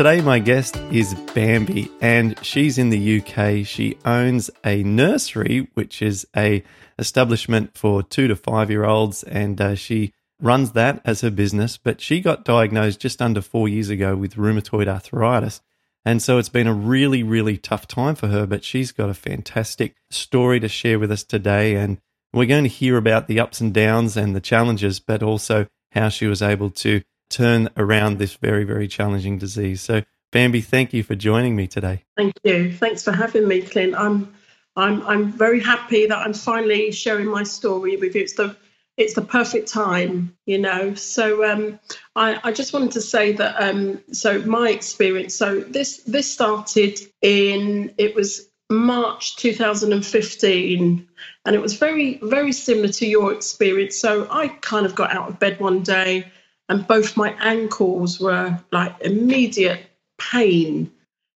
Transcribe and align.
Today, 0.00 0.22
my 0.22 0.38
guest 0.38 0.78
is 0.90 1.12
Bambi, 1.34 1.90
and 2.00 2.34
she's 2.42 2.78
in 2.78 2.88
the 2.88 3.20
UK. 3.20 3.66
She 3.66 3.98
owns 4.06 4.50
a 4.64 4.82
nursery, 4.82 5.68
which 5.74 6.00
is 6.00 6.26
a 6.34 6.64
establishment 6.98 7.76
for 7.76 8.02
two 8.02 8.26
to 8.26 8.34
five 8.34 8.70
year 8.70 8.86
olds, 8.86 9.24
and 9.24 9.60
uh, 9.60 9.74
she 9.74 10.14
runs 10.40 10.72
that 10.72 11.02
as 11.04 11.20
her 11.20 11.30
business. 11.30 11.76
But 11.76 12.00
she 12.00 12.22
got 12.22 12.46
diagnosed 12.46 12.98
just 12.98 13.20
under 13.20 13.42
four 13.42 13.68
years 13.68 13.90
ago 13.90 14.16
with 14.16 14.36
rheumatoid 14.36 14.88
arthritis, 14.88 15.60
and 16.02 16.22
so 16.22 16.38
it's 16.38 16.48
been 16.48 16.66
a 16.66 16.72
really, 16.72 17.22
really 17.22 17.58
tough 17.58 17.86
time 17.86 18.14
for 18.14 18.28
her. 18.28 18.46
But 18.46 18.64
she's 18.64 18.92
got 18.92 19.10
a 19.10 19.14
fantastic 19.14 19.96
story 20.08 20.60
to 20.60 20.68
share 20.68 20.98
with 20.98 21.12
us 21.12 21.24
today, 21.24 21.74
and 21.74 21.98
we're 22.32 22.46
going 22.46 22.64
to 22.64 22.70
hear 22.70 22.96
about 22.96 23.28
the 23.28 23.38
ups 23.38 23.60
and 23.60 23.74
downs 23.74 24.16
and 24.16 24.34
the 24.34 24.40
challenges, 24.40 24.98
but 24.98 25.22
also 25.22 25.66
how 25.92 26.08
she 26.08 26.26
was 26.26 26.40
able 26.40 26.70
to 26.70 27.02
turn 27.30 27.70
around 27.76 28.18
this 28.18 28.34
very, 28.34 28.64
very 28.64 28.88
challenging 28.88 29.38
disease. 29.38 29.80
So, 29.80 30.02
Bambi, 30.32 30.60
thank 30.60 30.92
you 30.92 31.02
for 31.02 31.14
joining 31.14 31.56
me 31.56 31.66
today. 31.66 32.04
Thank 32.16 32.34
you. 32.44 32.72
Thanks 32.72 33.02
for 33.02 33.12
having 33.12 33.48
me, 33.48 33.62
Clint. 33.62 33.94
I'm, 33.94 34.32
I'm, 34.76 35.02
I'm 35.06 35.32
very 35.32 35.60
happy 35.60 36.06
that 36.06 36.18
I'm 36.18 36.34
finally 36.34 36.92
sharing 36.92 37.26
my 37.26 37.44
story 37.44 37.96
with 37.96 38.14
you. 38.14 38.22
It's 38.22 38.34
the, 38.34 38.56
it's 38.96 39.14
the 39.14 39.22
perfect 39.22 39.68
time, 39.68 40.36
you 40.46 40.58
know. 40.58 40.94
So, 40.94 41.50
um, 41.50 41.80
I, 42.14 42.38
I 42.44 42.52
just 42.52 42.72
wanted 42.72 42.92
to 42.92 43.00
say 43.00 43.32
that. 43.32 43.60
Um, 43.60 44.00
so, 44.12 44.42
my 44.42 44.68
experience. 44.70 45.34
So, 45.34 45.60
this, 45.60 45.98
this 45.98 46.30
started 46.30 46.98
in. 47.22 47.94
It 47.96 48.14
was 48.14 48.48
March 48.68 49.36
2015, 49.36 51.08
and 51.44 51.56
it 51.56 51.62
was 51.62 51.74
very, 51.74 52.18
very 52.22 52.52
similar 52.52 52.88
to 52.88 53.06
your 53.06 53.32
experience. 53.32 53.98
So, 53.98 54.28
I 54.30 54.48
kind 54.48 54.84
of 54.84 54.94
got 54.94 55.12
out 55.12 55.30
of 55.30 55.38
bed 55.38 55.60
one 55.60 55.82
day 55.82 56.30
and 56.70 56.86
both 56.86 57.16
my 57.16 57.34
ankles 57.40 58.20
were 58.20 58.58
like 58.70 58.94
immediate 59.00 59.80
pain. 60.18 60.90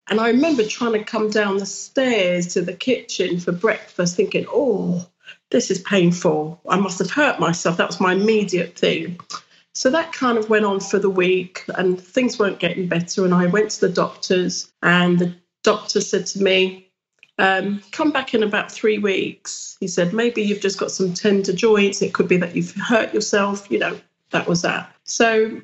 And 0.09 0.21
I 0.21 0.31
remember 0.31 0.65
trying 0.65 0.95
to 0.95 1.05
come 1.05 1.31
down 1.31 1.59
the 1.59 1.67
stairs 1.67 2.55
to 2.55 2.63
the 2.63 2.73
kitchen 2.73 3.39
for 3.39 3.53
breakfast, 3.53 4.17
thinking, 4.17 4.45
oh, 4.49 5.09
this 5.51 5.71
is 5.71 5.79
painful. 5.79 6.61
I 6.69 6.81
must 6.81 6.99
have 6.99 7.13
hurt 7.13 7.39
myself. 7.39 7.77
That 7.77 7.87
was 7.87 8.01
my 8.01 8.15
immediate 8.15 8.77
thing. 8.77 9.21
So 9.73 9.89
that 9.91 10.13
kind 10.13 10.37
of 10.37 10.51
went 10.51 10.65
on 10.65 10.81
for 10.81 10.99
the 10.99 11.09
week, 11.09 11.65
and 11.77 12.01
things 12.01 12.37
weren't 12.37 12.59
getting 12.59 12.89
better. 12.89 13.25
And 13.25 13.33
I 13.33 13.47
went 13.47 13.71
to 13.71 13.83
the 13.83 13.93
doctors, 13.93 14.73
and 14.83 15.21
the 15.21 15.33
doctor 15.63 16.01
said 16.01 16.27
to 16.27 16.43
me, 16.43 16.91
um, 17.39 17.81
Come 17.93 18.11
back 18.11 18.35
in 18.35 18.43
about 18.43 18.73
three 18.73 18.99
weeks. 18.99 19.77
He 19.79 19.87
said, 19.87 20.13
Maybe 20.13 20.43
you've 20.43 20.61
just 20.61 20.81
got 20.81 20.91
some 20.91 21.15
tender 21.15 21.53
joints. 21.53 22.03
It 22.03 22.15
could 22.15 22.27
be 22.27 22.39
that 22.39 22.57
you've 22.57 22.75
hurt 22.75 23.15
yourself, 23.15 23.71
you 23.71 23.79
know, 23.79 24.01
that 24.31 24.47
was 24.47 24.63
that. 24.63 24.95
So 25.05 25.61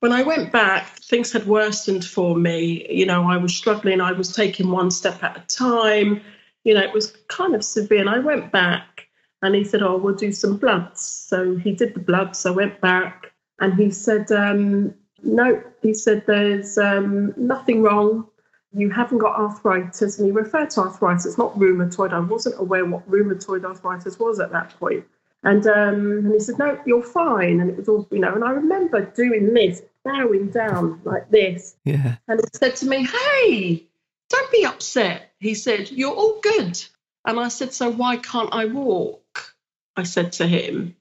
when 0.00 0.12
I 0.12 0.22
went 0.22 0.52
back, 0.52 0.98
things 1.00 1.32
had 1.32 1.46
worsened 1.46 2.04
for 2.04 2.36
me. 2.36 2.86
You 2.90 3.06
know, 3.06 3.28
I 3.30 3.36
was 3.36 3.54
struggling. 3.54 4.00
I 4.00 4.12
was 4.12 4.32
taking 4.32 4.70
one 4.70 4.90
step 4.90 5.22
at 5.22 5.36
a 5.36 5.40
time. 5.54 6.20
You 6.64 6.74
know, 6.74 6.82
it 6.82 6.92
was 6.92 7.16
kind 7.28 7.54
of 7.54 7.64
severe. 7.64 8.00
And 8.00 8.10
I 8.10 8.18
went 8.18 8.52
back 8.52 9.08
and 9.42 9.54
he 9.54 9.64
said, 9.64 9.82
Oh, 9.82 9.96
we'll 9.96 10.14
do 10.14 10.32
some 10.32 10.56
bloods. 10.56 11.00
So 11.00 11.56
he 11.56 11.72
did 11.72 11.94
the 11.94 12.00
bloods. 12.00 12.46
I 12.46 12.50
went 12.50 12.80
back 12.80 13.32
and 13.60 13.74
he 13.74 13.90
said, 13.90 14.30
um, 14.30 14.94
No, 15.22 15.62
he 15.82 15.94
said, 15.94 16.24
There's 16.26 16.78
um, 16.78 17.34
nothing 17.36 17.82
wrong. 17.82 18.26
You 18.72 18.90
haven't 18.90 19.18
got 19.18 19.38
arthritis. 19.38 20.18
And 20.18 20.26
he 20.26 20.32
referred 20.32 20.70
to 20.70 20.82
arthritis, 20.82 21.38
not 21.38 21.58
rheumatoid. 21.58 22.12
I 22.12 22.20
wasn't 22.20 22.60
aware 22.60 22.84
what 22.84 23.08
rheumatoid 23.10 23.64
arthritis 23.64 24.18
was 24.18 24.40
at 24.40 24.52
that 24.52 24.78
point. 24.78 25.04
And 25.44 25.66
um, 25.66 26.24
and 26.24 26.32
he 26.32 26.40
said, 26.40 26.58
"No, 26.58 26.78
you're 26.84 27.02
fine." 27.02 27.60
And 27.60 27.70
it 27.70 27.76
was 27.76 27.88
all, 27.88 28.08
you 28.10 28.18
know. 28.18 28.34
And 28.34 28.44
I 28.44 28.50
remember 28.50 29.02
doing 29.02 29.54
this, 29.54 29.82
bowing 30.04 30.50
down 30.50 31.00
like 31.04 31.30
this. 31.30 31.76
Yeah. 31.84 32.16
And 32.26 32.40
he 32.40 32.46
said 32.58 32.76
to 32.76 32.86
me, 32.86 33.06
"Hey, 33.06 33.86
don't 34.30 34.52
be 34.52 34.64
upset." 34.64 35.32
He 35.38 35.54
said, 35.54 35.90
"You're 35.90 36.14
all 36.14 36.40
good." 36.40 36.82
And 37.24 37.38
I 37.38 37.48
said, 37.48 37.72
"So 37.72 37.90
why 37.90 38.16
can't 38.16 38.52
I 38.52 38.64
walk?" 38.64 39.54
I 39.96 40.02
said 40.02 40.32
to 40.34 40.46
him. 40.46 40.96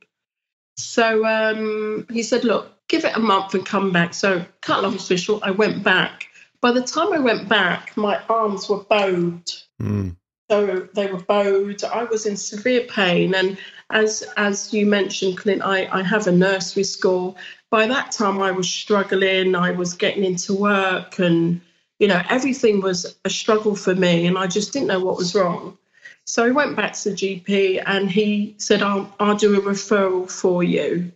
So 0.78 1.26
um, 1.26 2.06
he 2.12 2.22
said, 2.22 2.44
"Look, 2.44 2.88
give 2.88 3.06
it 3.06 3.16
a 3.16 3.20
month 3.20 3.56
and 3.56 3.66
come 3.66 3.92
back." 3.92 4.14
So 4.14 4.46
cut 4.62 4.84
long 4.84 5.00
story 5.00 5.18
short, 5.18 5.44
I 5.44 5.52
went 5.52 5.84
back. 5.84 6.28
By 6.62 6.72
the 6.72 6.82
time 6.82 7.14
I 7.14 7.20
went 7.20 7.50
back, 7.50 7.98
my 7.98 8.22
arms 8.30 8.70
were 8.70 8.84
bowed. 8.84 9.52
Mm. 9.82 10.16
So 10.50 10.88
they 10.94 11.08
were 11.08 11.22
bowed. 11.22 11.84
I 11.84 12.06
was 12.06 12.26
in 12.26 12.38
severe 12.38 12.86
pain, 12.88 13.36
and 13.36 13.58
as 13.90 14.24
as 14.38 14.74
you 14.74 14.86
mentioned, 14.86 15.38
Clint, 15.38 15.62
I, 15.62 15.88
I 15.92 16.04
have 16.04 16.28
a 16.28 16.32
nursery 16.32 16.86
school. 16.86 17.38
By 17.70 17.86
that 17.88 18.14
time, 18.14 18.42
I 18.42 18.52
was 18.52 18.70
struggling. 18.70 19.56
I 19.56 19.72
was 19.72 19.94
getting 19.94 20.24
into 20.24 20.54
work, 20.54 21.20
and 21.20 21.60
you 22.00 22.08
know 22.08 22.22
everything 22.30 22.80
was 22.80 23.18
a 23.26 23.30
struggle 23.30 23.76
for 23.76 23.94
me, 23.94 24.26
and 24.26 24.38
I 24.38 24.48
just 24.48 24.72
didn't 24.72 24.88
know 24.88 25.04
what 25.04 25.18
was 25.18 25.36
wrong. 25.36 25.78
So 26.24 26.46
I 26.46 26.52
went 26.52 26.78
back 26.78 26.94
to 26.94 27.10
the 27.10 27.16
GP, 27.16 27.84
and 27.86 28.10
he 28.10 28.56
said, 28.58 28.82
"I'll 28.82 29.14
I'll 29.20 29.36
do 29.36 29.60
a 29.60 29.62
referral 29.62 30.32
for 30.32 30.64
you." 30.64 31.12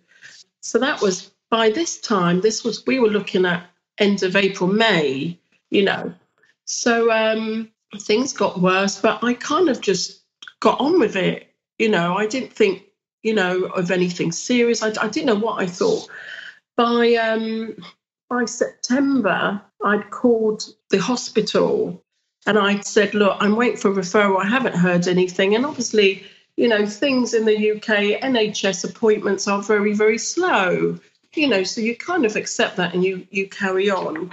So 0.60 0.78
that 0.80 1.02
was 1.02 1.32
by 1.50 1.70
this 1.70 2.02
time. 2.02 2.42
This 2.42 2.66
was 2.66 2.86
we 2.86 3.00
were 3.00 3.10
looking 3.10 3.46
at 3.46 3.66
end 3.98 4.24
of 4.24 4.36
April, 4.36 4.70
May. 4.70 5.38
You 5.70 5.84
know, 5.84 6.14
so 6.66 7.10
um, 7.12 7.71
things 8.00 8.34
got 8.34 8.62
worse, 8.62 9.00
but 9.00 9.24
I 9.24 9.34
kind 9.34 9.70
of 9.70 9.82
just 9.82 10.22
got 10.60 10.80
on 10.80 11.00
with 11.00 11.16
it. 11.16 11.54
You 11.78 11.90
know, 11.90 12.16
I 12.16 12.28
didn't 12.28 12.54
think, 12.54 12.84
you 13.24 13.34
know, 13.34 13.64
of 13.64 13.92
anything 13.92 14.32
serious. 14.32 14.84
I, 14.84 14.94
I 15.02 15.08
didn't 15.08 15.28
know 15.28 15.36
what 15.36 15.62
I 15.62 15.68
thought. 15.68 16.08
By 16.78 17.16
um, 17.16 17.76
by 18.30 18.46
September, 18.46 19.62
I'd 19.84 20.10
called 20.10 20.64
the 20.90 21.00
hospital 21.00 22.04
and 22.46 22.58
I'd 22.58 22.86
said, 22.86 23.14
"Look, 23.14 23.38
I'm 23.40 23.56
waiting 23.56 23.78
for 23.78 23.92
a 23.92 23.96
referral. 23.96 24.42
I 24.42 24.48
haven't 24.48 24.76
heard 24.76 25.08
anything." 25.08 25.56
And 25.56 25.66
obviously, 25.66 26.24
you 26.56 26.68
know, 26.68 26.86
things 26.86 27.34
in 27.34 27.46
the 27.46 27.72
UK, 27.72 28.22
NHS 28.22 28.90
appointments 28.90 29.48
are 29.48 29.62
very, 29.62 29.94
very 29.94 30.18
slow. 30.18 30.98
You 31.34 31.48
know, 31.48 31.64
so 31.64 31.82
you 31.82 31.96
kind 31.96 32.26
of 32.26 32.36
accept 32.36 32.78
that 32.78 32.94
and 32.94 33.04
you 33.04 33.28
you 33.32 33.48
carry 33.50 33.90
on. 33.90 34.32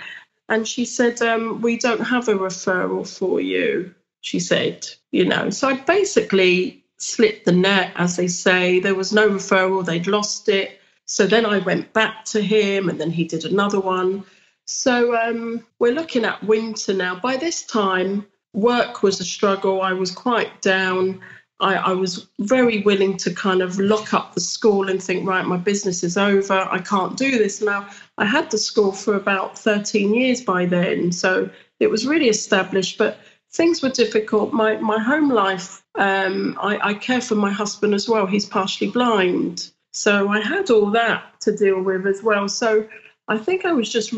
And 0.48 0.66
she 0.66 0.84
said, 0.84 1.20
um, 1.22 1.60
We 1.60 1.76
don't 1.76 2.00
have 2.00 2.28
a 2.28 2.34
referral 2.34 3.06
for 3.06 3.41
you, 3.41 3.94
she 4.20 4.41
said, 4.41 4.86
you 5.10 5.25
know. 5.25 5.50
So 5.50 5.69
I 5.69 5.75
basically 5.75 6.84
slipped 6.97 7.44
the 7.44 7.53
net, 7.53 7.92
as 7.97 8.16
they 8.16 8.28
say. 8.28 8.81
There 8.81 8.94
was 8.94 9.12
no 9.12 9.28
referral, 9.28 9.84
they'd 9.84 10.06
lost 10.06 10.48
it. 10.48 10.81
So 11.06 11.26
then 11.26 11.47
I 11.47 11.58
went 11.58 11.92
back 11.92 12.25
to 12.26 12.42
him, 12.42 12.88
and 12.88 13.00
then 13.00 13.10
he 13.10 13.25
did 13.25 13.44
another 13.44 13.81
one. 13.81 14.25
So 14.66 15.16
um, 15.16 15.64
we're 15.78 15.94
looking 15.94 16.25
at 16.25 16.42
winter 16.42 16.92
now. 16.92 17.19
By 17.19 17.37
this 17.37 17.62
time, 17.62 18.26
work 18.53 19.03
was 19.03 19.20
a 19.20 19.25
struggle. 19.25 19.81
I 19.81 19.92
was 19.92 20.10
quite 20.10 20.60
down. 20.60 21.20
I, 21.60 21.74
I, 21.74 21.92
was 21.92 22.28
very 22.38 22.82
willing 22.82 23.16
to 23.19 23.34
kind 23.34 23.62
of 23.62 23.80
lock 23.80 24.14
up 24.14 24.34
the 24.34 24.41
school 24.41 24.88
and 24.88 25.02
think, 25.02 25.26
right, 25.26 25.44
my 25.44 25.56
business 25.56 26.04
is 26.04 26.16
over. 26.16 26.69
I 26.70 26.78
can't 26.78 27.16
do 27.16 27.32
this 27.32 27.60
now. 27.60 27.88
I 28.16 28.26
had 28.26 28.50
the 28.50 28.58
school 28.58 28.93
for 28.93 29.14
about 29.14 29.58
13 29.58 30.14
years 30.14 30.40
by 30.40 30.66
then, 30.66 31.10
so 31.10 31.50
it 31.81 31.90
was 31.90 32.06
really 32.06 32.28
established. 32.28 32.96
But 32.96 33.19
things 33.50 33.82
were 33.82 33.90
difficult. 33.90 34.52
My 34.52 34.76
my 34.76 34.99
home 34.99 35.31
life. 35.31 35.84
Um, 35.96 36.56
I, 36.60 36.90
I 36.90 36.94
care 36.94 37.20
for 37.20 37.34
my 37.34 37.50
husband 37.50 37.93
as 37.93 38.08
well. 38.08 38.26
He's 38.26 38.46
partially 38.46 38.90
blind, 38.90 39.70
so 39.93 40.28
I 40.28 40.40
had 40.40 40.70
all 40.70 40.90
that 40.93 41.40
to 41.40 41.56
deal 41.56 41.82
with 41.82 42.06
as 42.06 42.22
well. 42.22 42.49
So 42.49 42.88
I 43.26 43.37
think 43.37 43.64
I 43.64 43.72
was 43.72 43.90
just 43.90 44.14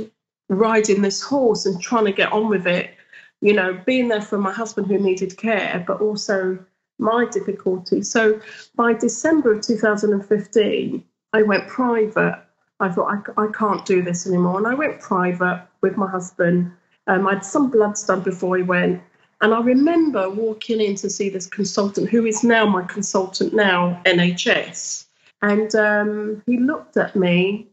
riding 0.50 1.00
this 1.00 1.22
horse 1.22 1.64
and 1.64 1.80
trying 1.80 2.04
to 2.04 2.12
get 2.12 2.32
on 2.32 2.48
with 2.48 2.66
it. 2.66 2.94
You 3.40 3.54
know, 3.54 3.80
being 3.86 4.08
there 4.08 4.20
for 4.20 4.36
my 4.36 4.52
husband 4.52 4.88
who 4.88 4.98
needed 4.98 5.38
care, 5.38 5.82
but 5.86 6.02
also 6.02 6.58
my 7.00 7.26
difficulty. 7.26 8.02
So 8.02 8.40
by 8.76 8.92
December 8.92 9.54
of 9.54 9.62
2015, 9.62 11.04
I 11.32 11.42
went 11.42 11.68
private. 11.68 12.42
I 12.80 12.88
thought, 12.88 13.32
I, 13.36 13.42
I 13.42 13.46
can't 13.52 13.84
do 13.84 14.02
this 14.02 14.26
anymore. 14.26 14.58
And 14.58 14.66
I 14.66 14.74
went 14.74 15.00
private 15.00 15.66
with 15.80 15.96
my 15.96 16.08
husband. 16.08 16.72
Um, 17.06 17.26
I 17.26 17.34
had 17.34 17.44
some 17.44 17.70
bloods 17.70 18.04
done 18.04 18.22
before 18.22 18.56
he 18.56 18.62
went. 18.62 19.02
And 19.42 19.54
I 19.54 19.60
remember 19.60 20.28
walking 20.28 20.80
in 20.80 20.96
to 20.96 21.08
see 21.08 21.30
this 21.30 21.46
consultant, 21.46 22.10
who 22.10 22.26
is 22.26 22.44
now 22.44 22.66
my 22.66 22.82
consultant 22.82 23.54
now, 23.54 24.00
NHS. 24.04 25.06
And 25.42 25.74
um, 25.74 26.42
he 26.46 26.58
looked 26.58 26.98
at 26.98 27.16
me 27.16 27.66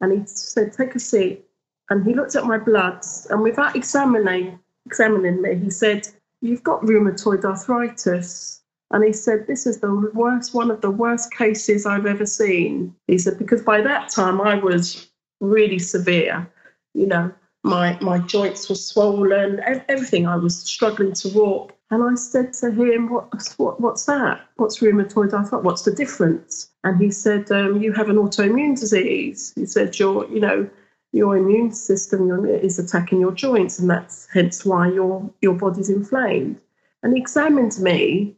and 0.00 0.12
he 0.12 0.26
said, 0.26 0.74
Take 0.74 0.94
a 0.94 1.00
seat. 1.00 1.44
And 1.90 2.04
he 2.06 2.14
looked 2.14 2.36
at 2.36 2.44
my 2.44 2.58
bloods, 2.58 3.26
and 3.30 3.42
without 3.42 3.76
examining 3.76 4.58
examining 4.86 5.40
me, 5.42 5.56
he 5.56 5.70
said, 5.70 6.08
You've 6.40 6.62
got 6.62 6.82
rheumatoid 6.82 7.44
arthritis. 7.44 8.60
And 8.94 9.02
he 9.02 9.12
said, 9.12 9.48
This 9.48 9.66
is 9.66 9.80
the 9.80 9.92
worst, 10.14 10.54
one 10.54 10.70
of 10.70 10.80
the 10.80 10.90
worst 10.90 11.34
cases 11.34 11.84
I've 11.84 12.06
ever 12.06 12.24
seen. 12.24 12.94
He 13.08 13.18
said, 13.18 13.38
Because 13.38 13.60
by 13.60 13.80
that 13.80 14.08
time 14.08 14.40
I 14.40 14.54
was 14.54 15.10
really 15.40 15.80
severe. 15.80 16.48
You 16.94 17.08
know, 17.08 17.32
my, 17.64 17.98
my 18.00 18.20
joints 18.20 18.68
were 18.68 18.76
swollen, 18.76 19.58
everything. 19.88 20.28
I 20.28 20.36
was 20.36 20.60
struggling 20.60 21.12
to 21.14 21.28
walk. 21.30 21.72
And 21.90 22.04
I 22.04 22.14
said 22.14 22.52
to 22.60 22.70
him, 22.70 23.10
What's, 23.10 23.58
what, 23.58 23.80
what's 23.80 24.04
that? 24.04 24.42
What's 24.58 24.78
rheumatoid 24.78 25.32
arthritis? 25.32 25.64
What's 25.64 25.82
the 25.82 25.90
difference? 25.90 26.70
And 26.84 26.96
he 27.02 27.10
said, 27.10 27.50
um, 27.50 27.82
You 27.82 27.92
have 27.94 28.08
an 28.08 28.16
autoimmune 28.16 28.78
disease. 28.78 29.52
He 29.56 29.66
said, 29.66 29.98
You're, 29.98 30.30
you 30.30 30.38
know, 30.38 30.70
your 31.10 31.36
immune 31.36 31.72
system 31.72 32.46
is 32.46 32.78
attacking 32.78 33.18
your 33.18 33.32
joints, 33.32 33.80
and 33.80 33.90
that's 33.90 34.28
hence 34.32 34.64
why 34.64 34.88
your 34.88 35.28
your 35.40 35.54
body's 35.54 35.90
inflamed. 35.90 36.60
And 37.02 37.12
he 37.12 37.20
examined 37.20 37.76
me, 37.80 38.36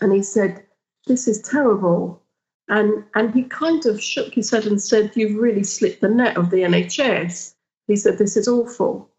and 0.00 0.12
he 0.12 0.22
said, 0.22 0.64
"This 1.06 1.28
is 1.28 1.40
terrible." 1.42 2.22
And 2.68 3.04
and 3.14 3.34
he 3.34 3.44
kind 3.44 3.86
of 3.86 4.02
shook 4.02 4.34
his 4.34 4.50
head 4.50 4.66
and 4.66 4.80
said, 4.80 5.12
"You've 5.14 5.40
really 5.40 5.64
slipped 5.64 6.00
the 6.00 6.08
net 6.08 6.36
of 6.36 6.50
the 6.50 6.62
NHS." 6.62 7.54
He 7.86 7.96
said, 7.96 8.18
"This 8.18 8.36
is 8.36 8.48
awful." 8.48 9.10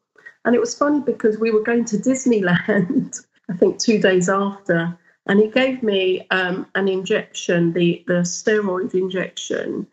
And 0.45 0.55
it 0.55 0.59
was 0.59 0.77
funny 0.77 1.01
because 1.01 1.37
we 1.37 1.51
were 1.51 1.63
going 1.63 1.85
to 1.85 1.97
Disneyland, 1.97 3.25
I 3.49 3.53
think 3.57 3.79
two 3.79 3.99
days 3.99 4.29
after, 4.29 4.97
and 5.27 5.39
he 5.39 5.47
gave 5.47 5.83
me 5.83 6.25
um, 6.31 6.67
an 6.75 6.87
injection, 6.87 7.73
the 7.73 8.03
the 8.07 8.21
steroid 8.23 8.93
injection, 8.93 9.87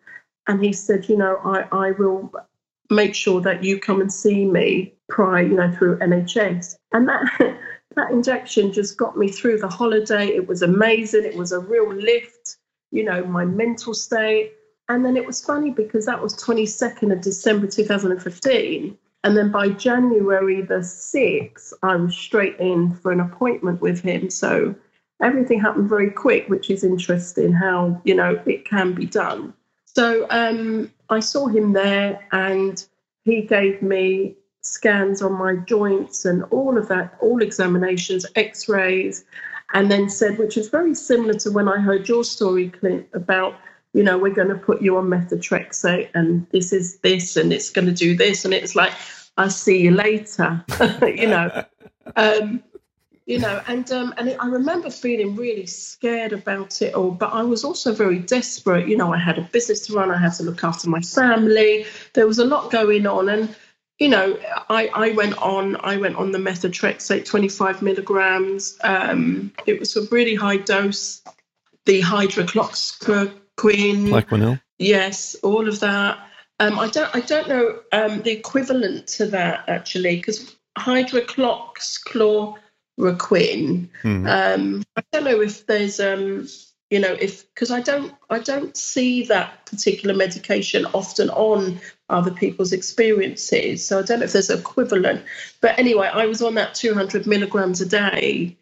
and 0.47 0.63
he 0.65 0.73
said, 0.73 1.09
"You 1.09 1.17
know, 1.17 1.39
I 1.45 1.67
I 1.73 1.91
will." 1.93 2.33
make 2.91 3.15
sure 3.15 3.41
that 3.41 3.65
you 3.65 3.81
come 3.81 4.01
and 4.01 4.13
see 4.13 4.45
me 4.45 4.95
prior, 5.09 5.43
you 5.43 5.55
know, 5.55 5.71
through 5.73 5.99
NHS. 5.99 6.77
And 6.93 7.09
that 7.09 7.25
that 7.97 8.11
injection 8.11 8.73
just 8.73 8.97
got 8.97 9.17
me 9.17 9.29
through 9.29 9.59
the 9.59 9.69
holiday. 9.69 10.29
It 10.29 10.47
was 10.47 10.63
amazing. 10.63 11.25
It 11.25 11.37
was 11.37 11.53
a 11.53 11.59
real 11.59 11.93
lift, 11.93 12.59
you 12.91 13.05
know, 13.05 13.25
my 13.25 13.45
mental 13.45 13.95
state. 13.95 14.53
And 14.89 15.05
then 15.05 15.17
it 15.17 15.27
was 15.27 15.45
funny 15.45 15.71
because 15.71 16.07
that 16.07 16.23
was 16.23 16.37
22nd 16.37 17.13
of 17.13 17.21
December 17.23 17.67
2015. 17.67 18.97
And 19.25 19.37
then 19.37 19.51
by 19.51 19.71
January 19.71 20.63
the 20.63 20.77
6th, 20.77 21.73
I 21.83 21.97
was 21.97 22.17
straight 22.17 22.57
in 22.61 22.95
for 22.95 23.11
an 23.11 23.21
appointment 23.21 23.81
with 23.81 24.01
him. 24.01 24.31
So 24.31 24.75
everything 25.21 25.59
happened 25.59 25.89
very 25.89 26.11
quick, 26.11 26.49
which 26.49 26.71
is 26.71 26.85
interesting 26.85 27.53
how, 27.53 28.01
you 28.05 28.15
know, 28.15 28.41
it 28.47 28.65
can 28.65 28.93
be 28.93 29.07
done. 29.07 29.53
So 29.85 30.27
um, 30.31 30.93
I 31.09 31.21
saw 31.21 31.49
him 31.49 31.73
there 31.73 32.25
and 32.31 32.85
he 33.25 33.43
gave 33.43 33.83
me 33.83 34.37
scans 34.67 35.23
on 35.23 35.33
my 35.33 35.57
joints 35.57 36.25
and 36.25 36.45
all 36.45 36.77
of 36.77 36.89
that, 36.89 37.17
all 37.21 37.43
examinations, 37.43 38.27
x 38.35 38.69
rays, 38.69 39.25
and 39.75 39.91
then 39.91 40.09
said, 40.09 40.39
which 40.39 40.57
is 40.57 40.69
very 40.69 40.95
similar 40.95 41.35
to 41.35 41.51
when 41.51 41.69
I 41.69 41.81
heard 41.81 42.09
your 42.09 42.25
story, 42.25 42.69
Clint, 42.69 43.07
about, 43.13 43.57
you 43.93 44.03
know, 44.03 44.19
we're 44.19 44.35
going 44.35 44.49
to 44.49 44.57
put 44.57 44.83
you 44.83 44.97
on 44.97 45.07
methotrexate 45.07 46.11
and 46.15 46.47
this 46.51 46.73
is 46.73 46.99
this 46.99 47.37
and 47.37 47.53
it's 47.53 47.71
going 47.71 47.87
to 47.87 47.93
do 47.93 48.17
this. 48.17 48.45
And 48.45 48.53
it's 48.53 48.75
like, 48.75 48.93
I'll 49.37 49.51
see 49.51 49.81
you 49.81 49.93
later, 49.93 50.65
you 51.03 51.29
know. 51.29 51.65
Um, 52.15 52.63
you 53.27 53.41
know, 53.41 53.61
and 53.67 53.91
um, 53.91 54.15
and 54.19 54.29
it, 54.29 54.37
I 54.41 54.47
remember 54.47 54.89
feeling 54.89 55.35
really 55.35 55.67
scared 55.67 56.33
about 56.33 56.81
it 56.81 56.95
all, 56.95 57.11
but 57.11 57.33
I 57.33 57.43
was 57.43 57.65
also 57.65 57.93
very 57.93 58.21
desperate. 58.21 58.87
You 58.87 58.97
know, 58.97 59.13
I 59.13 59.19
had 59.19 59.37
a 59.37 59.43
business 59.43 59.85
to 59.87 59.95
run, 59.95 60.13
I 60.13 60.17
had 60.17 60.35
to 60.35 60.45
look 60.45 60.63
after 60.63 60.89
my 60.89 61.01
family. 61.01 61.87
There 62.13 62.29
was 62.29 62.39
a 62.39 62.45
lot 62.45 62.71
going 62.71 63.05
on, 63.05 63.29
and 63.29 63.55
you 63.99 64.09
know, 64.09 64.39
I, 64.69 64.89
I 64.89 65.13
went 65.13 65.39
on 65.39 65.77
I 65.77 65.97
went 65.97 66.17
on 66.17 66.33
the 66.33 66.39
methotrexate, 66.39 67.25
25 67.25 67.83
milligrams. 67.83 68.79
Um, 68.83 69.53
it 69.67 69.81
was 69.81 69.97
a 69.97 70.07
really 70.11 70.35
high 70.35 70.59
dose. 70.59 71.23
The 71.87 72.03
hydrocloxacin, 72.03 73.33
Plaquenil. 73.57 74.61
Yes, 74.79 75.35
all 75.37 75.69
of 75.69 75.81
that. 75.81 76.19
Um, 76.59 76.79
I 76.79 76.89
don't 76.89 77.15
I 77.15 77.21
don't 77.21 77.49
know 77.49 77.81
um, 77.93 78.23
the 78.23 78.33
equivalent 78.33 79.07
to 79.09 79.27
that 79.27 79.69
actually, 79.69 80.17
because 80.17 80.57
hydrocloxachlor 80.79 82.57
Requin. 82.99 83.91
Mm-hmm. 84.03 84.27
Um, 84.27 84.83
I 84.97 85.03
don't 85.13 85.25
know 85.25 85.41
if 85.41 85.67
there's, 85.67 86.01
um, 86.01 86.49
you 86.91 87.01
know, 87.01 87.17
if 87.21 87.53
because 87.53 87.71
I 87.71 87.81
don't, 87.81 88.15
I 88.31 88.39
don't 88.39 88.75
see 88.77 89.25
that 89.25 89.67
particular 89.67 90.15
medication 90.15 90.87
often 90.95 91.29
on 91.31 91.81
other 92.09 92.31
people's 92.31 92.73
experiences. 92.73 93.85
So 93.85 93.99
I 93.99 94.03
don't 94.03 94.21
know 94.21 94.27
if 94.27 94.33
there's 94.33 94.51
an 94.51 94.61
equivalent. 94.61 95.25
But 95.61 95.77
anyway, 95.79 96.09
I 96.13 96.27
was 96.27 96.43
on 96.43 96.55
that 96.55 96.75
200 96.75 97.27
milligrams 97.27 97.81
a 97.81 97.87
day. 97.87 98.57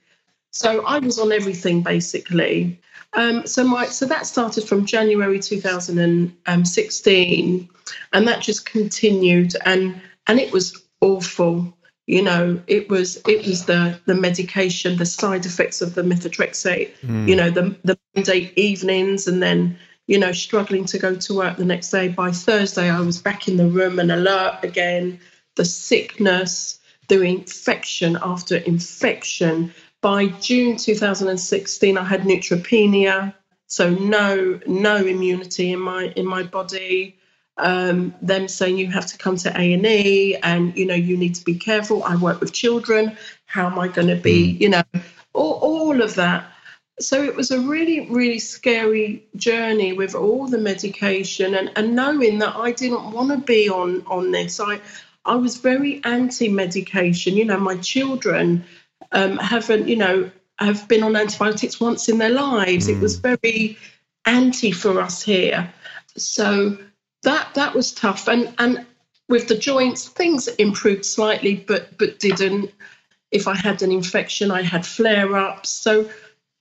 So 0.52 0.86
I 0.86 1.00
was 1.00 1.18
on 1.18 1.32
everything 1.32 1.82
basically. 1.82 2.80
Um, 3.12 3.46
so 3.46 3.62
my 3.64 3.84
so 3.86 4.06
that 4.06 4.26
started 4.26 4.64
from 4.64 4.86
January 4.86 5.38
2016, 5.38 7.68
and 8.12 8.28
that 8.28 8.42
just 8.42 8.66
continued, 8.66 9.54
and 9.64 10.00
and 10.26 10.40
it 10.40 10.52
was 10.52 10.82
awful 11.00 11.72
you 12.06 12.22
know 12.22 12.60
it 12.66 12.88
was 12.90 13.20
it 13.26 13.46
was 13.46 13.64
the 13.64 13.98
the 14.04 14.14
medication 14.14 14.96
the 14.96 15.06
side 15.06 15.46
effects 15.46 15.80
of 15.80 15.94
the 15.94 16.02
methotrexate 16.02 16.90
mm. 17.00 17.28
you 17.28 17.34
know 17.34 17.50
the 17.50 17.74
the 17.84 17.98
monday 18.14 18.52
evenings 18.56 19.26
and 19.26 19.42
then 19.42 19.76
you 20.06 20.18
know 20.18 20.32
struggling 20.32 20.84
to 20.84 20.98
go 20.98 21.14
to 21.14 21.34
work 21.34 21.56
the 21.56 21.64
next 21.64 21.90
day. 21.90 22.08
By 22.08 22.30
thursday 22.32 22.90
i 22.90 23.00
was 23.00 23.20
back 23.20 23.48
in 23.48 23.56
the 23.56 23.66
room 23.66 23.98
and 23.98 24.12
alert 24.12 24.60
again. 24.62 25.20
The 25.56 25.64
sickness 25.64 26.80
the 27.08 27.22
infection 27.22 28.18
after 28.22 28.56
infection. 28.56 29.72
By 30.00 30.26
june 30.26 30.76
2016 30.76 31.96
i 31.96 32.04
had 32.04 32.22
neutropenia. 32.22 33.34
So 33.66 33.90
no 33.90 34.60
no 34.66 34.96
immunity 34.96 35.72
in 35.72 35.80
my 35.80 36.12
in 36.16 36.26
my 36.26 36.42
body 36.42 37.18
um, 37.56 38.14
them 38.20 38.48
saying 38.48 38.78
you 38.78 38.90
have 38.90 39.06
to 39.06 39.18
come 39.18 39.36
to 39.36 39.52
A&E 39.56 40.36
and, 40.42 40.76
you 40.76 40.86
know, 40.86 40.94
you 40.94 41.16
need 41.16 41.34
to 41.36 41.44
be 41.44 41.54
careful. 41.54 42.02
I 42.02 42.16
work 42.16 42.40
with 42.40 42.52
children. 42.52 43.16
How 43.46 43.66
am 43.66 43.78
I 43.78 43.88
going 43.88 44.08
to 44.08 44.16
be, 44.16 44.54
mm. 44.54 44.60
you 44.60 44.68
know, 44.70 44.82
all, 45.32 45.52
all 45.52 46.02
of 46.02 46.14
that. 46.16 46.46
So 47.00 47.22
it 47.22 47.34
was 47.34 47.50
a 47.50 47.60
really, 47.60 48.08
really 48.08 48.38
scary 48.38 49.24
journey 49.36 49.92
with 49.92 50.14
all 50.14 50.46
the 50.46 50.58
medication 50.58 51.54
and, 51.54 51.70
and 51.76 51.96
knowing 51.96 52.38
that 52.38 52.54
I 52.56 52.72
didn't 52.72 53.10
want 53.10 53.30
to 53.30 53.38
be 53.38 53.68
on, 53.68 54.04
on 54.06 54.30
this. 54.30 54.60
I, 54.60 54.80
I 55.24 55.36
was 55.36 55.56
very 55.56 56.00
anti-medication. 56.04 57.36
You 57.36 57.46
know, 57.46 57.58
my 57.58 57.76
children 57.78 58.64
um, 59.12 59.38
haven't, 59.38 59.88
you 59.88 59.96
know, 59.96 60.30
have 60.58 60.86
been 60.86 61.02
on 61.02 61.16
antibiotics 61.16 61.80
once 61.80 62.08
in 62.08 62.18
their 62.18 62.30
lives. 62.30 62.86
Mm. 62.86 62.96
It 62.96 63.00
was 63.00 63.18
mm. 63.18 63.22
very 63.22 63.78
anti 64.24 64.70
for 64.70 65.00
us 65.00 65.22
here. 65.22 65.72
So 66.16 66.78
that 67.24 67.54
that 67.54 67.74
was 67.74 67.92
tough. 67.92 68.28
And 68.28 68.54
and 68.58 68.86
with 69.28 69.48
the 69.48 69.56
joints, 69.56 70.08
things 70.08 70.48
improved 70.48 71.04
slightly, 71.04 71.56
but 71.56 71.96
but 71.98 72.18
didn't. 72.18 72.72
If 73.30 73.48
I 73.48 73.56
had 73.56 73.82
an 73.82 73.90
infection, 73.90 74.50
I 74.50 74.62
had 74.62 74.86
flare 74.86 75.36
ups. 75.36 75.68
So 75.68 76.08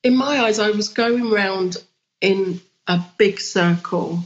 in 0.01 0.17
my 0.17 0.41
eyes, 0.41 0.59
I 0.59 0.71
was 0.71 0.89
going 0.89 1.29
round 1.29 1.77
in 2.19 2.61
a 2.87 2.99
big 3.17 3.39
circle, 3.39 4.19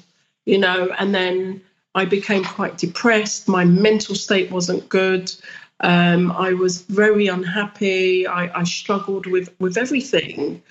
you 0.46 0.58
know, 0.58 0.94
and 0.98 1.14
then 1.14 1.62
I 1.94 2.06
became 2.06 2.44
quite 2.44 2.78
depressed. 2.78 3.48
My 3.48 3.66
mental 3.66 4.16
state 4.16 4.50
wasn't 4.50 4.88
good. 4.88 5.32
Um, 5.80 6.32
I 6.32 6.54
was 6.54 6.82
very 6.82 7.28
unhappy. 7.28 8.26
I, 8.26 8.62
I 8.62 8.64
struggled 8.64 9.26
with 9.26 9.54
with 9.60 9.78
everything 9.78 10.64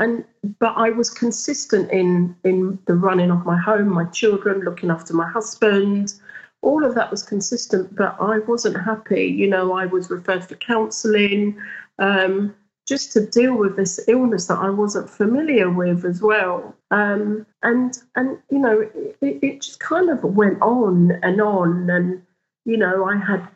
and 0.00 0.24
but 0.58 0.74
I 0.76 0.90
was 0.90 1.10
consistent 1.10 1.90
in 1.92 2.34
in 2.42 2.78
the 2.86 2.94
running 2.94 3.30
of 3.30 3.44
my 3.44 3.56
home, 3.56 3.88
my 3.88 4.06
children, 4.06 4.60
looking 4.60 4.90
after 4.90 5.14
my 5.14 5.28
husband. 5.28 6.14
All 6.62 6.84
of 6.84 6.94
that 6.94 7.10
was 7.10 7.22
consistent, 7.22 7.94
but 7.96 8.16
I 8.20 8.40
wasn't 8.40 8.82
happy. 8.82 9.24
You 9.26 9.48
know, 9.48 9.72
I 9.72 9.86
was 9.86 10.10
referred 10.10 10.44
for 10.44 10.56
counselling, 10.56 11.58
um, 11.98 12.54
just 12.86 13.12
to 13.12 13.26
deal 13.26 13.56
with 13.56 13.76
this 13.76 13.98
illness 14.08 14.46
that 14.46 14.58
I 14.58 14.68
wasn't 14.68 15.08
familiar 15.08 15.70
with 15.70 16.04
as 16.04 16.20
well. 16.20 16.74
Um, 16.90 17.46
and 17.62 17.96
and 18.16 18.38
you 18.50 18.58
know, 18.58 18.80
it, 19.20 19.38
it 19.42 19.62
just 19.62 19.80
kind 19.80 20.10
of 20.10 20.24
went 20.24 20.60
on 20.62 21.12
and 21.22 21.40
on, 21.40 21.90
and 21.90 22.22
you 22.64 22.78
know, 22.78 23.04
I 23.04 23.16
had 23.16 23.46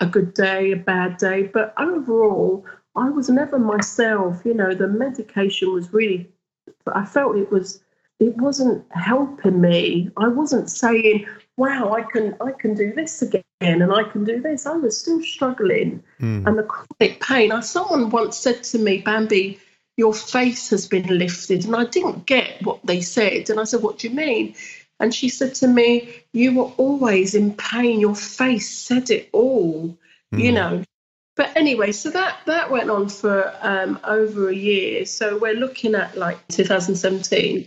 a 0.00 0.06
good 0.06 0.32
day, 0.32 0.72
a 0.72 0.76
bad 0.76 1.18
day, 1.18 1.42
but 1.42 1.74
overall, 1.78 2.64
I 2.96 3.10
was 3.10 3.28
never 3.28 3.58
myself. 3.58 4.42
You 4.44 4.54
know, 4.54 4.74
the 4.74 4.88
medication 4.88 5.72
was 5.72 5.92
really, 5.92 6.30
I 6.92 7.04
felt 7.04 7.36
it 7.36 7.50
was, 7.50 7.82
it 8.18 8.36
wasn't 8.36 8.84
helping 8.92 9.60
me. 9.60 10.10
I 10.16 10.28
wasn't 10.28 10.70
saying, 10.70 11.26
wow, 11.56 11.92
I 11.92 12.02
can, 12.02 12.36
I 12.40 12.52
can 12.52 12.74
do 12.74 12.92
this 12.92 13.22
again 13.22 13.42
and 13.60 13.92
I 13.92 14.04
can 14.04 14.24
do 14.24 14.40
this. 14.40 14.66
I 14.66 14.76
was 14.76 14.98
still 14.98 15.22
struggling. 15.22 16.02
Mm. 16.20 16.46
And 16.46 16.58
the 16.58 16.64
chronic 16.64 17.20
pain, 17.20 17.52
I, 17.52 17.60
someone 17.60 18.10
once 18.10 18.36
said 18.36 18.62
to 18.64 18.78
me, 18.78 18.98
Bambi, 18.98 19.58
your 19.96 20.14
face 20.14 20.70
has 20.70 20.86
been 20.86 21.06
lifted. 21.06 21.64
And 21.64 21.76
I 21.76 21.84
didn't 21.84 22.26
get 22.26 22.62
what 22.62 22.84
they 22.84 23.00
said. 23.00 23.50
And 23.50 23.60
I 23.60 23.64
said, 23.64 23.82
what 23.82 23.98
do 23.98 24.08
you 24.08 24.14
mean? 24.14 24.54
And 25.00 25.14
she 25.14 25.30
said 25.30 25.54
to 25.56 25.66
me, 25.66 26.22
You 26.32 26.54
were 26.54 26.72
always 26.76 27.34
in 27.34 27.54
pain. 27.54 28.00
Your 28.00 28.14
face 28.14 28.68
said 28.68 29.10
it 29.10 29.30
all, 29.32 29.98
mm. 30.32 30.40
you 30.40 30.52
know. 30.52 30.84
But 31.40 31.56
anyway, 31.56 31.92
so 31.92 32.10
that, 32.10 32.36
that 32.44 32.70
went 32.70 32.90
on 32.90 33.08
for 33.08 33.50
um, 33.62 33.98
over 34.04 34.50
a 34.50 34.54
year. 34.54 35.06
So 35.06 35.38
we're 35.38 35.54
looking 35.54 35.94
at 35.94 36.14
like 36.18 36.46
2017. 36.48 37.66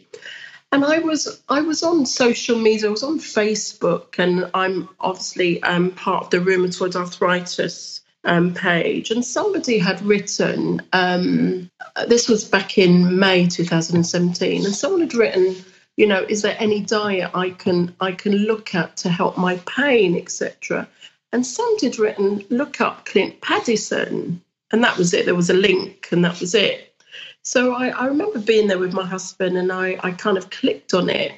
And 0.72 0.86
I 0.86 1.00
was 1.00 1.42
I 1.50 1.62
was 1.62 1.82
on 1.82 2.06
social 2.06 2.56
media, 2.56 2.90
I 2.90 2.92
was 2.92 3.02
on 3.02 3.18
Facebook, 3.18 4.20
and 4.20 4.48
I'm 4.54 4.90
obviously 5.00 5.60
um, 5.64 5.90
part 5.90 6.26
of 6.26 6.30
the 6.30 6.38
rheumatoid 6.38 6.96
arthritis 6.96 8.02
um, 8.26 8.54
page, 8.54 9.10
and 9.10 9.26
somebody 9.26 9.80
had 9.80 10.00
written, 10.04 10.84
um, 10.94 11.72
this 12.08 12.30
was 12.30 12.44
back 12.44 12.78
in 12.78 13.18
May 13.18 13.48
2017, 13.48 14.66
and 14.66 14.76
someone 14.76 15.02
had 15.02 15.16
written, 15.16 15.56
you 15.98 16.06
know, 16.06 16.24
is 16.30 16.44
there 16.44 16.56
any 16.60 16.82
diet 16.82 17.32
I 17.34 17.50
can 17.50 17.96
I 18.00 18.12
can 18.12 18.34
look 18.34 18.76
at 18.76 18.98
to 18.98 19.10
help 19.10 19.36
my 19.40 19.58
pain, 19.66 20.16
etc. 20.16 20.88
And 21.34 21.46
some 21.46 21.80
had 21.80 21.98
written, 21.98 22.46
look 22.50 22.80
up 22.80 23.06
Clint 23.06 23.42
Paddison, 23.42 24.40
and 24.72 24.84
that 24.84 24.98
was 24.98 25.16
it. 25.16 25.26
There 25.26 25.34
was 25.34 25.50
a 25.50 25.56
link, 25.56 26.10
and 26.12 26.24
that 26.24 26.40
was 26.40 26.54
it. 26.54 26.96
So 27.42 27.74
I, 27.74 27.88
I 27.90 28.06
remember 28.06 28.40
being 28.40 28.68
there 28.68 28.78
with 28.78 28.94
my 28.94 29.06
husband, 29.06 29.58
and 29.58 29.72
I, 29.72 30.00
I 30.04 30.12
kind 30.12 30.38
of 30.38 30.52
clicked 30.52 30.94
on 30.94 31.10
it, 31.10 31.34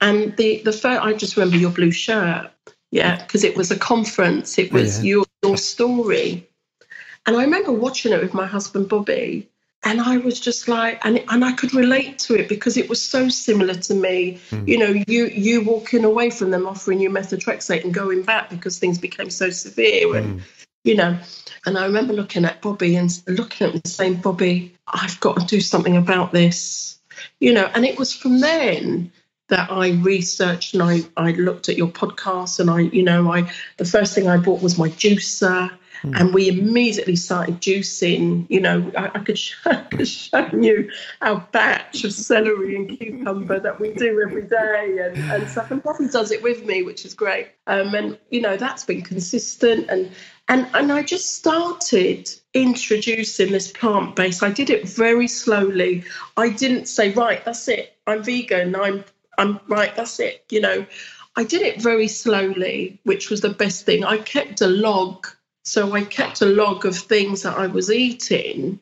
and 0.00 0.36
the 0.36 0.62
the 0.62 0.72
first, 0.72 1.02
I 1.02 1.12
just 1.12 1.36
remember 1.36 1.56
your 1.56 1.70
blue 1.70 1.90
shirt, 1.90 2.50
yeah, 2.92 3.16
because 3.20 3.42
it 3.42 3.56
was 3.56 3.72
a 3.72 3.78
conference. 3.78 4.56
It 4.56 4.72
was 4.72 5.02
yeah. 5.02 5.08
your 5.10 5.24
your 5.42 5.56
story, 5.56 6.48
and 7.26 7.36
I 7.36 7.42
remember 7.42 7.72
watching 7.72 8.12
it 8.12 8.22
with 8.22 8.34
my 8.34 8.46
husband 8.46 8.88
Bobby, 8.88 9.48
and 9.84 10.00
I 10.00 10.16
was 10.16 10.40
just 10.40 10.68
like, 10.68 11.04
and 11.04 11.22
and 11.28 11.44
I 11.44 11.52
could 11.52 11.72
relate 11.72 12.18
to 12.20 12.34
it 12.34 12.48
because 12.48 12.76
it 12.76 12.88
was 12.88 13.02
so 13.02 13.28
similar 13.28 13.74
to 13.74 13.94
me. 13.94 14.40
Mm. 14.50 14.68
You 14.68 14.78
know, 14.78 15.02
you 15.06 15.26
you 15.26 15.62
walking 15.62 16.04
away 16.04 16.30
from 16.30 16.50
them 16.50 16.66
offering 16.66 17.00
you 17.00 17.10
methotrexate 17.10 17.84
and 17.84 17.94
going 17.94 18.22
back 18.22 18.50
because 18.50 18.78
things 18.78 18.98
became 18.98 19.30
so 19.30 19.50
severe, 19.50 20.16
and 20.16 20.40
mm. 20.40 20.42
you 20.84 20.96
know. 20.96 21.18
And 21.66 21.76
I 21.76 21.84
remember 21.84 22.12
looking 22.12 22.44
at 22.44 22.62
Bobby 22.62 22.96
and 22.96 23.10
looking 23.26 23.66
at 23.66 23.74
him 23.74 23.82
saying, 23.84 24.14
Bobby, 24.16 24.74
I've 24.86 25.20
got 25.20 25.38
to 25.40 25.46
do 25.46 25.60
something 25.60 25.96
about 25.96 26.32
this. 26.32 26.98
You 27.40 27.52
know, 27.52 27.70
and 27.74 27.84
it 27.84 27.98
was 27.98 28.14
from 28.14 28.40
then 28.40 29.12
that 29.48 29.70
I 29.70 29.90
researched 29.90 30.74
and 30.74 30.82
I, 30.82 31.00
I 31.16 31.32
looked 31.32 31.68
at 31.68 31.76
your 31.76 31.88
podcast 31.88 32.60
and 32.60 32.70
I, 32.70 32.80
you 32.80 33.02
know, 33.02 33.32
I 33.32 33.50
the 33.76 33.84
first 33.84 34.14
thing 34.14 34.28
I 34.28 34.36
bought 34.36 34.62
was 34.62 34.78
my 34.78 34.88
juicer 34.88 35.70
Mm. 36.02 36.20
And 36.20 36.34
we 36.34 36.48
immediately 36.48 37.16
started 37.16 37.60
juicing. 37.60 38.46
You 38.48 38.60
know, 38.60 38.92
I, 38.96 39.10
I, 39.14 39.18
could 39.20 39.38
show, 39.38 39.56
I 39.70 39.82
could 39.82 40.08
show 40.08 40.48
you 40.52 40.90
our 41.22 41.46
batch 41.52 42.04
of 42.04 42.12
celery 42.12 42.76
and 42.76 42.98
cucumber 42.98 43.60
that 43.60 43.80
we 43.80 43.92
do 43.92 44.20
every 44.20 44.42
day 44.42 44.98
and, 45.02 45.16
and 45.30 45.48
stuff. 45.50 45.70
And 45.70 45.82
Bobby 45.82 46.08
does 46.08 46.30
it 46.30 46.42
with 46.42 46.64
me, 46.64 46.82
which 46.82 47.04
is 47.04 47.14
great. 47.14 47.48
Um, 47.66 47.94
and, 47.94 48.18
you 48.30 48.40
know, 48.40 48.56
that's 48.56 48.84
been 48.84 49.02
consistent. 49.02 49.88
And, 49.88 50.10
and, 50.48 50.68
and 50.74 50.92
I 50.92 51.02
just 51.02 51.34
started 51.34 52.30
introducing 52.54 53.52
this 53.52 53.70
plant 53.70 54.16
based. 54.16 54.42
I 54.42 54.50
did 54.50 54.70
it 54.70 54.88
very 54.88 55.28
slowly. 55.28 56.04
I 56.36 56.50
didn't 56.50 56.86
say, 56.86 57.12
right, 57.12 57.44
that's 57.44 57.68
it. 57.68 57.94
I'm 58.06 58.22
vegan. 58.22 58.74
I'm, 58.74 59.04
I'm 59.36 59.60
right, 59.68 59.94
that's 59.94 60.18
it. 60.20 60.44
You 60.50 60.60
know, 60.60 60.86
I 61.36 61.44
did 61.44 61.62
it 61.62 61.80
very 61.80 62.08
slowly, 62.08 62.98
which 63.04 63.30
was 63.30 63.42
the 63.42 63.50
best 63.50 63.86
thing. 63.86 64.04
I 64.04 64.18
kept 64.18 64.60
a 64.60 64.66
log 64.66 65.28
so 65.68 65.92
I 65.92 66.02
kept 66.02 66.40
a 66.40 66.46
log 66.46 66.86
of 66.86 66.96
things 66.96 67.42
that 67.42 67.58
I 67.58 67.66
was 67.66 67.90
eating 67.90 68.80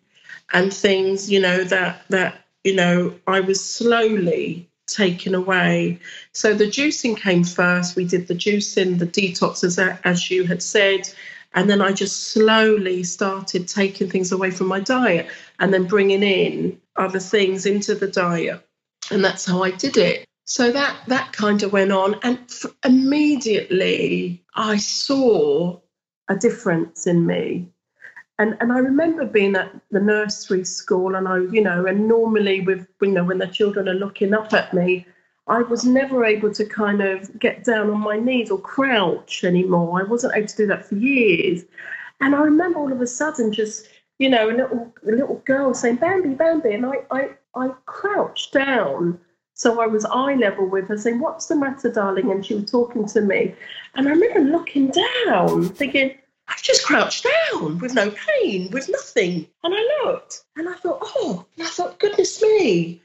and 0.52 0.72
things, 0.72 1.28
you 1.28 1.40
know, 1.40 1.64
that 1.64 2.04
that, 2.10 2.44
you 2.62 2.76
know, 2.76 3.14
I 3.26 3.40
was 3.40 3.62
slowly 3.62 4.70
taken 4.86 5.34
away. 5.34 5.98
So 6.32 6.54
the 6.54 6.66
juicing 6.66 7.16
came 7.16 7.42
first. 7.42 7.96
We 7.96 8.04
did 8.04 8.28
the 8.28 8.34
juicing, 8.34 9.00
the 9.00 9.06
detox, 9.06 9.64
as, 9.64 9.80
as 9.80 10.30
you 10.30 10.44
had 10.44 10.62
said. 10.62 11.12
And 11.54 11.68
then 11.68 11.80
I 11.80 11.90
just 11.90 12.28
slowly 12.28 13.02
started 13.02 13.66
taking 13.66 14.08
things 14.08 14.30
away 14.30 14.52
from 14.52 14.68
my 14.68 14.78
diet 14.78 15.26
and 15.58 15.74
then 15.74 15.86
bringing 15.86 16.22
in 16.22 16.80
other 16.94 17.18
things 17.18 17.66
into 17.66 17.96
the 17.96 18.06
diet. 18.06 18.64
And 19.10 19.24
that's 19.24 19.44
how 19.44 19.64
I 19.64 19.72
did 19.72 19.96
it. 19.96 20.24
So 20.44 20.70
that 20.70 20.96
that 21.08 21.32
kind 21.32 21.64
of 21.64 21.72
went 21.72 21.90
on, 21.90 22.20
and 22.22 22.38
f- 22.48 22.72
immediately 22.84 24.44
I 24.54 24.76
saw 24.76 25.80
a 26.28 26.36
difference 26.36 27.06
in 27.06 27.26
me. 27.26 27.68
And 28.38 28.56
and 28.60 28.72
I 28.72 28.78
remember 28.78 29.24
being 29.24 29.56
at 29.56 29.72
the 29.90 30.00
nursery 30.00 30.64
school, 30.64 31.14
and 31.14 31.26
I, 31.26 31.38
you 31.38 31.62
know, 31.62 31.86
and 31.86 32.06
normally 32.06 32.60
with 32.60 32.86
you 33.00 33.12
know 33.12 33.24
when 33.24 33.38
the 33.38 33.46
children 33.46 33.88
are 33.88 33.94
looking 33.94 34.34
up 34.34 34.52
at 34.52 34.74
me, 34.74 35.06
I 35.46 35.62
was 35.62 35.84
never 35.84 36.24
able 36.24 36.52
to 36.52 36.64
kind 36.64 37.00
of 37.00 37.38
get 37.38 37.64
down 37.64 37.88
on 37.90 38.00
my 38.00 38.18
knees 38.18 38.50
or 38.50 38.58
crouch 38.58 39.44
anymore. 39.44 40.00
I 40.00 40.04
wasn't 40.04 40.34
able 40.34 40.48
to 40.48 40.56
do 40.56 40.66
that 40.66 40.86
for 40.86 40.96
years. 40.96 41.64
And 42.20 42.34
I 42.34 42.40
remember 42.40 42.78
all 42.78 42.92
of 42.92 43.00
a 43.00 43.06
sudden 43.06 43.52
just, 43.52 43.88
you 44.18 44.28
know, 44.28 44.50
a 44.50 44.52
little 44.52 44.92
a 45.06 45.12
little 45.12 45.42
girl 45.44 45.72
saying, 45.72 45.96
Bambi, 45.96 46.30
Bambi. 46.30 46.72
And 46.72 46.86
I, 46.86 46.94
I, 47.10 47.28
I 47.54 47.68
crouched 47.86 48.52
down. 48.52 49.20
So 49.58 49.80
I 49.80 49.86
was 49.86 50.04
eye 50.04 50.34
level 50.34 50.66
with 50.66 50.88
her, 50.88 50.98
saying, 50.98 51.18
What's 51.18 51.46
the 51.46 51.56
matter, 51.56 51.90
darling? 51.90 52.30
And 52.30 52.44
she 52.44 52.54
was 52.54 52.70
talking 52.70 53.06
to 53.06 53.22
me. 53.22 53.54
And 53.94 54.06
I 54.06 54.10
remember 54.10 54.40
looking 54.40 54.90
down, 54.90 55.70
thinking, 55.70 56.14
I've 56.46 56.62
just 56.62 56.84
crouched 56.84 57.26
down 57.50 57.78
with 57.78 57.94
no 57.94 58.10
pain, 58.10 58.70
with 58.70 58.90
nothing. 58.90 59.46
And 59.64 59.74
I 59.74 60.04
looked 60.04 60.44
and 60.56 60.68
I 60.68 60.74
thought, 60.74 60.98
oh, 61.02 61.46
and 61.56 61.66
I 61.66 61.70
thought, 61.70 61.98
goodness 61.98 62.42
me. 62.42 63.00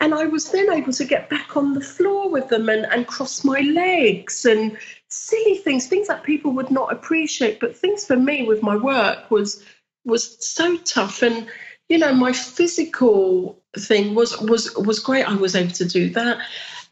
And 0.00 0.12
I 0.12 0.26
was 0.26 0.50
then 0.50 0.72
able 0.72 0.92
to 0.92 1.04
get 1.04 1.30
back 1.30 1.56
on 1.56 1.72
the 1.72 1.80
floor 1.80 2.28
with 2.28 2.48
them 2.48 2.68
and, 2.68 2.84
and 2.86 3.06
cross 3.06 3.44
my 3.44 3.60
legs 3.60 4.44
and 4.44 4.76
silly 5.06 5.58
things, 5.58 5.86
things 5.86 6.08
that 6.08 6.24
people 6.24 6.52
would 6.54 6.72
not 6.72 6.92
appreciate. 6.92 7.60
But 7.60 7.76
things 7.76 8.04
for 8.04 8.16
me 8.16 8.42
with 8.42 8.60
my 8.60 8.74
work 8.74 9.30
was 9.30 9.64
was 10.04 10.44
so 10.44 10.76
tough. 10.78 11.22
And, 11.22 11.46
you 11.88 11.98
know, 11.98 12.12
my 12.12 12.32
physical 12.32 13.61
thing 13.80 14.14
was 14.14 14.38
was 14.40 14.74
was 14.76 14.98
great. 14.98 15.28
I 15.28 15.34
was 15.34 15.56
able 15.56 15.72
to 15.72 15.84
do 15.84 16.10
that 16.10 16.38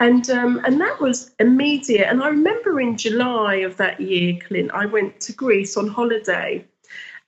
and 0.00 0.30
um, 0.30 0.60
and 0.64 0.80
that 0.80 0.98
was 1.00 1.30
immediate. 1.38 2.08
And 2.08 2.22
I 2.22 2.28
remember 2.28 2.80
in 2.80 2.96
July 2.96 3.56
of 3.56 3.76
that 3.76 4.00
year, 4.00 4.38
Clint, 4.46 4.70
I 4.72 4.86
went 4.86 5.20
to 5.20 5.32
Greece 5.32 5.76
on 5.76 5.86
holiday, 5.86 6.64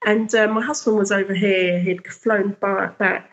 and 0.05 0.33
uh, 0.35 0.47
my 0.47 0.61
husband 0.61 0.97
was 0.97 1.11
over 1.11 1.35
here. 1.35 1.79
He'd 1.79 2.05
flown 2.07 2.57
back, 2.59 3.29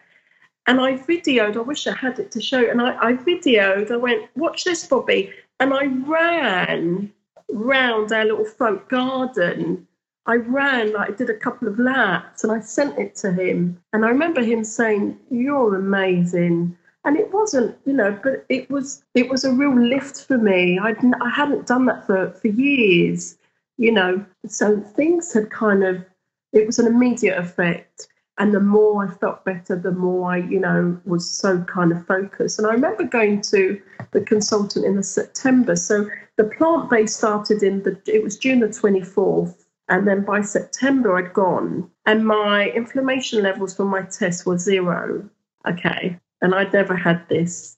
and 0.67 0.81
I 0.81 0.99
videoed. 0.99 1.57
I 1.57 1.61
wish 1.61 1.87
I 1.87 1.95
had 1.95 2.19
it 2.19 2.31
to 2.33 2.41
show. 2.41 2.71
And 2.71 2.83
I, 2.83 2.97
I 3.03 3.13
videoed. 3.15 3.91
I 3.91 3.97
went, 3.97 4.29
"Watch 4.37 4.65
this, 4.65 4.87
Bobby," 4.87 5.33
and 5.59 5.73
I 5.73 5.87
ran 5.87 7.11
round 7.49 8.13
our 8.13 8.27
little 8.27 8.45
front 8.45 8.89
garden. 8.91 9.89
I 10.27 10.37
ran, 10.37 10.95
I 10.97 11.11
did 11.11 11.31
a 11.31 11.35
couple 11.35 11.67
of 11.67 11.79
laps, 11.79 12.45
and 12.45 12.53
I 12.53 12.61
sent 12.61 12.99
it 12.99 13.15
to 13.17 13.33
him. 13.33 13.81
And 13.93 14.05
I 14.05 14.09
remember 14.09 14.43
him 14.43 14.65
saying, 14.65 15.19
"You're 15.31 15.75
amazing." 15.77 16.77
and 17.05 17.17
it 17.17 17.33
wasn't 17.33 17.77
you 17.87 17.93
know 17.93 18.19
but 18.23 18.45
it 18.49 18.69
was 18.71 19.03
it 19.15 19.29
was 19.29 19.45
a 19.45 19.53
real 19.53 19.79
lift 19.79 20.25
for 20.27 20.39
me. 20.39 20.79
I'd, 20.79 20.99
i 21.21 21.31
hadn't 21.31 21.67
done 21.67 21.87
that 21.87 22.07
for 22.07 22.31
for 22.33 22.49
years 22.49 23.39
you 23.79 23.93
know. 23.93 24.25
So 24.47 24.81
things 24.81 25.33
had 25.33 25.51
kind 25.51 25.83
of 25.83 26.05
it 26.53 26.67
was 26.67 26.79
an 26.79 26.87
immediate 26.87 27.39
effect. 27.39 28.09
And 28.39 28.55
the 28.55 28.61
more 28.61 29.05
i 29.05 29.11
felt 29.15 29.45
better 29.45 29.77
the 29.77 29.93
more 29.93 30.33
i 30.33 30.39
you 30.39 30.61
know 30.61 30.99
was 31.05 31.29
so 31.31 31.63
kind 31.65 31.93
of 31.93 32.07
focused. 32.07 32.59
And 32.59 32.67
i 32.67 32.73
remember 32.73 33.05
going 33.05 33.43
to 33.43 33.81
the 34.13 34.21
consultant 34.21 34.85
in 34.85 34.97
the 34.97 35.03
september. 35.03 35.77
So 35.77 36.09
the 36.37 36.45
plant 36.45 36.91
base 36.91 37.17
started 37.17 37.63
in 37.63 37.83
the 37.83 38.01
it 38.07 38.23
was 38.23 38.39
june 38.39 38.61
the 38.61 38.69
24th 38.69 39.67
and 39.91 40.09
then 40.09 40.25
by 40.25 40.41
september 40.41 41.17
i'd 41.17 41.33
gone 41.35 41.91
and 42.07 42.27
my 42.27 42.71
inflammation 42.71 43.43
levels 43.43 43.77
for 43.77 43.85
my 43.85 44.03
test 44.03 44.47
were 44.47 44.59
zero 44.59 45.29
okay 45.69 46.19
and 46.41 46.55
I'd 46.55 46.73
never 46.73 46.97
had 46.97 47.29
this. 47.29 47.77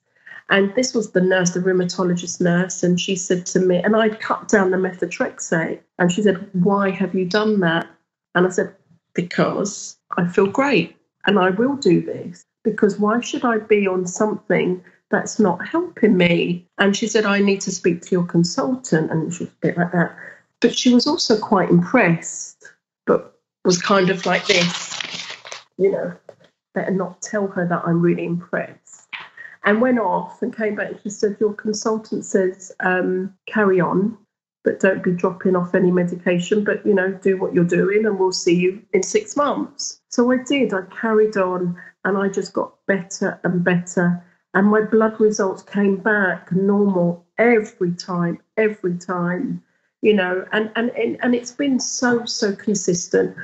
And 0.50 0.74
this 0.74 0.94
was 0.94 1.12
the 1.12 1.20
nurse, 1.20 1.50
the 1.50 1.60
rheumatologist 1.60 2.40
nurse, 2.40 2.82
and 2.82 3.00
she 3.00 3.16
said 3.16 3.46
to 3.46 3.60
me, 3.60 3.76
and 3.76 3.96
I'd 3.96 4.20
cut 4.20 4.48
down 4.48 4.70
the 4.70 4.76
methotrexate, 4.76 5.80
and 5.98 6.12
she 6.12 6.22
said, 6.22 6.48
"Why 6.52 6.90
have 6.90 7.14
you 7.14 7.24
done 7.24 7.60
that?" 7.60 7.86
And 8.34 8.46
I 8.46 8.50
said, 8.50 8.74
"Because 9.14 9.96
I 10.16 10.26
feel 10.26 10.46
great, 10.46 10.96
and 11.26 11.38
I 11.38 11.50
will 11.50 11.76
do 11.76 12.02
this. 12.02 12.44
Because 12.64 12.98
why 12.98 13.20
should 13.20 13.44
I 13.44 13.58
be 13.58 13.86
on 13.86 14.06
something 14.06 14.84
that's 15.10 15.38
not 15.38 15.66
helping 15.66 16.16
me?" 16.16 16.66
And 16.76 16.96
she 16.96 17.06
said, 17.06 17.24
"I 17.24 17.38
need 17.38 17.60
to 17.62 17.70
speak 17.70 18.02
to 18.02 18.10
your 18.10 18.26
consultant," 18.26 19.10
and 19.10 19.32
she 19.32 19.44
a 19.44 19.48
bit 19.60 19.78
like 19.78 19.92
that. 19.92 20.14
But 20.62 20.76
she 20.76 20.94
was 20.94 21.06
also 21.06 21.38
quite 21.38 21.68
impressed, 21.68 22.64
but 23.06 23.38
was 23.64 23.82
kind 23.82 24.08
of 24.10 24.24
like 24.24 24.46
this, 24.46 24.98
you 25.76 25.90
know 25.90 26.16
better 26.74 26.90
not 26.90 27.20
tell 27.22 27.46
her 27.48 27.66
that 27.66 27.82
I'm 27.84 28.00
really 28.00 28.24
impressed. 28.24 29.08
And 29.64 29.80
went 29.80 29.98
off 29.98 30.42
and 30.42 30.54
came 30.54 30.74
back 30.74 30.90
and 30.90 31.00
she 31.02 31.10
said, 31.10 31.36
Your 31.38 31.54
consultant 31.54 32.24
says 32.24 32.72
um, 32.80 33.32
carry 33.46 33.80
on, 33.80 34.16
but 34.64 34.80
don't 34.80 35.04
be 35.04 35.12
dropping 35.12 35.54
off 35.54 35.74
any 35.74 35.90
medication, 35.90 36.64
but 36.64 36.84
you 36.84 36.94
know, 36.94 37.12
do 37.12 37.36
what 37.36 37.54
you're 37.54 37.64
doing 37.64 38.04
and 38.04 38.18
we'll 38.18 38.32
see 38.32 38.54
you 38.54 38.82
in 38.92 39.02
six 39.02 39.36
months. 39.36 40.00
So 40.08 40.30
I 40.32 40.38
did. 40.38 40.74
I 40.74 40.82
carried 41.00 41.36
on 41.36 41.76
and 42.04 42.18
I 42.18 42.28
just 42.28 42.52
got 42.52 42.74
better 42.86 43.38
and 43.44 43.62
better. 43.62 44.24
And 44.54 44.66
my 44.68 44.82
blood 44.82 45.18
results 45.20 45.62
came 45.62 45.96
back 45.96 46.50
normal 46.52 47.24
every 47.38 47.92
time, 47.92 48.40
every 48.56 48.98
time, 48.98 49.62
you 50.02 50.12
know, 50.12 50.44
and, 50.52 50.70
and, 50.76 50.90
and 50.94 51.34
it's 51.34 51.52
been 51.52 51.80
so, 51.80 52.24
so 52.24 52.54
consistent. 52.54 53.36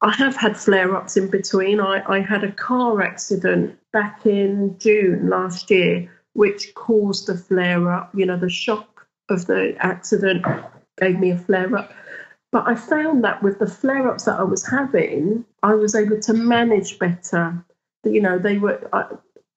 I 0.00 0.12
have 0.12 0.36
had 0.36 0.56
flare 0.56 0.96
ups 0.96 1.16
in 1.16 1.28
between. 1.28 1.80
I, 1.80 2.02
I 2.08 2.20
had 2.20 2.44
a 2.44 2.52
car 2.52 3.02
accident 3.02 3.78
back 3.92 4.24
in 4.24 4.78
June 4.78 5.28
last 5.28 5.70
year, 5.70 6.08
which 6.34 6.74
caused 6.74 7.28
a 7.28 7.36
flare 7.36 7.92
up. 7.92 8.12
You 8.14 8.26
know, 8.26 8.36
the 8.36 8.50
shock 8.50 9.06
of 9.28 9.46
the 9.46 9.74
accident 9.80 10.44
gave 11.00 11.18
me 11.18 11.30
a 11.30 11.38
flare 11.38 11.74
up. 11.76 11.92
But 12.52 12.68
I 12.68 12.76
found 12.76 13.24
that 13.24 13.42
with 13.42 13.58
the 13.58 13.66
flare 13.66 14.08
ups 14.08 14.24
that 14.24 14.38
I 14.38 14.44
was 14.44 14.64
having, 14.64 15.44
I 15.64 15.74
was 15.74 15.96
able 15.96 16.20
to 16.20 16.32
manage 16.32 16.98
better. 17.00 17.64
You 18.04 18.20
know, 18.20 18.38
they 18.38 18.58
were, 18.58 18.88
I, 18.92 19.06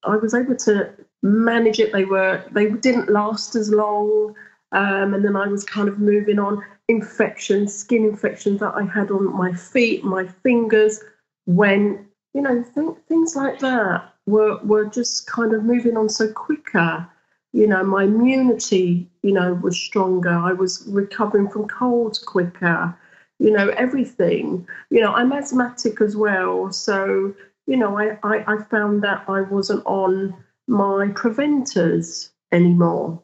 I 0.04 0.16
was 0.16 0.34
able 0.34 0.56
to 0.56 0.92
manage 1.22 1.80
it. 1.80 1.92
They 1.92 2.06
were, 2.06 2.44
they 2.52 2.72
didn't 2.72 3.10
last 3.10 3.56
as 3.56 3.70
long. 3.70 4.34
Um, 4.72 5.14
and 5.14 5.24
then 5.24 5.36
I 5.36 5.48
was 5.48 5.64
kind 5.64 5.88
of 5.88 6.00
moving 6.00 6.40
on 6.40 6.64
infections, 6.88 7.76
skin 7.76 8.04
infections 8.04 8.60
that 8.60 8.74
I 8.76 8.84
had 8.84 9.12
on 9.12 9.36
my 9.36 9.54
feet, 9.54 10.04
my 10.04 10.28
fingers, 10.28 11.02
when, 11.46 12.06
you 12.34 12.42
know, 12.42 12.64
th- 12.64 12.98
things 13.08 13.36
like 13.36 13.60
that 13.60 14.14
were, 14.26 14.60
were 14.64 14.86
just 14.86 15.28
kind 15.28 15.54
of 15.54 15.64
moving 15.64 15.96
on 15.96 16.10
so 16.10 16.32
quicker. 16.32 17.08
You 17.54 17.68
know, 17.68 17.84
my 17.84 18.04
immunity, 18.04 19.10
you 19.24 19.32
know, 19.32 19.54
was 19.54 19.80
stronger. 19.80 20.32
I 20.32 20.52
was 20.52 20.86
recovering 20.88 21.50
from 21.50 21.68
colds 21.68 22.20
quicker. 22.20 22.98
You 23.40 23.52
know, 23.52 23.70
everything. 23.70 24.68
You 24.90 25.02
know, 25.02 25.14
I'm 25.14 25.32
asthmatic 25.32 26.02
as 26.02 26.18
well. 26.18 26.72
So, 26.72 27.34
you 27.68 27.78
know, 27.78 27.98
I, 27.98 28.18
I, 28.24 28.44
I 28.48 28.64
found 28.64 29.04
that 29.04 29.24
I 29.30 29.42
wasn't 29.42 29.86
on 29.86 30.36
my 30.68 31.10
preventers 31.16 32.32
anymore 32.52 33.22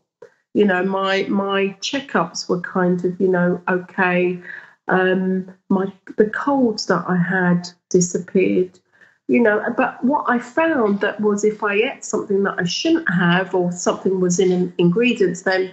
you 0.53 0.65
know 0.65 0.83
my 0.83 1.23
my 1.23 1.75
checkups 1.81 2.47
were 2.47 2.61
kind 2.61 3.03
of 3.05 3.19
you 3.19 3.27
know 3.27 3.61
okay. 3.67 4.39
Um 4.87 5.51
my 5.69 5.91
the 6.17 6.29
colds 6.29 6.87
that 6.87 7.05
i 7.07 7.15
had 7.15 7.69
disappeared 7.89 8.77
you 9.29 9.39
know 9.39 9.63
but 9.77 10.03
what 10.03 10.25
i 10.27 10.37
found 10.37 10.99
that 10.99 11.21
was 11.21 11.45
if 11.45 11.63
i 11.63 11.73
ate 11.73 12.03
something 12.03 12.43
that 12.43 12.59
i 12.59 12.65
shouldn't 12.65 13.09
have 13.09 13.55
or 13.55 13.71
something 13.71 14.19
was 14.19 14.39
in 14.39 14.73
ingredients 14.77 15.43
then 15.43 15.71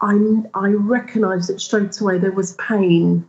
i 0.00 0.16
i 0.54 0.68
recognized 0.68 1.50
it 1.50 1.60
straight 1.60 2.00
away. 2.00 2.18
There 2.18 2.32
was 2.32 2.54
pain. 2.54 3.26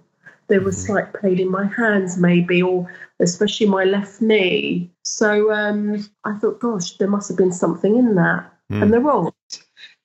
There 0.48 0.62
was 0.62 0.78
mm-hmm. 0.78 0.94
slight 0.94 1.14
pain 1.22 1.40
in 1.40 1.52
my 1.52 1.66
hands 1.66 2.18
maybe 2.18 2.62
or 2.62 2.90
especially 3.20 3.68
my 3.68 3.84
left 3.84 4.22
knee. 4.22 4.90
So 5.04 5.52
um 5.52 6.10
i 6.24 6.34
thought 6.38 6.60
gosh 6.60 6.98
there 6.98 7.10
must 7.10 7.28
have 7.28 7.38
been 7.38 7.52
something 7.52 7.98
in 7.98 8.16
that. 8.16 8.52
Mm. 8.72 8.84
and 8.84 8.94
there 8.94 9.02
was 9.02 9.34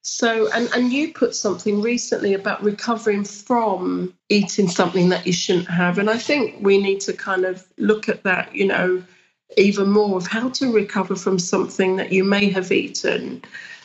so, 0.07 0.51
and, 0.53 0.69
and 0.75 0.93
you 0.93 1.15
put 1.15 1.35
something 1.35 1.81
recently 1.81 2.35
about 2.35 2.63
recovering 2.63 3.25
from 3.25 4.13
eating 4.29 4.69
something 4.69 5.09
that 5.09 5.27
you 5.27 5.33
shouldn't 5.33 5.71
have. 5.71 5.97
And 5.97 6.11
I 6.11 6.19
think 6.19 6.57
we 6.61 6.77
need 6.77 7.01
to 7.01 7.15
kind 7.15 7.47
of 7.47 7.67
look 7.79 8.11
at 8.11 8.23
that, 8.25 8.55
you 8.55 8.67
know, 8.67 9.03
even 9.57 9.89
more 9.89 10.19
of 10.19 10.27
how 10.27 10.51
to 10.51 10.71
recover 10.71 11.17
from 11.17 11.39
something 11.39 11.97
that 11.97 12.13
you 12.13 12.23
may 12.23 12.51
have 12.51 12.71
eaten. 12.71 13.41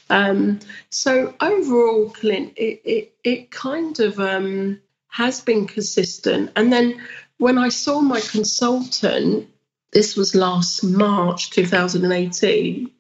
Um, 0.10 0.60
so 0.90 1.34
overall, 1.40 2.10
Clint, 2.10 2.52
it, 2.58 2.82
it, 2.84 3.14
it 3.24 3.52
kind 3.52 3.98
of 4.02 4.20
um, 4.20 4.82
has 5.08 5.40
been 5.40 5.68
consistent. 5.68 6.52
And 6.58 6.74
then 6.74 7.02
when 7.38 7.58
I 7.58 7.70
saw 7.70 8.02
my 8.02 8.20
consultant, 8.20 9.50
this 9.94 10.18
was 10.18 10.36
last 10.36 10.84
March 10.84 11.52
2018, 11.52 12.92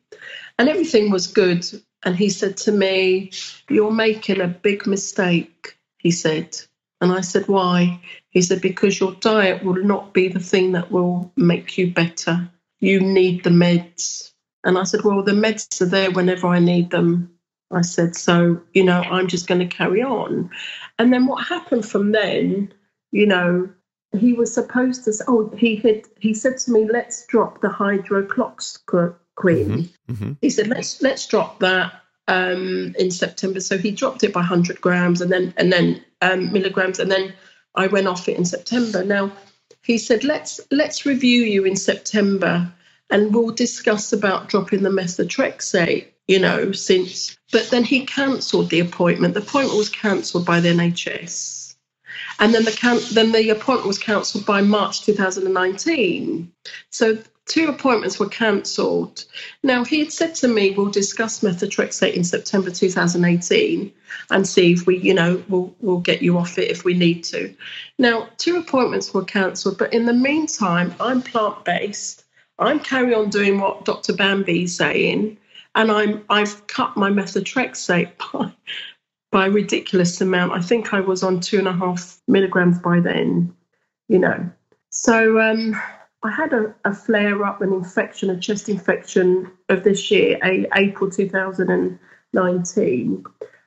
and 0.57 0.69
everything 0.69 1.11
was 1.11 1.27
good 1.27 1.65
and 2.03 2.15
he 2.15 2.29
said 2.29 2.57
to 2.57 2.71
me, 2.71 3.31
You're 3.69 3.91
making 3.91 4.41
a 4.41 4.47
big 4.47 4.87
mistake, 4.87 5.77
he 5.97 6.11
said. 6.11 6.57
And 7.01 7.11
I 7.11 7.21
said, 7.21 7.47
Why? 7.47 8.01
He 8.29 8.41
said, 8.41 8.61
Because 8.61 8.99
your 8.99 9.13
diet 9.13 9.63
will 9.63 9.83
not 9.83 10.13
be 10.13 10.27
the 10.27 10.39
thing 10.39 10.73
that 10.73 10.91
will 10.91 11.31
make 11.35 11.77
you 11.77 11.91
better. 11.93 12.49
You 12.79 12.99
need 13.01 13.43
the 13.43 13.49
meds. 13.49 14.31
And 14.63 14.77
I 14.77 14.83
said, 14.83 15.03
Well, 15.03 15.23
the 15.23 15.31
meds 15.31 15.81
are 15.81 15.85
there 15.85 16.11
whenever 16.11 16.47
I 16.47 16.59
need 16.59 16.89
them. 16.89 17.31
I 17.71 17.81
said, 17.81 18.15
So, 18.15 18.61
you 18.73 18.83
know, 18.83 19.01
I'm 19.01 19.27
just 19.27 19.47
going 19.47 19.59
to 19.59 19.75
carry 19.75 20.01
on. 20.01 20.49
And 20.97 21.11
then 21.11 21.25
what 21.25 21.45
happened 21.45 21.85
from 21.85 22.11
then, 22.11 22.73
you 23.11 23.27
know, 23.27 23.69
he 24.17 24.33
was 24.33 24.53
supposed 24.53 25.03
to, 25.05 25.13
oh, 25.27 25.53
he 25.55 25.75
had, 25.75 26.03
he 26.19 26.33
said 26.33 26.57
to 26.59 26.71
me, 26.71 26.87
Let's 26.89 27.25
drop 27.27 27.61
the 27.61 27.67
hydroclox 27.67 28.85
Queen. 29.39 29.67
Mm-hmm. 29.69 30.13
Mm-hmm. 30.13 30.33
He 30.41 30.49
said, 30.49 30.67
"Let's 30.67 31.01
let's 31.01 31.25
drop 31.25 31.59
that 31.59 31.93
um, 32.27 32.93
in 32.99 33.09
September." 33.09 33.59
So 33.61 33.77
he 33.77 33.91
dropped 33.91 34.23
it 34.23 34.33
by 34.33 34.41
100 34.41 34.81
grams 34.81 35.21
and 35.21 35.31
then 35.31 35.53
and 35.57 35.71
then 35.73 36.03
um, 36.21 36.51
milligrams, 36.51 36.99
and 36.99 37.09
then 37.09 37.33
I 37.73 37.87
went 37.87 38.07
off 38.07 38.27
it 38.27 38.37
in 38.37 38.45
September. 38.45 39.03
Now 39.03 39.31
he 39.81 39.97
said, 39.97 40.23
"Let's 40.23 40.59
let's 40.71 41.05
review 41.05 41.41
you 41.43 41.63
in 41.65 41.75
September, 41.75 42.71
and 43.09 43.33
we'll 43.33 43.51
discuss 43.51 44.13
about 44.13 44.49
dropping 44.49 44.83
the 44.83 44.89
methotrexate." 44.89 46.07
You 46.27 46.39
know, 46.39 46.71
since 46.73 47.37
but 47.51 47.69
then 47.71 47.83
he 47.83 48.05
cancelled 48.05 48.69
the 48.69 48.81
appointment. 48.81 49.33
The 49.33 49.41
appointment 49.41 49.77
was 49.77 49.89
cancelled 49.89 50.45
by 50.45 50.59
the 50.59 50.69
NHS. 50.69 51.75
And 52.39 52.53
then 52.53 52.63
the 52.65 52.71
can- 52.71 53.13
then 53.13 53.31
the 53.31 53.49
appointment 53.49 53.87
was 53.87 53.97
cancelled 53.97 54.45
by 54.45 54.61
March 54.61 55.01
2019. 55.01 56.51
So 56.89 57.17
two 57.49 57.67
appointments 57.67 58.19
were 58.19 58.29
cancelled. 58.29 59.25
Now, 59.63 59.83
he 59.83 59.99
had 59.99 60.13
said 60.13 60.35
to 60.35 60.47
me, 60.47 60.71
we'll 60.71 60.91
discuss 60.91 61.41
methotrexate 61.41 62.13
in 62.13 62.23
September 62.23 62.69
2018 62.69 63.91
and 64.29 64.47
see 64.47 64.71
if 64.71 64.85
we, 64.85 64.99
you 64.99 65.13
know, 65.13 65.43
we'll, 65.49 65.75
we'll 65.81 65.99
get 65.99 66.21
you 66.21 66.37
off 66.37 66.57
it 66.57 66.69
if 66.69 66.85
we 66.85 66.93
need 66.93 67.23
to. 67.25 67.53
Now, 67.97 68.29
two 68.37 68.57
appointments 68.57 69.13
were 69.13 69.25
cancelled, 69.25 69.79
but 69.79 69.93
in 69.93 70.05
the 70.05 70.13
meantime, 70.13 70.95
I'm 70.99 71.21
plant 71.21 71.65
based. 71.65 72.23
I'm 72.59 72.79
carry 72.79 73.13
on 73.13 73.29
doing 73.29 73.59
what 73.59 73.83
Dr. 73.83 74.13
Bambi's 74.13 74.77
saying, 74.77 75.37
and 75.75 75.91
I'm 75.91 76.25
I've 76.29 76.67
cut 76.67 76.97
my 76.97 77.09
methotrexate 77.09 78.11
by 78.33 78.51
by 79.31 79.47
a 79.47 79.51
ridiculous 79.51 80.19
amount. 80.21 80.51
I 80.51 80.61
think 80.61 80.93
I 80.93 80.99
was 80.99 81.23
on 81.23 81.39
two 81.39 81.59
and 81.59 81.67
a 81.67 81.73
half 81.73 82.19
milligrams 82.27 82.79
by 82.79 82.99
then, 82.99 83.55
you 84.07 84.19
know. 84.19 84.49
So 84.89 85.39
um, 85.39 85.79
I 86.21 86.31
had 86.31 86.53
a, 86.53 86.75
a, 86.83 86.93
flare 86.93 87.45
up, 87.45 87.61
an 87.61 87.71
infection, 87.71 88.29
a 88.29 88.37
chest 88.37 88.67
infection 88.67 89.49
of 89.69 89.83
this 89.83 90.11
year, 90.11 90.37
a, 90.43 90.67
April 90.75 91.09
2019, 91.09 93.23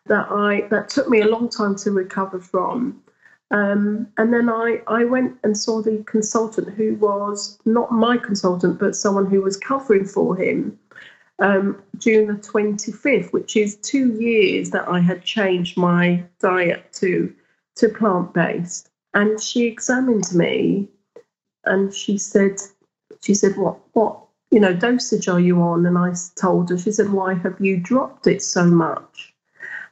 that 0.07 0.27
I 0.31 0.67
that 0.71 0.89
took 0.89 1.09
me 1.09 1.23
a 1.23 1.29
long 1.29 1.49
time 1.49 1.77
to 1.77 1.93
recover 1.93 2.41
from. 2.41 3.03
Um, 3.51 4.09
and 4.17 4.33
then 4.33 4.49
I, 4.49 4.81
I 4.87 5.05
went 5.05 5.37
and 5.45 5.57
saw 5.57 5.83
the 5.83 6.03
consultant 6.07 6.75
who 6.75 6.95
was 6.97 7.59
not 7.65 7.93
my 7.93 8.17
consultant, 8.17 8.79
but 8.79 8.97
someone 8.97 9.27
who 9.27 9.43
was 9.43 9.57
covering 9.57 10.07
for 10.07 10.37
him 10.37 10.79
um, 11.39 11.83
June 11.99 12.29
the 12.29 12.35
25th, 12.35 13.33
which 13.33 13.57
is 13.57 13.77
two 13.77 14.15
years 14.15 14.71
that 14.71 14.89
I 14.89 15.01
had 15.01 15.25
changed 15.25 15.77
my 15.77 16.25
diet 16.41 16.93
to, 16.95 17.35
to 17.77 17.89
plant 17.89 18.33
based. 18.33 18.91
And 19.15 19.41
she 19.41 19.67
examined 19.67 20.33
me 20.33 20.89
and 21.65 21.95
she 21.95 22.19
said, 22.19 22.61
she 23.23 23.35
said, 23.35 23.57
what, 23.57 23.79
what, 23.93 24.19
you 24.51 24.61
know, 24.61 24.75
dosage 24.75 25.29
are 25.29 25.41
you 25.41 25.61
on? 25.63 25.87
And 25.87 25.97
I 25.97 26.13
told 26.41 26.71
her, 26.71 26.79
she 26.79 26.93
said, 26.93 27.11
why 27.11 27.35
have 27.35 27.61
you 27.61 27.79
dropped 27.79 28.27
it 28.27 28.43
so 28.43 28.65
much? 28.65 29.35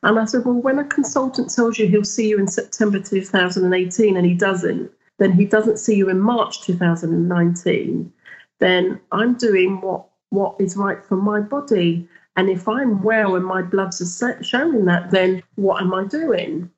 And 0.03 0.19
I 0.19 0.25
said, 0.25 0.45
well, 0.45 0.55
when 0.55 0.79
a 0.79 0.85
consultant 0.85 1.51
tells 1.51 1.79
you 1.79 1.87
he'll 1.87 2.05
see 2.05 2.29
you 2.29 2.39
in 2.39 2.49
September 2.49 2.99
2018 3.01 4.17
and 4.17 4.27
he 4.27 4.35
doesn't, 4.35 4.91
then 5.19 5.33
he 5.33 5.45
doesn't 5.45 5.79
see 5.79 5.97
you 5.97 6.09
in 6.09 6.21
March 6.21 6.63
2019, 6.63 8.13
then 8.59 9.01
I'm 9.13 9.35
doing 9.35 9.81
what, 9.81 10.07
what 10.31 10.57
is 10.59 10.77
right 10.77 11.05
for 11.05 11.17
my 11.17 11.41
body. 11.41 12.09
And 12.37 12.49
if 12.49 12.67
I'm 12.69 13.03
well 13.03 13.37
and 13.37 13.45
my 13.45 13.61
bloods 13.61 14.01
are 14.01 14.43
showing 14.43 14.87
that, 14.87 15.11
then 15.11 15.43
what 15.57 15.83
am 15.83 15.93
I 15.93 16.05
doing? 16.05 16.71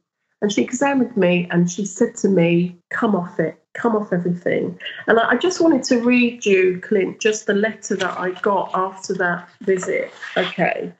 And 0.43 0.53
she 0.53 0.63
examined 0.63 1.17
me 1.17 1.49
and 1.51 1.71
she 1.71 1.87
said 1.87 2.17
to 2.17 2.29
me, 2.29 2.77
come 2.91 3.17
off 3.17 3.41
it 3.41 3.63
come 3.75 3.97
off 3.97 4.13
everything. 4.13 4.79
And 5.07 5.19
I, 5.19 5.37
just 5.37 5.61
wanted 5.61 5.83
to 5.85 6.01
read 6.01 6.45
you, 6.45 6.81
Clint, 6.83 7.21
just 7.21 7.47
the 7.47 7.55
letter 7.55 7.97
that 7.97 8.19
I 8.19 8.33
got 8.41 8.71
after 8.75 9.15
that 9.15 9.49
visit. 9.63 10.13
Okay. 10.37 10.93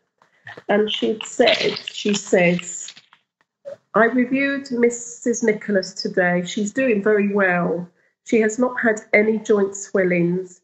And 0.69 0.91
she 0.91 1.19
said, 1.25 1.79
she 1.91 2.15
says, 2.15 2.93
I 3.95 4.05
reviewed 4.05 4.67
Mrs. 4.67 5.43
Nicholas 5.43 5.93
today. 5.93 6.45
She's 6.47 6.73
doing 6.73 7.03
very 7.03 7.33
well. 7.33 7.89
She 8.25 8.41
has 8.41 8.59
not 8.59 8.81
had 8.81 9.01
any 9.13 9.39
joint 9.39 9.77
swellings. 9.77 10.61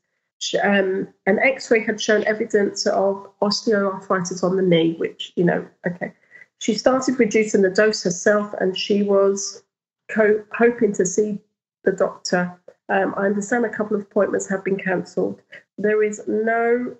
Um, 0.62 1.08
an 1.26 1.38
x-ray 1.40 1.84
had 1.84 2.00
shown 2.00 2.24
evidence 2.24 2.86
of 2.86 3.28
osteoarthritis 3.42 4.44
on 4.44 4.56
the 4.56 4.62
knee, 4.62 4.94
which, 4.98 5.32
you 5.36 5.44
know, 5.44 5.66
okay. 5.86 6.12
She 6.59 6.75
started 6.75 7.18
reducing 7.18 7.62
the 7.62 7.71
dose 7.71 8.03
herself 8.03 8.53
and 8.61 8.77
she 8.77 9.03
was 9.03 9.62
co- 10.11 10.44
hoping 10.53 10.92
to 10.94 11.07
see 11.07 11.40
the 11.85 11.92
doctor. 11.92 12.59
Um, 12.88 13.14
I 13.16 13.27
understand 13.27 13.64
a 13.64 13.68
couple 13.68 13.97
of 13.97 14.03
appointments 14.03 14.49
have 14.49 14.64
been 14.64 14.77
cancelled. 14.79 15.40
There 15.77 16.03
is 16.03 16.23
no 16.27 16.97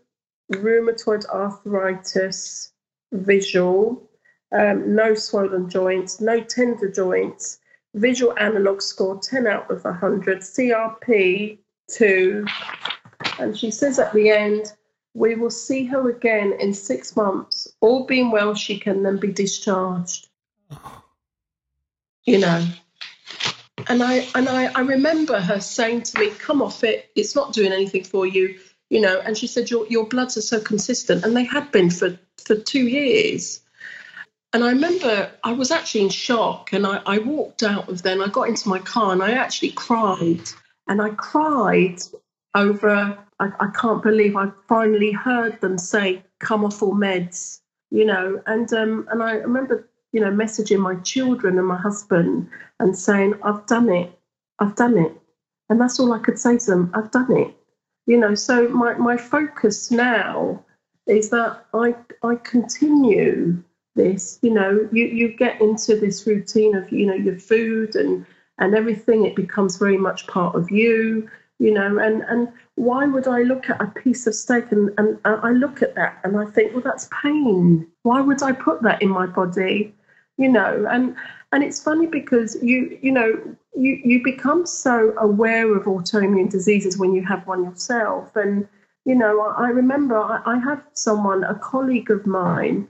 rheumatoid 0.53 1.27
arthritis 1.27 2.73
visual. 3.12 4.03
um, 4.53 4.94
no 4.94 5.14
swollen 5.14 5.68
joints, 5.68 6.21
no 6.21 6.40
tender 6.40 6.88
joints, 6.90 7.59
visual 7.94 8.35
analog 8.38 8.81
score 8.81 9.18
10 9.18 9.47
out 9.47 9.71
of 9.71 9.85
100, 9.85 10.38
CRP 10.40 11.59
2. 11.88 12.47
And 13.38 13.59
she 13.59 13.71
says 13.71 13.99
at 13.99 14.12
the 14.14 14.31
end, 14.31 14.73
we 15.14 15.35
will 15.35 15.51
see 15.51 15.85
her 15.87 16.09
again 16.09 16.55
in 16.61 16.73
six 16.73 17.16
months. 17.16 17.67
All 17.80 18.06
being 18.06 18.30
well, 18.30 18.54
she 18.54 18.78
can 18.78 19.02
then 19.02 19.18
be 19.18 19.32
discharged. 19.32 20.28
You 22.24 22.38
know. 22.38 22.66
And 23.88 24.02
I 24.02 24.26
and 24.34 24.48
I, 24.48 24.66
I 24.74 24.80
remember 24.80 25.40
her 25.40 25.60
saying 25.60 26.02
to 26.02 26.20
me, 26.20 26.30
Come 26.30 26.60
off 26.60 26.84
it, 26.84 27.10
it's 27.14 27.34
not 27.34 27.52
doing 27.52 27.72
anything 27.72 28.04
for 28.04 28.26
you, 28.26 28.58
you 28.90 29.00
know, 29.00 29.20
and 29.20 29.36
she 29.38 29.46
said, 29.46 29.70
Your 29.70 29.86
your 29.86 30.06
bloods 30.06 30.36
are 30.36 30.42
so 30.42 30.60
consistent, 30.60 31.24
and 31.24 31.36
they 31.36 31.44
had 31.44 31.70
been 31.70 31.90
for, 31.90 32.18
for 32.44 32.56
two 32.56 32.86
years. 32.88 33.60
And 34.52 34.64
I 34.64 34.70
remember 34.70 35.30
I 35.44 35.52
was 35.52 35.70
actually 35.70 36.02
in 36.02 36.08
shock 36.08 36.72
and 36.72 36.86
I, 36.86 37.02
I 37.04 37.18
walked 37.18 37.62
out 37.62 37.88
of 37.88 38.02
there 38.02 38.14
and 38.14 38.22
I 38.22 38.28
got 38.28 38.48
into 38.48 38.68
my 38.68 38.78
car 38.78 39.12
and 39.12 39.22
I 39.22 39.32
actually 39.32 39.72
cried. 39.72 40.48
And 40.86 41.02
I 41.02 41.10
cried 41.10 41.98
over, 42.54 43.18
I, 43.38 43.46
I 43.60 43.68
can't 43.78 44.02
believe 44.02 44.36
I 44.36 44.50
finally 44.66 45.12
heard 45.12 45.60
them 45.60 45.76
say, 45.76 46.22
come 46.38 46.64
off 46.64 46.82
all 46.82 46.94
meds, 46.94 47.60
you 47.90 48.05
know. 48.05 48.42
And, 48.46 48.72
um, 48.72 49.09
and 49.11 49.22
I 49.22 49.33
remember, 49.33 49.88
you 50.12 50.20
know, 50.20 50.31
messaging 50.31 50.81
my 50.81 50.96
children 50.96 51.59
and 51.59 51.66
my 51.66 51.77
husband 51.77 52.48
and 52.81 52.96
saying, 52.96 53.35
I've 53.42 53.66
done 53.66 53.88
it, 53.88 54.11
I've 54.59 54.77
done 54.77 54.98
it. 54.98 55.12
And 55.68 55.81
that's 55.81 56.01
all 56.01 56.12
I 56.12 56.18
could 56.18 56.38
say 56.38 56.59
to 56.59 56.66
them, 56.66 56.90
I've 56.94 57.11
done 57.11 57.37
it. 57.37 57.55
You 58.07 58.18
know, 58.18 58.35
so 58.35 58.68
my, 58.68 58.94
my 58.94 59.16
focus 59.18 59.90
now 59.90 60.64
is 61.07 61.31
that 61.31 61.66
I, 61.74 61.94
I 62.22 62.37
continue 62.37 63.62
this 63.98 64.38
you 64.42 64.51
know 64.51 64.88
you 64.92 65.05
you 65.07 65.37
get 65.37 65.61
into 65.61 65.98
this 65.98 66.27
routine 66.27 66.74
of 66.74 66.90
you 66.90 67.05
know 67.05 67.14
your 67.14 67.38
food 67.38 67.96
and 67.96 68.24
and 68.59 68.74
everything 68.74 69.27
it 69.27 69.37
becomes 69.37 69.77
very 69.77 69.98
much 69.98 70.27
part 70.27 70.55
of 70.55 70.70
you 70.70 71.29
you 71.59 71.73
know 71.73 71.99
and 71.99 72.23
and 72.23 72.49
why 72.77 73.05
would 73.05 73.27
i 73.27 73.42
look 73.42 73.68
at 73.68 73.81
a 73.81 73.87
piece 73.87 74.27
of 74.27 74.35
steak 74.35 74.71
and 74.71 74.90
and 74.99 75.18
i 75.25 75.51
look 75.51 75.83
at 75.83 75.94
that 75.94 76.18
and 76.25 76.37
i 76.38 76.44
think 76.44 76.73
well 76.73 76.83
that's 76.83 77.09
pain 77.23 77.87
why 78.03 78.21
would 78.21 78.42
i 78.42 78.53
put 78.53 78.83
that 78.83 79.01
in 79.03 79.09
my 79.09 79.27
body 79.27 79.92
you 80.37 80.49
know 80.49 80.87
and 80.90 81.16
and 81.53 81.64
it's 81.64 81.83
funny 81.83 82.07
because 82.07 82.57
you 82.62 82.99
you 83.03 83.11
know 83.11 83.33
you 83.77 84.01
you 84.05 84.23
become 84.23 84.66
so 84.66 85.14
aware 85.18 85.75
of 85.77 85.85
autoimmune 85.85 86.51
diseases 86.51 86.99
when 86.99 87.12
you 87.12 87.25
have 87.25 87.47
one 87.47 87.64
yourself 87.64 88.35
and 88.37 88.68
you 89.05 89.14
know 89.14 89.40
i, 89.40 89.66
I 89.66 89.68
remember 89.68 90.16
I, 90.16 90.40
I 90.47 90.59
have 90.59 90.83
someone 90.94 91.44
a 91.44 91.55
colleague 91.55 92.11
of 92.11 92.27
mine 92.27 92.88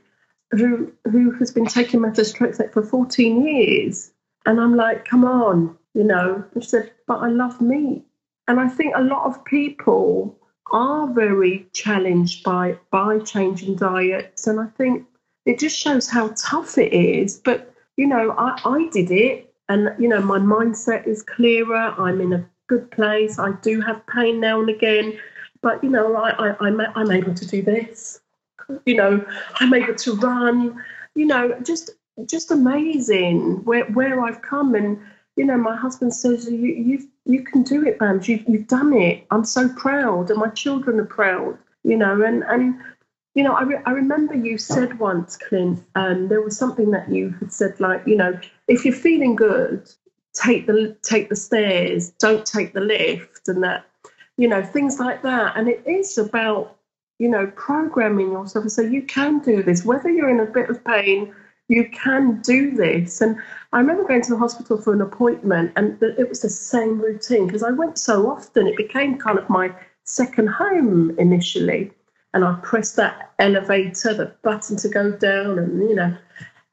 who 0.53 0.93
who 1.11 1.31
has 1.33 1.51
been 1.51 1.67
taking 1.67 2.01
methotrexate 2.01 2.73
for 2.73 2.83
14 2.83 3.47
years. 3.47 4.13
And 4.47 4.61
I'm 4.61 4.77
like, 4.77 5.05
come 5.05 5.25
on, 5.25 5.77
you 5.95 6.05
know. 6.05 6.45
And 6.55 6.63
she 6.63 6.71
said, 6.71 6.93
but 7.07 7.19
I 7.19 7.29
love 7.29 7.61
meat. 7.61 8.05
And 8.49 8.59
I 8.59 8.69
think 8.69 8.95
a 8.97 9.03
lot 9.03 9.27
of 9.27 9.45
people 9.45 10.37
are 10.71 11.07
very 11.07 11.67
challenged 11.73 12.43
by 12.45 12.77
by 12.91 13.21
changing 13.21 13.77
diets. 13.77 14.47
And 14.47 14.59
I 14.61 14.67
think 14.77 15.07
it 15.47 15.59
just 15.59 15.79
shows 15.79 16.09
how 16.09 16.35
tough 16.37 16.77
it 16.77 16.93
is. 16.93 17.37
But, 17.39 17.73
you 17.97 18.07
know, 18.07 18.33
I, 18.33 18.61
I 18.65 18.89
did 18.91 19.11
it 19.11 19.55
and 19.69 19.95
you 19.99 20.09
know, 20.09 20.21
my 20.21 20.39
mindset 20.39 21.07
is 21.07 21.23
clearer. 21.23 21.95
I'm 21.97 22.21
in 22.21 22.33
a 22.33 22.45
good 22.67 22.91
place. 22.91 23.39
I 23.39 23.53
do 23.63 23.81
have 23.81 24.07
pain 24.07 24.41
now 24.41 24.61
and 24.61 24.69
again. 24.69 25.19
But 25.63 25.83
you 25.85 25.91
know, 25.91 26.17
I, 26.17 26.31
I, 26.31 26.57
I'm, 26.61 26.81
I'm 26.81 27.11
able 27.11 27.35
to 27.35 27.47
do 27.47 27.63
this 27.63 28.21
you 28.85 28.95
know, 28.95 29.25
I'm 29.61 29.73
able 29.75 29.95
to 29.95 30.15
run, 30.17 30.83
you 31.15 31.27
know, 31.27 31.59
just 31.61 31.91
just 32.27 32.51
amazing 32.51 33.65
where 33.65 33.85
where 33.87 34.21
I've 34.21 34.43
come 34.43 34.75
and 34.75 34.99
you 35.37 35.45
know, 35.45 35.57
my 35.57 35.77
husband 35.77 36.15
says 36.15 36.51
you 36.51 36.57
you 36.57 37.09
you 37.29 37.43
can 37.45 37.63
do 37.63 37.87
it, 37.87 37.99
Bams. 37.99 38.27
You've 38.27 38.49
you've 38.49 38.67
done 38.67 38.95
it. 38.95 39.27
I'm 39.31 39.45
so 39.45 39.69
proud, 39.69 40.31
and 40.31 40.41
my 40.41 40.49
children 40.49 40.99
are 40.99 41.05
proud. 41.05 41.59
You 41.85 41.97
know, 41.97 42.23
and 42.23 42.43
and 42.45 42.81
you 43.35 43.45
know, 43.45 43.53
I 43.53 43.63
re- 43.63 43.83
I 43.85 43.91
remember 43.93 44.35
you 44.35 44.59
said 44.59 44.99
once, 44.99 45.37
Clint, 45.37 45.85
um, 45.95 46.29
there 46.29 46.41
was 46.41 46.57
something 46.57 46.91
that 46.91 47.11
you 47.11 47.31
had 47.39 47.53
said 47.53 47.79
like, 47.79 48.03
you 48.07 48.17
know, 48.17 48.41
if 48.67 48.85
you're 48.85 48.95
feeling 48.95 49.37
good, 49.37 49.89
take 50.33 50.67
the 50.67 50.97
take 51.03 51.29
the 51.29 51.37
stairs, 51.37 52.11
don't 52.19 52.47
take 52.47 52.73
the 52.73 52.81
lift, 52.81 53.47
and 53.47 53.63
that, 53.63 53.85
you 54.39 54.49
know, 54.49 54.63
things 54.63 54.99
like 54.99 55.23
that. 55.23 55.57
And 55.57 55.69
it 55.69 55.83
is 55.87 56.17
about 56.17 56.79
you 57.19 57.29
know, 57.29 57.49
programming 57.57 58.31
yourself 58.31 58.69
so 58.69 58.81
you 58.81 59.03
can 59.03 59.41
do 59.41 59.61
this, 59.61 59.85
whether 59.85 60.09
you're 60.09 60.31
in 60.31 60.39
a 60.39 60.47
bit 60.47 60.71
of 60.71 60.85
pain, 60.85 61.35
you 61.69 61.89
can 61.91 62.41
do 62.41 62.73
this. 62.73 63.21
And 63.21 63.37
I 63.73 63.79
remember 63.79 64.05
going 64.05 64.23
to 64.23 64.31
the 64.31 64.39
hospital 64.39 64.81
for 64.81 64.93
an 64.93 65.03
appointment, 65.03 65.73
and 65.77 66.03
it 66.03 66.29
was 66.29 66.41
the 66.41 66.51
same 66.51 67.01
routine 67.01 67.47
because 67.47 67.63
I 67.63 67.71
went 67.71 67.99
so 67.99 68.31
often, 68.31 68.67
it 68.67 68.77
became 68.77 69.19
kind 69.19 69.39
of 69.39 69.49
my 69.49 69.73
second 70.05 70.49
home 70.49 71.17
initially. 71.19 71.93
And 72.35 72.45
I 72.45 72.59
pressed 72.63 72.97
that 72.97 73.33
elevator, 73.39 74.15
the 74.15 74.35
button 74.43 74.77
to 74.79 74.89
go 74.89 75.13
down, 75.13 75.59
and 75.59 75.89
you 75.89 75.95
know, 75.95 76.17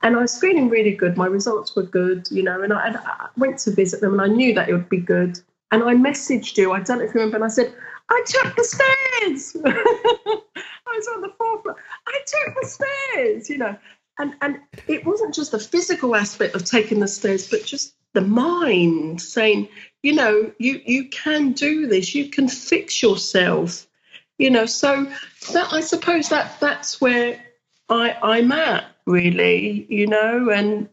and 0.02 0.16
I 0.16 0.22
was 0.22 0.40
feeling 0.40 0.70
really 0.70 0.94
good. 0.94 1.18
My 1.18 1.28
results 1.28 1.76
were 1.76 1.84
good, 1.84 2.28
you 2.32 2.44
know, 2.44 2.62
and 2.62 2.74
I, 2.74 2.88
and 2.88 2.98
I 2.98 3.28
went 3.38 3.60
to 3.60 3.72
visit 3.72 4.02
them, 4.02 4.14
and 4.14 4.22
I 4.22 4.28
knew 4.28 4.54
that 4.54 4.70
it 4.70 4.74
would 4.74 4.90
be 4.90 5.00
good. 5.00 5.40
And 5.72 5.84
I 5.84 5.96
messaged 5.96 6.58
you, 6.58 6.72
I 6.72 6.82
don't 6.82 7.00
know 7.00 7.06
if 7.06 7.14
you 7.14 7.20
remember, 7.20 7.38
and 7.38 7.46
I 7.46 7.50
said, 7.50 7.74
I 8.10 8.24
took 8.28 8.56
the 8.56 8.64
stairs. 8.64 9.58
I 9.66 10.98
was 10.98 11.08
on 11.16 11.22
the 11.22 11.34
fourth 11.38 11.64
floor. 11.64 11.76
I 12.08 12.20
took 12.26 12.56
the 12.62 12.68
stairs, 12.68 13.50
you 13.50 13.58
know. 13.58 13.76
And 14.18 14.36
and 14.42 14.60
it 14.88 15.06
wasn't 15.06 15.34
just 15.34 15.52
the 15.52 15.60
physical 15.60 16.16
aspect 16.16 16.56
of 16.56 16.64
taking 16.64 17.00
the 17.00 17.08
stairs, 17.08 17.50
but 17.50 17.66
just 17.66 17.96
the 18.14 18.22
mind 18.22 19.22
saying, 19.22 19.68
you 20.04 20.14
know, 20.14 20.52
you 20.58 20.82
you 20.86 21.10
can 21.10 21.52
do 21.52 21.88
this, 21.88 22.16
you 22.16 22.30
can 22.30 22.48
fix 22.48 23.02
yourself. 23.04 23.86
You 24.38 24.50
know, 24.50 24.66
so 24.66 25.06
that 25.54 25.72
I 25.72 25.82
suppose 25.82 26.30
that 26.30 26.60
that's 26.60 27.00
where 27.00 27.42
I 27.90 28.18
I'm 28.22 28.52
at, 28.52 28.86
really, 29.06 29.86
you 29.90 30.08
know, 30.08 30.50
and 30.50 30.90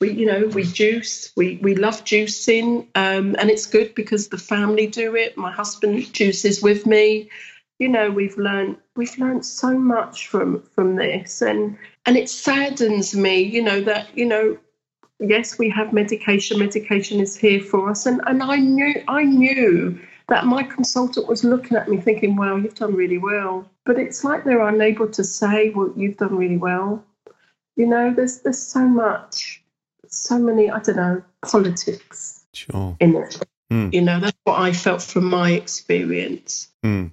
we 0.00 0.12
you 0.12 0.26
know 0.26 0.46
we 0.48 0.64
juice 0.64 1.32
we 1.36 1.58
we 1.62 1.74
love 1.74 2.04
juicing 2.04 2.88
um, 2.94 3.36
and 3.38 3.50
it's 3.50 3.66
good 3.66 3.94
because 3.94 4.28
the 4.28 4.38
family 4.38 4.86
do 4.86 5.14
it. 5.14 5.36
My 5.36 5.52
husband 5.52 6.12
juices 6.12 6.62
with 6.62 6.86
me. 6.86 7.30
You 7.78 7.88
know 7.88 8.10
we've 8.10 8.36
learned 8.36 8.76
we've 8.96 9.16
learned 9.18 9.44
so 9.44 9.78
much 9.78 10.28
from 10.28 10.62
from 10.74 10.96
this. 10.96 11.42
And 11.42 11.76
and 12.06 12.16
it 12.16 12.28
saddens 12.28 13.14
me 13.14 13.40
you 13.40 13.62
know 13.62 13.80
that 13.80 14.06
you 14.16 14.24
know 14.24 14.56
yes 15.20 15.58
we 15.58 15.68
have 15.68 15.92
medication 15.92 16.58
medication 16.58 17.20
is 17.20 17.36
here 17.36 17.60
for 17.60 17.90
us 17.90 18.06
and 18.06 18.20
and 18.26 18.42
i 18.42 18.56
knew 18.56 18.94
i 19.08 19.22
knew 19.22 19.98
that 20.28 20.46
my 20.46 20.62
consultant 20.62 21.26
was 21.26 21.44
looking 21.44 21.76
at 21.76 21.88
me 21.88 21.96
thinking 21.96 22.36
wow 22.36 22.56
you've 22.56 22.74
done 22.74 22.94
really 22.94 23.18
well 23.18 23.68
but 23.84 23.98
it's 23.98 24.24
like 24.24 24.44
they're 24.44 24.66
unable 24.68 25.08
to 25.08 25.22
say 25.22 25.70
well 25.70 25.92
you've 25.96 26.16
done 26.16 26.36
really 26.36 26.56
well 26.56 27.04
you 27.76 27.86
know 27.86 28.12
there's 28.12 28.40
there's 28.40 28.58
so 28.58 28.86
much 28.86 29.62
so 30.12 30.38
many, 30.38 30.70
I 30.70 30.78
don't 30.80 30.96
know, 30.96 31.22
politics 31.42 32.44
sure. 32.52 32.96
in 33.00 33.16
it. 33.16 33.42
Mm. 33.72 33.92
You 33.92 34.02
know, 34.02 34.20
that's 34.20 34.38
what 34.44 34.60
I 34.60 34.72
felt 34.72 35.02
from 35.02 35.24
my 35.24 35.52
experience. 35.52 36.68
Mm. 36.84 37.12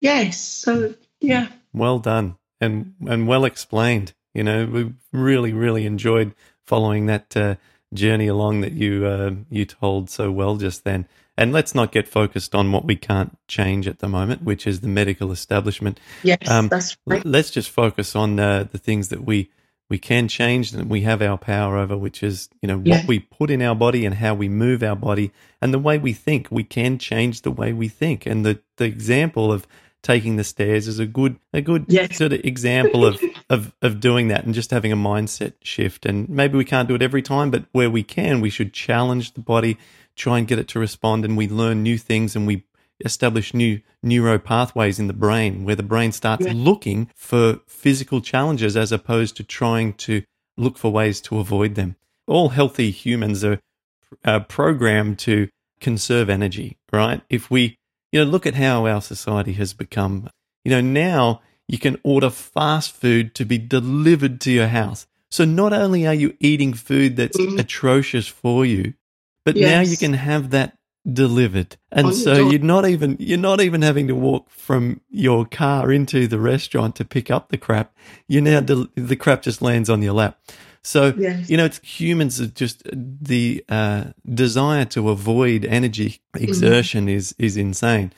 Yes. 0.00 0.40
So, 0.40 0.94
yeah. 1.20 1.48
Well 1.72 1.98
done 2.00 2.36
and 2.60 2.94
and 3.06 3.28
well 3.28 3.44
explained. 3.44 4.12
You 4.34 4.44
know, 4.44 4.66
we 4.66 4.92
really, 5.12 5.52
really 5.52 5.86
enjoyed 5.86 6.34
following 6.66 7.06
that 7.06 7.36
uh, 7.36 7.56
journey 7.92 8.28
along 8.28 8.60
that 8.60 8.72
you 8.72 9.06
uh, 9.06 9.32
you 9.50 9.64
told 9.64 10.10
so 10.10 10.30
well 10.30 10.56
just 10.56 10.84
then. 10.84 11.06
And 11.36 11.52
let's 11.52 11.74
not 11.74 11.90
get 11.90 12.06
focused 12.06 12.54
on 12.54 12.70
what 12.70 12.84
we 12.84 12.96
can't 12.96 13.36
change 13.48 13.88
at 13.88 14.00
the 14.00 14.08
moment, 14.08 14.42
which 14.42 14.66
is 14.66 14.80
the 14.80 14.88
medical 14.88 15.32
establishment. 15.32 15.98
Yes, 16.22 16.48
um, 16.48 16.68
that's 16.68 16.98
right. 17.06 17.24
Let's 17.24 17.50
just 17.50 17.70
focus 17.70 18.14
on 18.14 18.38
uh, 18.38 18.64
the 18.70 18.78
things 18.78 19.08
that 19.08 19.24
we 19.24 19.50
we 19.90 19.98
can 19.98 20.28
change 20.28 20.72
and 20.72 20.88
we 20.88 21.02
have 21.02 21.20
our 21.20 21.36
power 21.36 21.76
over, 21.76 21.96
which 21.96 22.22
is, 22.22 22.48
you 22.62 22.68
know, 22.68 22.80
yeah. 22.84 22.98
what 22.98 23.08
we 23.08 23.18
put 23.18 23.50
in 23.50 23.60
our 23.60 23.74
body 23.74 24.06
and 24.06 24.14
how 24.14 24.32
we 24.34 24.48
move 24.48 24.84
our 24.84 24.94
body 24.94 25.32
and 25.60 25.74
the 25.74 25.80
way 25.80 25.98
we 25.98 26.12
think. 26.12 26.46
We 26.48 26.62
can 26.62 26.96
change 26.96 27.42
the 27.42 27.50
way 27.50 27.72
we 27.72 27.88
think. 27.88 28.24
And 28.24 28.46
the, 28.46 28.60
the 28.76 28.84
example 28.84 29.52
of 29.52 29.66
taking 30.02 30.36
the 30.36 30.44
stairs 30.44 30.88
is 30.88 30.98
a 30.98 31.06
good, 31.06 31.38
a 31.52 31.60
good 31.60 31.84
yes. 31.88 32.16
sort 32.16 32.32
of 32.32 32.40
example 32.44 33.04
of, 33.04 33.20
of, 33.50 33.74
of 33.82 34.00
doing 34.00 34.28
that 34.28 34.44
and 34.44 34.54
just 34.54 34.70
having 34.70 34.92
a 34.92 34.96
mindset 34.96 35.54
shift. 35.62 36.06
And 36.06 36.28
maybe 36.28 36.56
we 36.56 36.64
can't 36.64 36.88
do 36.88 36.94
it 36.94 37.02
every 37.02 37.22
time, 37.22 37.50
but 37.50 37.64
where 37.72 37.90
we 37.90 38.02
can, 38.02 38.40
we 38.40 38.50
should 38.50 38.72
challenge 38.72 39.34
the 39.34 39.40
body, 39.40 39.76
try 40.16 40.38
and 40.38 40.48
get 40.48 40.58
it 40.58 40.68
to 40.68 40.78
respond 40.78 41.24
and 41.24 41.36
we 41.36 41.48
learn 41.48 41.82
new 41.82 41.98
things 41.98 42.34
and 42.34 42.46
we 42.46 42.64
establish 43.04 43.54
new 43.54 43.80
neuro 44.02 44.38
pathways 44.38 44.98
in 44.98 45.06
the 45.06 45.12
brain 45.12 45.64
where 45.64 45.76
the 45.76 45.82
brain 45.82 46.12
starts 46.12 46.46
yeah. 46.46 46.52
looking 46.54 47.10
for 47.14 47.60
physical 47.66 48.20
challenges 48.20 48.76
as 48.76 48.92
opposed 48.92 49.36
to 49.36 49.44
trying 49.44 49.92
to 49.94 50.22
look 50.56 50.76
for 50.76 50.92
ways 50.92 51.20
to 51.22 51.38
avoid 51.38 51.74
them. 51.74 51.96
All 52.26 52.50
healthy 52.50 52.90
humans 52.90 53.44
are 53.44 53.58
uh, 54.24 54.40
programmed 54.40 55.18
to 55.20 55.48
conserve 55.80 56.28
energy, 56.28 56.76
right? 56.92 57.22
If 57.28 57.50
we, 57.50 57.78
you 58.12 58.24
know, 58.24 58.30
look 58.30 58.46
at 58.46 58.54
how 58.54 58.86
our 58.86 59.00
society 59.00 59.52
has 59.54 59.72
become, 59.72 60.28
you 60.64 60.70
know, 60.70 60.80
now 60.80 61.40
you 61.68 61.78
can 61.78 61.98
order 62.02 62.30
fast 62.30 62.92
food 62.92 63.34
to 63.36 63.44
be 63.44 63.58
delivered 63.58 64.40
to 64.42 64.50
your 64.50 64.68
house. 64.68 65.06
So 65.30 65.44
not 65.44 65.72
only 65.72 66.06
are 66.06 66.14
you 66.14 66.36
eating 66.40 66.74
food 66.74 67.16
that's 67.16 67.38
Mhm. 67.38 67.58
atrocious 67.58 68.26
for 68.26 68.66
you, 68.66 68.94
but 69.44 69.56
now 69.56 69.80
you 69.80 69.96
can 69.96 70.14
have 70.14 70.50
that 70.50 70.76
delivered. 71.10 71.76
And 71.92 72.08
so 72.14 72.34
you're 72.50 72.60
not 72.60 72.86
even 72.88 73.16
you're 73.20 73.38
not 73.38 73.60
even 73.60 73.82
having 73.82 74.08
to 74.08 74.14
walk 74.14 74.50
from 74.50 75.00
your 75.08 75.46
car 75.46 75.92
into 75.92 76.26
the 76.26 76.38
restaurant 76.40 76.94
to 76.96 77.04
pick 77.04 77.30
up 77.30 77.48
the 77.48 77.56
crap. 77.56 77.96
You 78.28 78.40
now 78.40 78.60
del- 78.60 78.88
the 78.96 79.16
crap 79.16 79.42
just 79.42 79.62
lands 79.62 79.88
on 79.88 80.02
your 80.02 80.12
lap. 80.12 80.38
So 80.82 81.12
Yes. 81.16 81.50
you 81.50 81.56
know, 81.56 81.66
it's 81.66 81.78
humans 81.82 82.40
are 82.40 82.46
just 82.46 82.82
the 82.92 83.64
uh, 83.68 84.04
desire 84.32 84.84
to 84.86 85.10
avoid 85.10 85.64
energy 85.64 86.20
exertion 86.34 87.08
is 87.08 87.34
is 87.38 87.56
insane. 87.56 88.12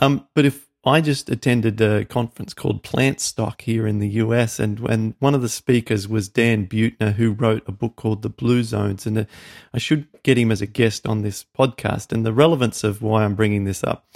Um, 0.00 0.26
but 0.34 0.44
if 0.44 0.66
I 0.84 1.00
just 1.00 1.28
attended 1.28 1.80
a 1.80 2.04
conference 2.04 2.54
called 2.54 2.82
Plantstock 2.82 3.60
here 3.60 3.86
in 3.86 3.98
the 3.98 4.08
US, 4.22 4.58
and 4.58 4.80
when 4.80 5.14
one 5.18 5.34
of 5.34 5.42
the 5.42 5.48
speakers 5.48 6.08
was 6.08 6.28
Dan 6.28 6.66
Buettner, 6.66 7.14
who 7.14 7.32
wrote 7.32 7.62
a 7.66 7.72
book 7.72 7.96
called 7.96 8.22
The 8.22 8.28
Blue 8.30 8.62
Zones, 8.62 9.04
and 9.06 9.18
uh, 9.18 9.24
I 9.74 9.78
should 9.78 10.06
get 10.22 10.38
him 10.38 10.50
as 10.50 10.62
a 10.62 10.66
guest 10.66 11.06
on 11.06 11.22
this 11.22 11.44
podcast. 11.58 12.12
And 12.12 12.24
the 12.24 12.32
relevance 12.32 12.84
of 12.84 13.02
why 13.02 13.24
I'm 13.24 13.34
bringing 13.34 13.64
this 13.64 13.84
up 13.84 14.06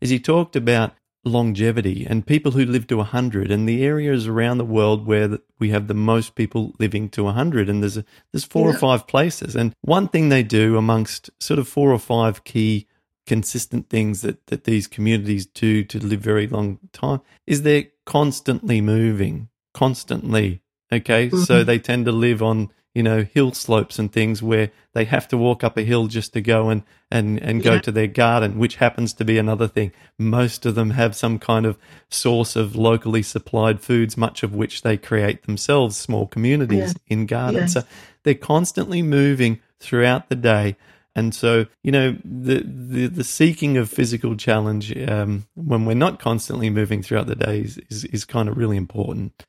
is 0.00 0.10
he 0.10 0.20
talked 0.20 0.56
about 0.56 0.92
longevity 1.24 2.06
and 2.08 2.26
people 2.26 2.52
who 2.52 2.64
live 2.64 2.86
to 2.86 2.96
100 2.96 3.50
and 3.50 3.68
the 3.68 3.84
areas 3.84 4.26
around 4.26 4.58
the 4.58 4.64
world 4.64 5.06
where 5.06 5.38
we 5.58 5.70
have 5.70 5.86
the 5.86 5.94
most 5.94 6.34
people 6.34 6.74
living 6.78 7.08
to 7.10 7.24
100 7.24 7.68
and 7.68 7.82
there's 7.82 7.98
a, 7.98 8.04
there's 8.32 8.44
four 8.44 8.68
or 8.68 8.72
five 8.72 9.06
places. 9.06 9.54
And 9.54 9.74
one 9.82 10.08
thing 10.08 10.28
they 10.28 10.42
do 10.42 10.76
amongst 10.76 11.30
sort 11.38 11.58
of 11.58 11.68
four 11.68 11.92
or 11.92 11.98
five 11.98 12.44
key 12.44 12.86
consistent 13.26 13.90
things 13.90 14.22
that, 14.22 14.46
that 14.46 14.64
these 14.64 14.86
communities 14.86 15.46
do 15.46 15.84
to 15.84 15.98
live 15.98 16.20
very 16.20 16.46
long 16.46 16.78
time 16.92 17.20
is 17.46 17.62
they're 17.62 17.86
constantly 18.06 18.80
moving 18.80 19.48
constantly 19.72 20.62
okay? 20.92 21.30
So 21.30 21.62
Mhm. 21.62 21.66
they 21.66 21.78
tend 21.78 22.04
to 22.06 22.12
live 22.12 22.42
on 22.42 22.70
you 22.94 23.02
know 23.02 23.22
hill 23.22 23.52
slopes 23.52 23.98
and 23.98 24.12
things 24.12 24.42
where 24.42 24.70
they 24.94 25.04
have 25.04 25.28
to 25.28 25.36
walk 25.36 25.62
up 25.62 25.76
a 25.76 25.82
hill 25.82 26.08
just 26.08 26.32
to 26.32 26.40
go 26.40 26.68
and 26.68 26.82
and 27.10 27.38
and 27.40 27.62
go 27.62 27.74
Yeah. 27.74 27.80
to 27.80 27.92
their 27.92 28.06
garden 28.08 28.58
which 28.58 28.76
happens 28.76 29.12
to 29.14 29.24
be 29.24 29.38
another 29.38 29.68
thing. 29.68 29.92
Most 30.18 30.66
of 30.66 30.74
them 30.74 30.90
have 30.90 31.14
some 31.14 31.38
kind 31.38 31.66
of 31.66 31.78
source 32.08 32.56
of 32.56 32.74
locally 32.74 33.22
supplied 33.22 33.80
foods 33.80 34.16
much 34.16 34.42
of 34.42 34.54
which 34.54 34.82
they 34.82 34.96
create 34.96 35.44
themselves 35.44 35.96
small 35.96 36.26
communities 36.26 36.94
in 37.06 37.26
gardens. 37.26 37.74
So 37.74 37.82
they're 38.24 38.34
constantly 38.34 39.02
moving 39.02 39.60
throughout 39.78 40.28
the 40.28 40.36
day. 40.36 40.76
And 41.14 41.34
so 41.34 41.66
you 41.82 41.92
know 41.92 42.16
the 42.24 42.62
the, 42.64 43.06
the 43.08 43.24
seeking 43.24 43.76
of 43.76 43.88
physical 43.90 44.36
challenge 44.36 44.96
um, 45.08 45.46
when 45.54 45.84
we're 45.84 45.94
not 45.94 46.18
constantly 46.20 46.70
moving 46.70 47.02
throughout 47.02 47.26
the 47.26 47.36
day 47.36 47.60
is, 47.60 47.78
is, 47.88 48.04
is 48.06 48.24
kind 48.24 48.48
of 48.48 48.56
really 48.56 48.76
important 48.76 49.44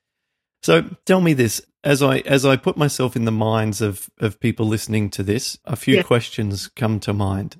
so 0.62 0.82
tell 1.04 1.20
me 1.20 1.32
this 1.34 1.60
as 1.84 2.02
I 2.02 2.18
as 2.18 2.44
I 2.46 2.56
put 2.56 2.76
myself 2.76 3.16
in 3.16 3.24
the 3.24 3.32
minds 3.32 3.80
of 3.80 4.08
of 4.20 4.38
people 4.40 4.66
listening 4.66 5.10
to 5.10 5.22
this, 5.22 5.58
a 5.64 5.76
few 5.76 5.96
Yeah. 5.96 6.02
questions 6.02 6.68
come 6.68 7.00
to 7.00 7.12
mind. 7.12 7.56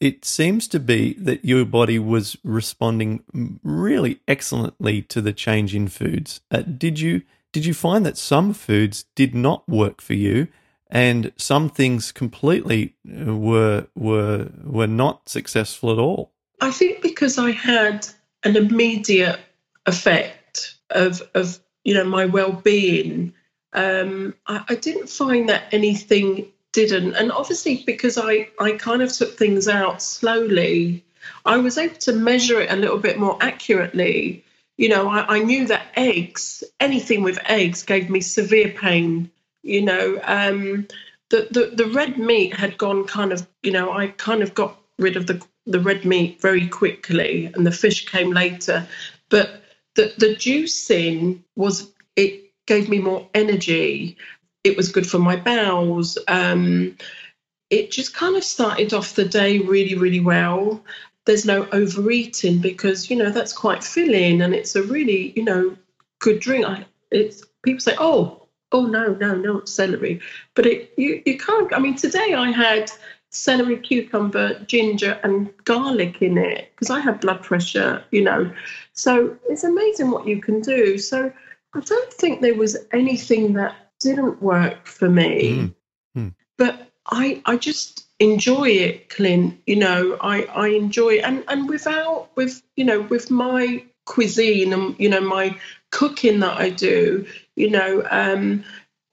It- 0.00 0.24
seems 0.24 0.66
to 0.68 0.80
be 0.80 1.12
that 1.18 1.44
your 1.44 1.66
body 1.66 1.98
was 1.98 2.36
responding 2.42 3.22
really 3.62 4.20
excellently 4.26 5.02
to 5.02 5.20
the 5.20 5.34
change 5.34 5.74
in 5.74 5.88
foods. 5.88 6.40
Uh, 6.50 6.62
did 6.62 6.98
you 6.98 7.22
did 7.52 7.64
you 7.66 7.74
find 7.74 8.04
that 8.06 8.16
some 8.18 8.52
foods 8.54 9.04
did 9.14 9.34
not 9.34 9.68
work 9.68 10.00
for 10.00 10.14
you, 10.14 10.48
and 10.90 11.32
some 11.36 11.68
things 11.68 12.10
completely 12.12 12.94
uh, 13.06 13.34
were 13.34 13.86
were 13.94 14.48
were 14.64 14.86
not 14.86 15.28
successful 15.28 15.90
at 15.92 15.98
all? 15.98 16.32
I 16.62 16.70
think 16.70 17.02
because 17.02 17.36
I 17.38 17.50
had 17.50 18.06
an 18.44 18.56
immediate 18.56 19.38
effect 19.84 20.76
of 20.90 21.22
of 21.34 21.60
you 21.86 21.94
know 21.94 22.04
my 22.04 22.26
well-being, 22.26 23.32
um, 23.72 24.34
I, 24.48 24.64
I 24.70 24.74
didn't 24.74 25.08
find 25.08 25.48
that 25.48 25.64
anything 25.72 26.48
didn't, 26.72 27.14
and 27.14 27.30
obviously 27.30 27.84
because 27.86 28.18
I 28.18 28.48
I 28.58 28.72
kind 28.72 29.02
of 29.02 29.12
took 29.12 29.38
things 29.38 29.68
out 29.68 30.02
slowly, 30.02 31.04
I 31.44 31.56
was 31.58 31.78
able 31.78 31.96
to 32.06 32.12
measure 32.12 32.60
it 32.60 32.72
a 32.72 32.76
little 32.76 32.98
bit 32.98 33.18
more 33.18 33.38
accurately. 33.40 34.44
You 34.78 34.88
know, 34.88 35.08
I, 35.08 35.36
I 35.36 35.38
knew 35.38 35.66
that 35.68 35.86
eggs, 35.96 36.64
anything 36.80 37.22
with 37.22 37.38
eggs, 37.46 37.84
gave 37.84 38.10
me 38.10 38.20
severe 38.20 38.70
pain. 38.70 39.30
You 39.62 39.82
know, 39.82 40.20
um, 40.24 40.88
the, 41.30 41.48
the 41.50 41.84
the 41.84 41.90
red 41.92 42.18
meat 42.18 42.54
had 42.54 42.76
gone 42.78 43.04
kind 43.04 43.32
of, 43.32 43.46
you 43.62 43.70
know, 43.70 43.92
I 43.92 44.08
kind 44.08 44.42
of 44.42 44.54
got 44.54 44.76
rid 44.98 45.16
of 45.16 45.28
the 45.28 45.40
the 45.66 45.80
red 45.80 46.04
meat 46.04 46.42
very 46.42 46.66
quickly, 46.66 47.50
and 47.54 47.64
the 47.64 47.72
fish 47.72 48.06
came 48.06 48.32
later. 48.32 48.86
But 49.28 49.62
the 49.96 50.12
the 50.18 50.36
juicing 50.36 51.40
was 51.56 51.92
it 52.14 52.52
gave 52.66 52.88
me 52.88 52.98
more 52.98 53.28
energy. 53.34 54.16
It 54.64 54.76
was 54.76 54.92
good 54.92 55.08
for 55.08 55.18
my 55.18 55.36
bowels. 55.36 56.18
Um, 56.28 56.96
it 57.70 57.90
just 57.90 58.14
kind 58.14 58.36
of 58.36 58.44
started 58.44 58.92
off 58.94 59.14
the 59.14 59.24
day 59.24 59.58
really, 59.58 59.96
really 59.96 60.20
well. 60.20 60.82
There's 61.24 61.44
no 61.44 61.66
overeating 61.72 62.58
because 62.58 63.10
you 63.10 63.16
know 63.16 63.30
that's 63.30 63.52
quite 63.52 63.82
filling, 63.82 64.42
and 64.42 64.54
it's 64.54 64.76
a 64.76 64.82
really 64.82 65.32
you 65.34 65.44
know 65.44 65.76
good 66.20 66.40
drink. 66.40 66.64
I, 66.64 66.86
it's 67.10 67.42
people 67.62 67.80
say, 67.80 67.96
oh, 67.98 68.46
oh 68.72 68.86
no, 68.86 69.14
no, 69.14 69.34
no, 69.34 69.64
celery, 69.64 70.20
but 70.54 70.66
it 70.66 70.92
you 70.96 71.22
you 71.26 71.38
can't. 71.38 71.72
I 71.72 71.78
mean, 71.78 71.96
today 71.96 72.34
I 72.34 72.50
had 72.50 72.90
celery, 73.30 73.76
cucumber, 73.78 74.58
ginger, 74.64 75.18
and 75.22 75.52
garlic 75.64 76.22
in 76.22 76.38
it 76.38 76.70
because 76.74 76.90
I 76.90 77.00
have 77.00 77.20
blood 77.20 77.42
pressure. 77.42 78.04
You 78.10 78.22
know, 78.22 78.52
so 78.92 79.36
it's 79.48 79.64
amazing 79.64 80.10
what 80.10 80.26
you 80.26 80.40
can 80.40 80.60
do. 80.60 80.98
So 80.98 81.32
I 81.74 81.80
don't 81.80 82.12
think 82.14 82.40
there 82.40 82.54
was 82.54 82.76
anything 82.92 83.54
that 83.54 83.74
didn't 84.00 84.42
work 84.42 84.86
for 84.86 85.08
me, 85.08 85.52
Mm. 85.52 85.74
Mm. 86.16 86.34
but 86.58 86.90
I 87.06 87.42
I 87.46 87.56
just 87.56 88.06
enjoy 88.18 88.68
it, 88.70 89.08
Clint. 89.08 89.58
You 89.66 89.76
know, 89.76 90.16
I 90.20 90.44
I 90.44 90.68
enjoy 90.68 91.16
it, 91.18 91.24
and 91.24 91.44
and 91.48 91.68
without 91.68 92.28
with 92.36 92.62
you 92.76 92.84
know 92.84 93.00
with 93.02 93.30
my 93.30 93.84
cuisine 94.06 94.72
and 94.72 94.94
you 94.98 95.08
know 95.08 95.20
my 95.20 95.58
cooking 95.90 96.40
that 96.40 96.58
I 96.58 96.70
do, 96.70 97.26
you 97.56 97.70
know. 97.70 98.06
um 98.10 98.64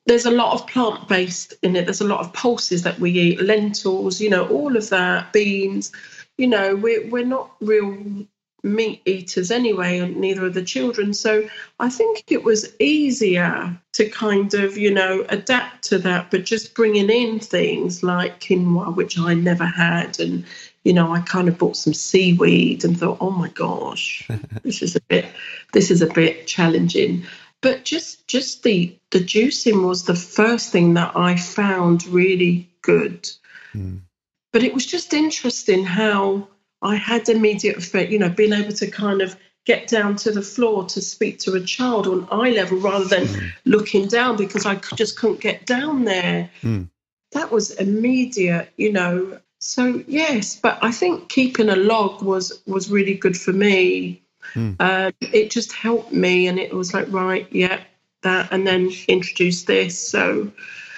there's 0.05 0.25
a 0.25 0.31
lot 0.31 0.53
of 0.53 0.67
plant 0.67 1.07
based 1.07 1.53
in 1.61 1.75
it. 1.75 1.85
There's 1.85 2.01
a 2.01 2.07
lot 2.07 2.19
of 2.19 2.33
pulses 2.33 2.83
that 2.83 2.99
we 2.99 3.11
eat, 3.11 3.41
lentils, 3.41 4.19
you 4.19 4.29
know, 4.29 4.47
all 4.47 4.75
of 4.75 4.89
that, 4.89 5.31
beans. 5.31 5.91
You 6.37 6.47
know, 6.47 6.75
we're 6.75 7.09
we're 7.09 7.25
not 7.25 7.51
real 7.61 8.25
meat 8.63 9.01
eaters 9.05 9.51
anyway, 9.51 9.99
and 9.99 10.17
neither 10.17 10.45
are 10.45 10.49
the 10.49 10.63
children. 10.63 11.13
So 11.13 11.47
I 11.79 11.89
think 11.89 12.23
it 12.31 12.43
was 12.43 12.73
easier 12.79 13.77
to 13.93 14.09
kind 14.09 14.53
of, 14.53 14.77
you 14.77 14.91
know, 14.91 15.25
adapt 15.29 15.83
to 15.85 15.99
that, 15.99 16.31
but 16.31 16.45
just 16.45 16.73
bringing 16.73 17.09
in 17.09 17.39
things 17.39 18.03
like 18.03 18.39
quinoa, 18.39 18.95
which 18.95 19.19
I 19.19 19.33
never 19.33 19.65
had, 19.65 20.19
and 20.19 20.45
you 20.83 20.91
know, 20.91 21.13
I 21.13 21.21
kind 21.21 21.47
of 21.47 21.57
bought 21.57 21.77
some 21.77 21.93
seaweed 21.93 22.83
and 22.83 22.99
thought, 22.99 23.17
oh 23.21 23.31
my 23.31 23.49
gosh, 23.49 24.27
this 24.63 24.81
is 24.81 24.95
a 24.95 25.01
bit, 25.01 25.25
this 25.71 25.91
is 25.91 26.01
a 26.01 26.07
bit 26.07 26.47
challenging. 26.47 27.25
But 27.63 27.85
just, 27.85 28.27
just 28.27 28.61
the 28.63 28.95
the 29.11 29.19
juicing 29.19 29.87
was 29.87 30.03
the 30.03 30.15
first 30.15 30.71
thing 30.71 30.95
that 30.95 31.15
I 31.15 31.37
found 31.37 32.05
really 32.07 32.69
good. 32.81 33.29
Mm. 33.73 34.01
But 34.51 34.63
it 34.63 34.73
was 34.73 34.85
just 34.85 35.13
interesting 35.13 35.85
how 35.85 36.49
I 36.81 36.95
had 36.95 37.29
immediate 37.29 37.77
effect, 37.77 38.11
you 38.11 38.19
know, 38.19 38.29
being 38.29 38.53
able 38.53 38.73
to 38.73 38.87
kind 38.87 39.21
of 39.21 39.35
get 39.65 39.87
down 39.87 40.17
to 40.17 40.31
the 40.31 40.41
floor 40.41 40.83
to 40.85 41.01
speak 41.01 41.39
to 41.39 41.53
a 41.53 41.61
child 41.61 42.05
on 42.05 42.27
eye 42.29 42.51
level 42.51 42.77
rather 42.79 43.05
than 43.05 43.25
Mm. 43.27 43.51
looking 43.63 44.07
down 44.07 44.35
because 44.35 44.65
I 44.65 44.75
just 44.97 45.17
couldn't 45.17 45.39
get 45.39 45.65
down 45.65 46.03
there. 46.03 46.49
Mm. 46.63 46.89
That 47.31 47.49
was 47.49 47.71
immediate, 47.71 48.73
you 48.75 48.91
know. 48.91 49.39
So 49.59 50.03
yes, 50.07 50.59
but 50.61 50.79
I 50.81 50.91
think 50.91 51.29
keeping 51.29 51.69
a 51.69 51.77
log 51.77 52.21
was 52.21 52.61
was 52.67 52.91
really 52.91 53.13
good 53.13 53.37
for 53.37 53.53
me. 53.53 54.22
Mm. 54.55 54.75
Uh, 54.79 55.11
it 55.21 55.51
just 55.51 55.73
helped 55.73 56.11
me, 56.11 56.47
and 56.47 56.59
it 56.59 56.73
was 56.73 56.93
like 56.93 57.11
right, 57.11 57.47
yeah, 57.51 57.81
that, 58.21 58.51
and 58.51 58.65
then 58.67 58.91
introduce 59.07 59.63
this. 59.63 59.97
So 60.09 60.51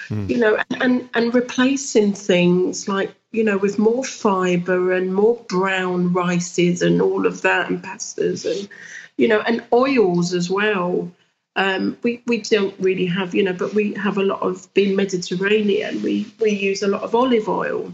Mm. 0.08 0.30
you 0.30 0.38
know, 0.38 0.56
and 0.80 1.08
and 1.14 1.34
replacing 1.34 2.12
things 2.12 2.88
like 2.88 3.12
you 3.32 3.42
know 3.42 3.56
with 3.58 3.78
more 3.78 4.04
fiber 4.04 4.92
and 4.92 5.14
more 5.14 5.34
brown 5.48 6.12
rices 6.12 6.80
and 6.82 7.02
all 7.02 7.26
of 7.26 7.42
that 7.42 7.68
and 7.68 7.82
pastas 7.82 8.44
and 8.48 8.68
you 9.16 9.26
know 9.26 9.40
and 9.40 9.64
oils 9.72 10.32
as 10.32 10.48
well. 10.48 11.10
Um, 11.56 11.96
we 12.02 12.22
we 12.26 12.38
don't 12.42 12.74
really 12.78 13.06
have 13.06 13.34
you 13.34 13.42
know, 13.42 13.52
but 13.52 13.74
we 13.74 13.94
have 13.94 14.16
a 14.18 14.22
lot 14.22 14.42
of 14.42 14.72
being 14.74 14.94
Mediterranean. 14.94 16.02
We 16.02 16.26
we 16.38 16.50
use 16.50 16.82
a 16.82 16.88
lot 16.88 17.02
of 17.02 17.14
olive 17.14 17.48
oil, 17.48 17.92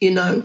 you 0.00 0.10
know, 0.10 0.42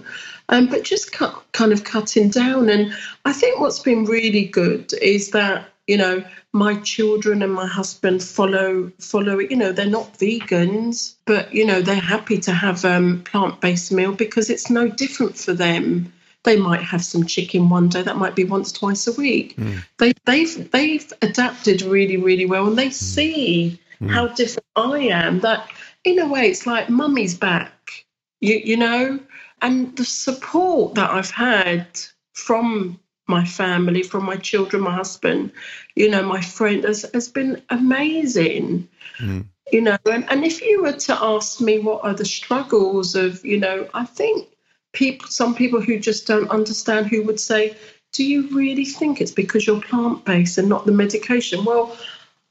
um, 0.49 0.67
but 0.67 0.84
just 0.84 1.12
cut, 1.12 1.43
kind 1.51 1.71
of 1.71 1.84
cutting 1.84 2.29
down. 2.29 2.69
And 2.69 2.93
I 3.25 3.34
think 3.34 3.60
what's 3.60 3.79
been 3.79 4.05
really 4.05 4.45
good 4.45 4.93
is 5.01 5.31
that 5.31 5.69
you 5.88 5.97
know 5.97 6.23
my 6.53 6.75
children 6.81 7.43
and 7.43 7.53
my 7.53 7.67
husband 7.67 8.23
follow 8.23 8.91
follow 8.99 9.39
it. 9.39 9.51
You 9.51 9.58
know, 9.58 9.71
they're 9.71 9.86
not 9.86 10.17
vegans, 10.17 11.15
but 11.25 11.53
you 11.53 11.65
know 11.65 11.81
they're 11.81 11.95
happy 11.95 12.38
to 12.39 12.51
have 12.51 12.86
um, 12.86 13.23
plant 13.23 13.62
based 13.62 13.91
meal 13.91 14.13
because 14.13 14.49
it's 14.49 14.69
no 14.69 14.88
different 14.88 15.38
for 15.38 15.53
them. 15.53 16.12
They 16.43 16.58
might 16.58 16.81
have 16.81 17.03
some 17.03 17.25
chicken 17.25 17.69
one 17.69 17.89
day. 17.89 18.03
That 18.03 18.17
might 18.17 18.36
be 18.36 18.43
once, 18.43 18.71
twice 18.71 19.08
a 19.08 19.13
week. 19.13 19.55
Mm. 19.58 19.84
They, 19.97 20.13
they've 20.25 20.71
they've 20.71 21.13
adapted 21.21 21.81
really, 21.81 22.17
really 22.17 22.45
well, 22.45 22.67
and 22.67 22.77
they 22.77 22.91
see 22.91 23.79
mm. 23.99 24.10
how 24.12 24.27
different 24.27 24.67
I 24.75 24.99
am. 25.08 25.39
That 25.39 25.67
in 26.05 26.19
a 26.19 26.27
way, 26.27 26.49
it's 26.49 26.67
like 26.67 26.88
mummy's 26.88 27.36
back, 27.36 28.05
you, 28.39 28.62
you 28.63 28.77
know, 28.77 29.19
and 29.65 29.97
the 29.97 30.06
support 30.06 30.93
that 30.93 31.10
I've 31.10 31.32
had 31.32 31.88
from 32.34 32.99
my 33.28 33.43
family, 33.43 34.04
from 34.04 34.23
my 34.23 34.36
children, 34.36 34.84
my 34.84 34.93
husband, 34.93 35.51
you 35.95 36.08
know, 36.08 36.21
my 36.21 36.39
friend 36.39 36.84
has, 36.84 37.04
has 37.15 37.28
been 37.28 37.63
amazing. 37.69 38.88
Mm. 39.17 39.45
You 39.71 39.82
know, 39.82 39.97
and, 40.06 40.30
and 40.30 40.45
if 40.45 40.62
you 40.62 40.84
were 40.84 40.93
to 40.93 41.17
ask 41.19 41.60
me 41.60 41.80
what 41.80 42.04
are 42.04 42.13
the 42.13 42.25
struggles 42.25 43.15
of, 43.15 43.43
you 43.43 43.60
know, 43.60 43.89
I 43.95 44.06
think 44.06 44.49
people 44.93 45.28
some 45.30 45.56
people 45.56 45.82
who 45.82 45.97
just 45.97 46.28
don't 46.28 46.51
understand 46.51 47.08
who 47.08 47.23
would 47.23 47.39
say, 47.39 47.75
Do 48.12 48.23
you 48.23 48.47
really 48.49 48.86
think 48.86 49.19
it's 49.19 49.32
because 49.32 49.65
you're 49.65 49.82
plant 49.82 50.25
based 50.25 50.60
and 50.60 50.69
not 50.69 50.86
the 50.86 50.91
medication? 50.91 51.65
Well, 51.65 51.97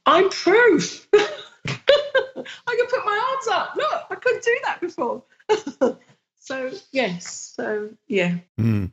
I'm 0.04 0.28
proof. 0.30 1.06
I 1.14 2.72
can 2.76 2.86
put 2.90 3.06
my 3.06 3.24
arms 3.30 3.48
up. 3.52 3.76
Look, 3.76 4.02
I 4.10 4.16
couldn't 4.16 4.42
do 4.42 4.58
that 4.64 4.80
before. 4.80 5.22
so 6.44 6.70
yes, 6.92 7.54
so 7.56 7.90
yeah. 8.06 8.38
Mm. 8.58 8.92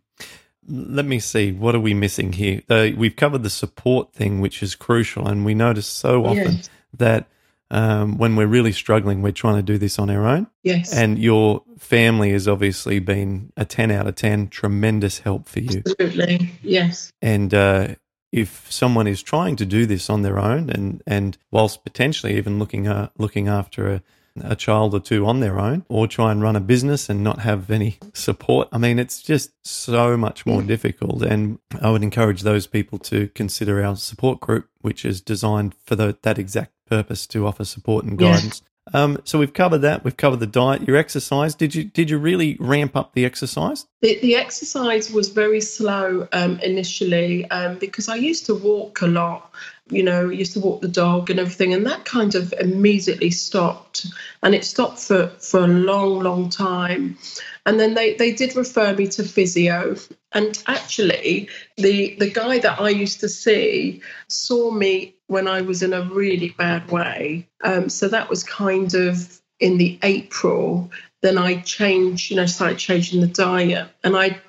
Let 0.68 1.06
me 1.06 1.20
see. 1.20 1.52
What 1.52 1.76
are 1.76 1.80
we 1.80 1.94
missing 1.94 2.34
here? 2.34 2.62
Uh, 2.70 2.90
we've 2.96 3.16
covered 3.16 3.44
the 3.44 3.50
support 3.50 4.14
thing, 4.14 4.40
which 4.40 4.64
is 4.64 4.76
crucial, 4.76 5.28
and 5.28 5.44
we 5.44 5.54
notice 5.54 5.88
so 5.88 6.26
often 6.26 6.56
yes. 6.56 6.70
that 6.98 7.28
um, 7.72 8.18
when 8.18 8.36
we're 8.36 8.48
really 8.48 8.72
struggling, 8.72 9.22
we're 9.22 9.32
trying 9.32 9.56
to 9.56 9.64
do 9.64 9.78
this 9.78 9.98
on 9.98 10.10
our 10.10 10.28
own. 10.28 10.48
Yes. 10.64 10.94
And 10.94 11.18
your 11.18 11.64
family 11.78 12.32
has 12.32 12.48
obviously 12.48 13.00
been 13.00 13.52
a 13.58 13.66
10 13.66 13.92
out 13.92 14.08
of 14.08 14.16
10, 14.16 14.50
tremendous 14.50 15.20
help 15.20 15.48
for 15.48 15.60
you. 15.60 15.82
Absolutely. 15.86 16.52
Yes. 16.62 17.12
And 17.22 17.54
uh, 17.54 17.96
if 18.32 18.72
someone 18.72 19.08
is 19.08 19.24
trying 19.24 19.56
to 19.56 19.66
do 19.66 19.86
this 19.86 20.10
on 20.10 20.22
their 20.22 20.38
own 20.38 20.70
and, 20.70 21.02
and 21.08 21.38
whilst 21.50 21.84
potentially 21.84 22.38
even 22.38 22.60
looking, 22.60 22.88
uh, 22.88 23.10
looking 23.18 23.48
after 23.48 23.90
a, 23.90 24.04
a 24.40 24.56
child 24.56 24.94
or 24.94 25.00
two 25.00 25.26
on 25.26 25.40
their 25.40 25.60
own 25.60 25.86
or 25.90 26.08
try 26.08 26.32
and 26.32 26.42
run 26.42 26.56
a 26.56 26.62
business 26.62 27.10
and 27.10 27.24
not 27.24 27.40
have 27.40 27.70
any 27.70 27.98
support. 28.14 28.68
I 28.72 28.78
mean, 28.78 29.00
it's 29.00 29.22
just 29.22 29.52
so 29.66 30.16
much 30.18 30.46
more 30.46 30.62
difficult. 30.62 31.22
And 31.24 31.60
I 31.82 31.90
would 31.90 32.04
encourage 32.04 32.42
those 32.42 32.68
people 32.68 33.00
to 33.00 33.28
consider 33.30 33.84
our 33.84 33.96
support 33.96 34.40
group, 34.40 34.70
which 34.82 35.06
is 35.06 35.22
designed 35.22 35.76
for 35.84 35.96
the, 35.96 36.18
that 36.22 36.40
exact 36.40 36.74
purpose 36.88 37.28
to 37.28 37.48
offer 37.48 37.66
support 37.66 38.06
and 38.06 38.18
guidance. 38.18 38.62
Um, 38.94 39.20
so 39.24 39.40
we've 39.40 39.54
covered 39.54 39.80
that. 39.80 40.04
We've 40.04 40.18
covered 40.18 40.40
the 40.40 40.48
diet. 40.48 40.88
Your 40.88 40.98
exercise. 40.98 41.56
Did 41.56 41.76
you 41.76 41.84
did 41.84 42.10
you 42.10 42.18
really 42.18 42.58
ramp 42.60 42.96
up 42.96 43.14
the 43.14 43.26
exercise? 43.26 43.86
The, 44.02 44.20
the 44.20 44.36
exercise 44.36 45.12
was 45.12 45.30
very 45.30 45.62
slow 45.62 46.28
um, 46.34 46.60
initially 46.60 47.50
um, 47.52 47.78
because 47.78 48.10
I 48.10 48.16
used 48.16 48.46
to 48.48 48.56
walk 48.56 49.02
a 49.02 49.08
lot. 49.08 49.54
You 49.92 50.04
know, 50.04 50.30
used 50.30 50.54
to 50.54 50.60
walk 50.60 50.82
the 50.82 50.88
dog 50.88 51.30
and 51.30 51.40
everything, 51.40 51.74
and 51.74 51.86
that 51.86 52.06
kind 52.06 52.36
of 52.36 52.54
immediately 52.60 53.32
stopped. 53.32 54.08
And 54.42 54.56
it 54.56 54.66
stopped 54.66 55.00
for 55.00 55.28
for 55.40 55.60
a 55.60 55.68
long, 55.68 56.20
long 56.22 56.50
time. 56.50 57.18
And 57.66 57.80
then 57.80 57.94
they, 57.94 58.16
they 58.16 58.32
did 58.32 58.56
refer 58.56 58.96
me 58.96 59.08
to 59.10 59.24
physio. 59.24 59.96
And 60.32 60.62
actually, 60.66 61.50
the 61.78 62.16
the 62.16 62.30
guy 62.30 62.60
that 62.60 62.80
I 62.80 62.90
used 62.90 63.20
to 63.20 63.30
see 63.30 64.02
saw 64.28 64.72
me 64.72 65.16
when 65.28 65.48
I 65.48 65.62
was 65.62 65.84
in 65.84 65.94
a 65.94 66.04
really 66.04 66.50
bad 66.50 66.90
way. 66.92 67.48
Um, 67.64 67.90
so 67.90 68.08
that 68.08 68.30
was 68.30 68.44
kind 68.44 68.94
of 68.94 69.42
in 69.60 69.78
the 69.78 70.00
April. 70.02 70.90
Then 71.22 71.38
I 71.38 71.62
changed, 71.62 72.32
you 72.32 72.38
know, 72.38 72.48
started 72.48 72.80
changing 72.80 73.22
the 73.22 73.28
diet, 73.28 73.90
and 74.04 74.16
I 74.16 74.42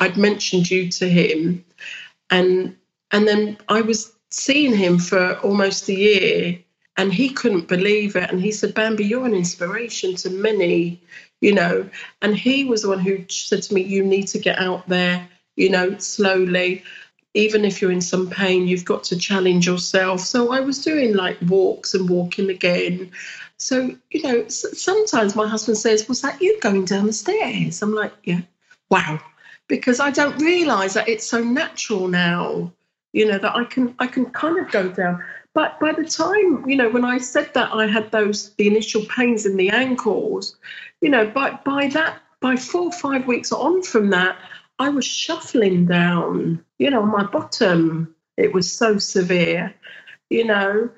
I'd 0.00 0.16
mentioned 0.16 0.70
you 0.70 0.90
to 0.92 1.08
him, 1.08 1.64
and 2.30 2.76
and 3.10 3.28
then 3.28 3.58
I 3.68 3.82
was 3.82 4.13
seeing 4.34 4.76
him 4.76 4.98
for 4.98 5.34
almost 5.38 5.88
a 5.88 5.94
year, 5.94 6.58
and 6.96 7.12
he 7.12 7.30
couldn't 7.30 7.68
believe 7.68 8.16
it, 8.16 8.30
and 8.30 8.40
he 8.40 8.52
said, 8.52 8.74
"Bambi, 8.74 9.04
you're 9.04 9.26
an 9.26 9.34
inspiration 9.34 10.14
to 10.16 10.30
many." 10.30 11.00
you 11.44 11.52
know. 11.52 11.88
And 12.22 12.36
he 12.36 12.64
was 12.64 12.82
the 12.82 12.88
one 12.88 13.00
who 13.00 13.24
said 13.28 13.62
to 13.64 13.74
me, 13.74 13.82
You 13.82 14.02
need 14.02 14.26
to 14.28 14.38
get 14.38 14.58
out 14.58 14.88
there, 14.88 15.28
you 15.56 15.68
know, 15.70 15.98
slowly. 15.98 16.82
Even 17.34 17.64
if 17.64 17.82
you're 17.82 17.90
in 17.92 18.00
some 18.00 18.30
pain, 18.30 18.66
you've 18.66 18.84
got 18.84 19.04
to 19.04 19.18
challenge 19.18 19.66
yourself. 19.66 20.20
So 20.20 20.52
I 20.52 20.60
was 20.60 20.84
doing 20.84 21.14
like 21.14 21.36
walks 21.42 21.92
and 21.92 22.08
walking 22.08 22.48
again. 22.48 23.10
So, 23.56 23.94
you 24.10 24.22
know, 24.22 24.48
sometimes 24.48 25.36
my 25.36 25.46
husband 25.46 25.76
says, 25.76 26.08
Was 26.08 26.22
that 26.22 26.40
you 26.40 26.58
going 26.60 26.86
down 26.86 27.06
the 27.06 27.12
stairs? 27.12 27.82
I'm 27.82 27.94
like, 27.94 28.12
Yeah, 28.24 28.40
wow. 28.90 29.20
Because 29.66 30.00
I 30.00 30.10
don't 30.10 30.38
realize 30.40 30.94
that 30.94 31.08
it's 31.08 31.26
so 31.26 31.42
natural 31.42 32.08
now, 32.08 32.72
you 33.14 33.24
know, 33.24 33.38
that 33.38 33.54
I 33.54 33.64
can 33.64 33.94
I 34.00 34.06
can 34.06 34.26
kind 34.26 34.58
of 34.58 34.70
go 34.70 34.88
down. 34.88 35.24
But 35.54 35.78
by 35.78 35.92
the 35.92 36.04
time, 36.04 36.68
you 36.68 36.74
know, 36.74 36.90
when 36.90 37.04
I 37.04 37.18
said 37.18 37.54
that 37.54 37.72
I 37.72 37.86
had 37.86 38.10
those 38.10 38.52
the 38.54 38.66
initial 38.66 39.06
pains 39.06 39.46
in 39.46 39.56
the 39.56 39.70
ankles, 39.70 40.56
you 41.00 41.08
know, 41.08 41.26
by 41.26 41.58
by 41.64 41.86
that 41.88 42.20
by 42.40 42.56
four 42.56 42.86
or 42.86 42.92
five 42.92 43.26
weeks 43.26 43.52
on 43.52 43.82
from 43.82 44.10
that, 44.10 44.36
I 44.80 44.88
was 44.88 45.04
shuffling 45.04 45.86
down, 45.86 46.62
you 46.78 46.90
know, 46.90 47.02
on 47.02 47.10
my 47.10 47.24
bottom. 47.24 48.14
It 48.36 48.52
was 48.52 48.70
so 48.70 48.98
severe, 48.98 49.72
you 50.28 50.44
know. 50.44 50.90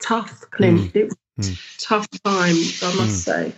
tough, 0.00 0.48
Clint. 0.52 0.92
Mm. 0.92 0.96
It 0.96 1.12
was 1.36 1.50
mm. 1.50 1.86
tough 1.86 2.08
times, 2.24 2.82
I 2.82 2.94
must 2.94 2.98
mm. 2.98 3.24
say. 3.24 3.52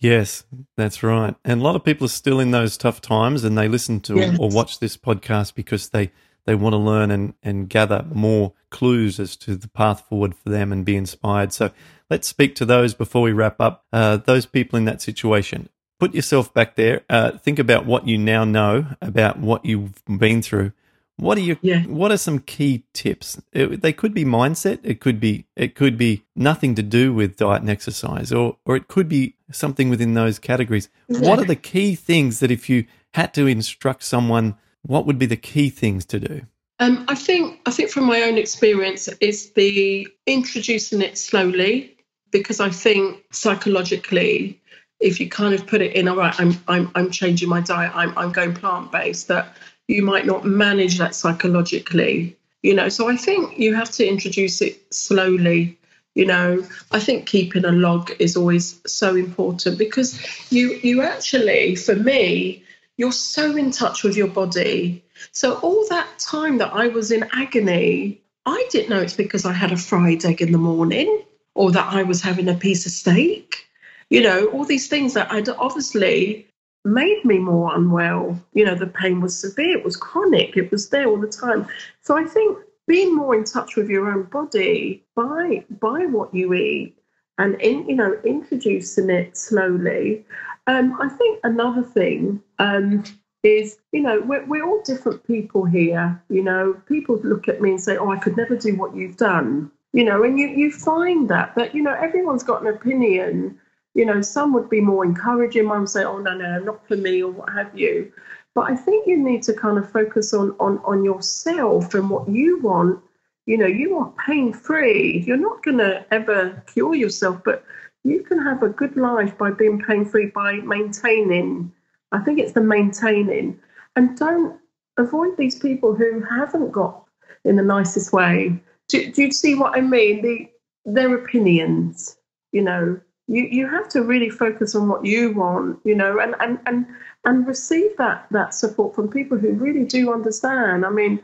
Yes, 0.00 0.44
that's 0.76 1.02
right. 1.02 1.34
And 1.44 1.60
a 1.60 1.64
lot 1.64 1.76
of 1.76 1.84
people 1.84 2.06
are 2.06 2.08
still 2.08 2.40
in 2.40 2.50
those 2.50 2.78
tough 2.78 3.00
times 3.00 3.44
and 3.44 3.58
they 3.58 3.68
listen 3.68 4.00
to 4.00 4.16
yes. 4.16 4.38
or 4.40 4.48
watch 4.48 4.78
this 4.78 4.96
podcast 4.96 5.54
because 5.54 5.90
they 5.90 6.12
they 6.48 6.54
want 6.54 6.72
to 6.72 6.78
learn 6.78 7.10
and, 7.10 7.34
and 7.42 7.68
gather 7.68 8.06
more 8.10 8.54
clues 8.70 9.20
as 9.20 9.36
to 9.36 9.54
the 9.54 9.68
path 9.68 10.08
forward 10.08 10.34
for 10.34 10.48
them 10.48 10.72
and 10.72 10.82
be 10.82 10.96
inspired. 10.96 11.52
So 11.52 11.70
let's 12.08 12.26
speak 12.26 12.54
to 12.54 12.64
those 12.64 12.94
before 12.94 13.20
we 13.20 13.32
wrap 13.32 13.60
up. 13.60 13.84
Uh, 13.92 14.16
those 14.16 14.46
people 14.46 14.78
in 14.78 14.86
that 14.86 15.02
situation. 15.02 15.68
Put 16.00 16.14
yourself 16.14 16.54
back 16.54 16.74
there. 16.76 17.02
Uh, 17.10 17.32
think 17.32 17.58
about 17.58 17.84
what 17.84 18.08
you 18.08 18.16
now 18.16 18.44
know 18.44 18.86
about 19.02 19.38
what 19.38 19.66
you've 19.66 20.02
been 20.06 20.40
through. 20.40 20.72
What 21.16 21.36
are 21.36 21.42
you? 21.42 21.58
Yeah. 21.60 21.82
What 21.82 22.12
are 22.12 22.16
some 22.16 22.38
key 22.38 22.84
tips? 22.94 23.42
It, 23.52 23.82
they 23.82 23.92
could 23.92 24.14
be 24.14 24.24
mindset. 24.24 24.78
It 24.82 25.00
could 25.00 25.20
be. 25.20 25.44
It 25.54 25.74
could 25.74 25.98
be 25.98 26.24
nothing 26.34 26.76
to 26.76 26.82
do 26.82 27.12
with 27.12 27.36
diet 27.36 27.60
and 27.60 27.68
exercise, 27.68 28.32
or 28.32 28.56
or 28.64 28.76
it 28.76 28.86
could 28.86 29.08
be 29.08 29.34
something 29.50 29.90
within 29.90 30.14
those 30.14 30.38
categories. 30.38 30.88
Yeah. 31.08 31.28
What 31.28 31.40
are 31.40 31.44
the 31.44 31.56
key 31.56 31.96
things 31.96 32.38
that 32.38 32.52
if 32.52 32.70
you 32.70 32.86
had 33.14 33.34
to 33.34 33.48
instruct 33.48 34.04
someone 34.04 34.56
what 34.82 35.06
would 35.06 35.18
be 35.18 35.26
the 35.26 35.36
key 35.36 35.70
things 35.70 36.04
to 36.06 36.20
do? 36.20 36.42
Um, 36.80 37.04
I 37.08 37.14
think 37.14 37.60
I 37.66 37.70
think 37.70 37.90
from 37.90 38.04
my 38.04 38.22
own 38.22 38.38
experience 38.38 39.08
is 39.20 39.50
the 39.52 40.06
introducing 40.26 41.02
it 41.02 41.18
slowly 41.18 41.96
because 42.30 42.60
I 42.60 42.70
think 42.70 43.24
psychologically, 43.32 44.60
if 45.00 45.18
you 45.18 45.28
kind 45.28 45.54
of 45.54 45.66
put 45.66 45.82
it 45.82 45.94
in, 45.94 46.06
all 46.06 46.16
right, 46.16 46.38
I'm 46.38 46.52
I'm 46.68 46.90
I'm 46.94 47.10
changing 47.10 47.48
my 47.48 47.60
diet, 47.60 47.92
I'm 47.94 48.16
I'm 48.16 48.32
going 48.32 48.54
plant 48.54 48.92
based, 48.92 49.28
that 49.28 49.56
you 49.88 50.02
might 50.02 50.26
not 50.26 50.44
manage 50.44 50.98
that 50.98 51.14
psychologically, 51.14 52.36
you 52.62 52.74
know. 52.74 52.88
So 52.88 53.08
I 53.08 53.16
think 53.16 53.58
you 53.58 53.74
have 53.74 53.90
to 53.92 54.06
introduce 54.06 54.62
it 54.62 54.94
slowly. 54.94 55.76
You 56.14 56.26
know, 56.26 56.66
I 56.90 57.00
think 57.00 57.26
keeping 57.26 57.64
a 57.64 57.72
log 57.72 58.10
is 58.18 58.36
always 58.36 58.80
so 58.86 59.16
important 59.16 59.78
because 59.78 60.20
you 60.52 60.78
you 60.82 61.02
actually, 61.02 61.74
for 61.74 61.96
me, 61.96 62.62
you're 62.98 63.12
so 63.12 63.56
in 63.56 63.70
touch 63.70 64.04
with 64.04 64.16
your 64.16 64.26
body. 64.26 65.02
So, 65.32 65.54
all 65.60 65.86
that 65.88 66.18
time 66.18 66.58
that 66.58 66.74
I 66.74 66.88
was 66.88 67.10
in 67.10 67.26
agony, 67.32 68.20
I 68.44 68.66
didn't 68.70 68.90
know 68.90 69.00
it's 69.00 69.16
because 69.16 69.46
I 69.46 69.52
had 69.52 69.72
a 69.72 69.76
fried 69.76 70.24
egg 70.24 70.42
in 70.42 70.52
the 70.52 70.58
morning 70.58 71.22
or 71.54 71.70
that 71.72 71.92
I 71.92 72.02
was 72.02 72.20
having 72.20 72.48
a 72.48 72.54
piece 72.54 72.84
of 72.84 72.92
steak. 72.92 73.66
You 74.10 74.22
know, 74.22 74.46
all 74.46 74.64
these 74.64 74.88
things 74.88 75.14
that 75.14 75.32
I'd 75.32 75.48
obviously 75.48 76.46
made 76.84 77.24
me 77.24 77.38
more 77.38 77.74
unwell. 77.74 78.42
You 78.52 78.64
know, 78.64 78.74
the 78.74 78.86
pain 78.86 79.20
was 79.20 79.38
severe, 79.38 79.78
it 79.78 79.84
was 79.84 79.96
chronic, 79.96 80.56
it 80.56 80.70
was 80.70 80.88
there 80.88 81.06
all 81.06 81.20
the 81.20 81.28
time. 81.28 81.68
So, 82.02 82.16
I 82.16 82.24
think 82.24 82.58
being 82.88 83.14
more 83.14 83.34
in 83.36 83.44
touch 83.44 83.76
with 83.76 83.88
your 83.88 84.10
own 84.10 84.24
body 84.24 85.04
by 85.14 85.64
by 85.80 86.06
what 86.06 86.34
you 86.34 86.52
eat 86.54 86.97
and 87.38 87.60
in, 87.60 87.88
you 87.88 87.96
know 87.96 88.18
introducing 88.24 89.10
it 89.10 89.36
slowly 89.36 90.24
um, 90.68 91.00
I 91.00 91.08
think 91.08 91.40
another 91.44 91.82
thing 91.82 92.42
um, 92.58 93.02
is, 93.42 93.78
you 93.92 94.02
know, 94.02 94.20
we're, 94.20 94.44
we're 94.44 94.66
all 94.66 94.82
different 94.82 95.26
people 95.26 95.64
here. 95.64 96.22
You 96.28 96.42
know, 96.42 96.74
people 96.86 97.18
look 97.24 97.48
at 97.48 97.62
me 97.62 97.70
and 97.70 97.80
say, 97.80 97.96
oh, 97.96 98.10
I 98.10 98.18
could 98.18 98.36
never 98.36 98.54
do 98.54 98.76
what 98.76 98.94
you've 98.94 99.16
done. 99.16 99.70
You 99.94 100.04
know, 100.04 100.22
and 100.22 100.38
you, 100.38 100.48
you 100.48 100.70
find 100.70 101.26
that, 101.30 101.54
that, 101.54 101.74
you 101.74 101.82
know, 101.82 101.94
everyone's 101.94 102.42
got 102.42 102.60
an 102.60 102.68
opinion. 102.68 103.58
You 103.94 104.04
know, 104.04 104.20
some 104.20 104.52
would 104.52 104.68
be 104.68 104.82
more 104.82 105.06
encouraging, 105.06 105.68
one 105.68 105.80
would 105.80 105.88
say, 105.88 106.04
oh, 106.04 106.18
no, 106.18 106.36
no, 106.36 106.58
not 106.60 106.86
for 106.86 106.96
me, 106.96 107.22
or 107.22 107.32
what 107.32 107.50
have 107.54 107.76
you. 107.76 108.12
But 108.54 108.70
I 108.70 108.76
think 108.76 109.06
you 109.06 109.16
need 109.16 109.42
to 109.44 109.54
kind 109.54 109.78
of 109.78 109.90
focus 109.90 110.34
on, 110.34 110.54
on, 110.60 110.78
on 110.84 111.02
yourself 111.02 111.94
and 111.94 112.10
what 112.10 112.28
you 112.28 112.60
want. 112.60 113.02
You 113.48 113.56
know, 113.56 113.66
you 113.66 113.94
want 113.94 114.14
pain 114.18 114.52
free. 114.52 115.24
You're 115.26 115.38
not 115.38 115.62
going 115.62 115.78
to 115.78 116.04
ever 116.10 116.62
cure 116.66 116.94
yourself, 116.94 117.40
but 117.46 117.64
you 118.04 118.22
can 118.22 118.38
have 118.44 118.62
a 118.62 118.68
good 118.68 118.94
life 118.94 119.38
by 119.38 119.52
being 119.52 119.80
pain 119.80 120.04
free, 120.04 120.26
by 120.26 120.56
maintaining. 120.56 121.72
I 122.12 122.18
think 122.18 122.38
it's 122.38 122.52
the 122.52 122.60
maintaining. 122.60 123.58
And 123.96 124.18
don't 124.18 124.60
avoid 124.98 125.38
these 125.38 125.58
people 125.58 125.94
who 125.94 126.20
haven't 126.20 126.72
got 126.72 127.02
in 127.46 127.56
the 127.56 127.62
nicest 127.62 128.12
way. 128.12 128.60
Do, 128.88 129.10
do 129.10 129.22
you 129.22 129.32
see 129.32 129.54
what 129.54 129.74
I 129.74 129.80
mean? 129.80 130.20
The 130.20 130.50
their 130.84 131.14
opinions. 131.14 132.18
You 132.52 132.60
know, 132.60 133.00
you 133.28 133.44
you 133.44 133.66
have 133.66 133.88
to 133.90 134.02
really 134.02 134.28
focus 134.28 134.74
on 134.74 134.88
what 134.88 135.06
you 135.06 135.32
want. 135.32 135.80
You 135.84 135.94
know, 135.94 136.20
and 136.20 136.34
and 136.40 136.58
and 136.66 136.84
and 137.24 137.46
receive 137.46 137.96
that 137.96 138.26
that 138.30 138.52
support 138.52 138.94
from 138.94 139.08
people 139.08 139.38
who 139.38 139.54
really 139.54 139.86
do 139.86 140.12
understand. 140.12 140.84
I 140.84 140.90
mean, 140.90 141.18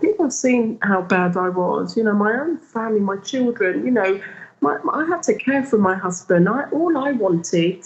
people 0.00 0.26
have 0.26 0.32
seen 0.32 0.78
how 0.82 1.02
bad 1.02 1.36
I 1.36 1.48
was. 1.48 1.96
You 1.96 2.04
know, 2.04 2.14
my 2.14 2.32
own 2.32 2.58
family, 2.58 3.00
my 3.00 3.16
children. 3.18 3.84
You 3.84 3.92
know, 3.92 4.20
my, 4.60 4.78
I 4.92 5.04
had 5.06 5.22
to 5.24 5.34
care 5.34 5.64
for 5.64 5.78
my 5.78 5.94
husband. 5.94 6.48
I 6.48 6.64
all 6.70 6.96
I 6.96 7.12
wanted 7.12 7.84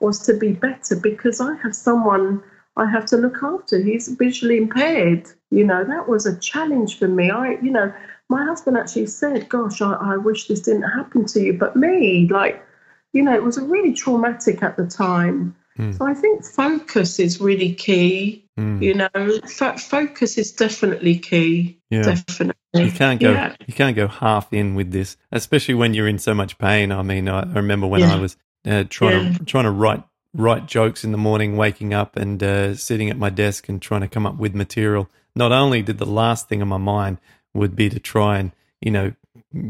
was 0.00 0.20
to 0.26 0.34
be 0.34 0.52
better 0.52 0.96
because 0.96 1.40
I 1.40 1.54
have 1.62 1.74
someone 1.74 2.42
I 2.76 2.90
have 2.90 3.06
to 3.06 3.16
look 3.16 3.42
after. 3.42 3.80
He's 3.80 4.08
visually 4.08 4.56
impaired. 4.56 5.28
You 5.50 5.64
know, 5.64 5.84
that 5.84 6.08
was 6.08 6.26
a 6.26 6.38
challenge 6.38 6.98
for 6.98 7.08
me. 7.08 7.30
I, 7.30 7.52
you 7.62 7.70
know, 7.70 7.92
my 8.28 8.44
husband 8.44 8.76
actually 8.76 9.06
said, 9.06 9.48
Gosh, 9.48 9.80
I, 9.80 9.92
I 9.92 10.16
wish 10.16 10.48
this 10.48 10.60
didn't 10.60 10.82
happen 10.82 11.24
to 11.26 11.40
you. 11.40 11.52
But 11.52 11.76
me, 11.76 12.28
like, 12.28 12.64
you 13.12 13.22
know, 13.22 13.34
it 13.34 13.44
was 13.44 13.60
really 13.60 13.92
traumatic 13.92 14.62
at 14.62 14.76
the 14.76 14.86
time. 14.86 15.54
Mm. 15.78 15.98
So 15.98 16.06
I 16.06 16.14
think 16.14 16.44
focus 16.44 17.18
is 17.18 17.40
really 17.40 17.74
key. 17.74 18.44
Mm. 18.58 18.82
You 18.82 18.94
know, 18.94 19.08
f- 19.14 19.82
focus 19.82 20.38
is 20.38 20.52
definitely 20.52 21.18
key. 21.18 21.80
Yeah. 21.90 22.02
Definitely. 22.02 22.54
You 22.74 22.92
can't 22.92 23.20
go. 23.20 23.32
Yeah. 23.32 23.56
You 23.66 23.74
can't 23.74 23.96
go 23.96 24.06
half 24.06 24.52
in 24.52 24.74
with 24.74 24.92
this, 24.92 25.16
especially 25.32 25.74
when 25.74 25.94
you're 25.94 26.08
in 26.08 26.18
so 26.18 26.34
much 26.34 26.58
pain. 26.58 26.92
I 26.92 27.02
mean, 27.02 27.28
I, 27.28 27.42
remember 27.42 27.86
when 27.86 28.00
yeah. 28.00 28.14
I 28.14 28.20
was 28.20 28.36
uh, 28.66 28.84
trying 28.88 29.34
to 29.34 29.44
trying 29.44 29.64
to 29.64 29.70
write 29.70 30.02
write 30.32 30.66
jokes 30.66 31.04
in 31.04 31.12
the 31.12 31.18
morning, 31.18 31.56
waking 31.56 31.92
up 31.92 32.16
and 32.16 32.42
uh, 32.42 32.74
sitting 32.74 33.10
at 33.10 33.16
my 33.16 33.30
desk 33.30 33.68
and 33.68 33.80
trying 33.80 34.00
to 34.02 34.08
come 34.08 34.26
up 34.26 34.36
with 34.36 34.54
material. 34.54 35.08
Not 35.34 35.52
only 35.52 35.82
did 35.82 35.98
the 35.98 36.06
last 36.06 36.48
thing 36.48 36.62
on 36.62 36.68
my 36.68 36.76
mind 36.76 37.18
would 37.52 37.74
be 37.74 37.88
to 37.88 37.98
try 37.98 38.38
and 38.38 38.52
you 38.80 38.90
know 38.90 39.12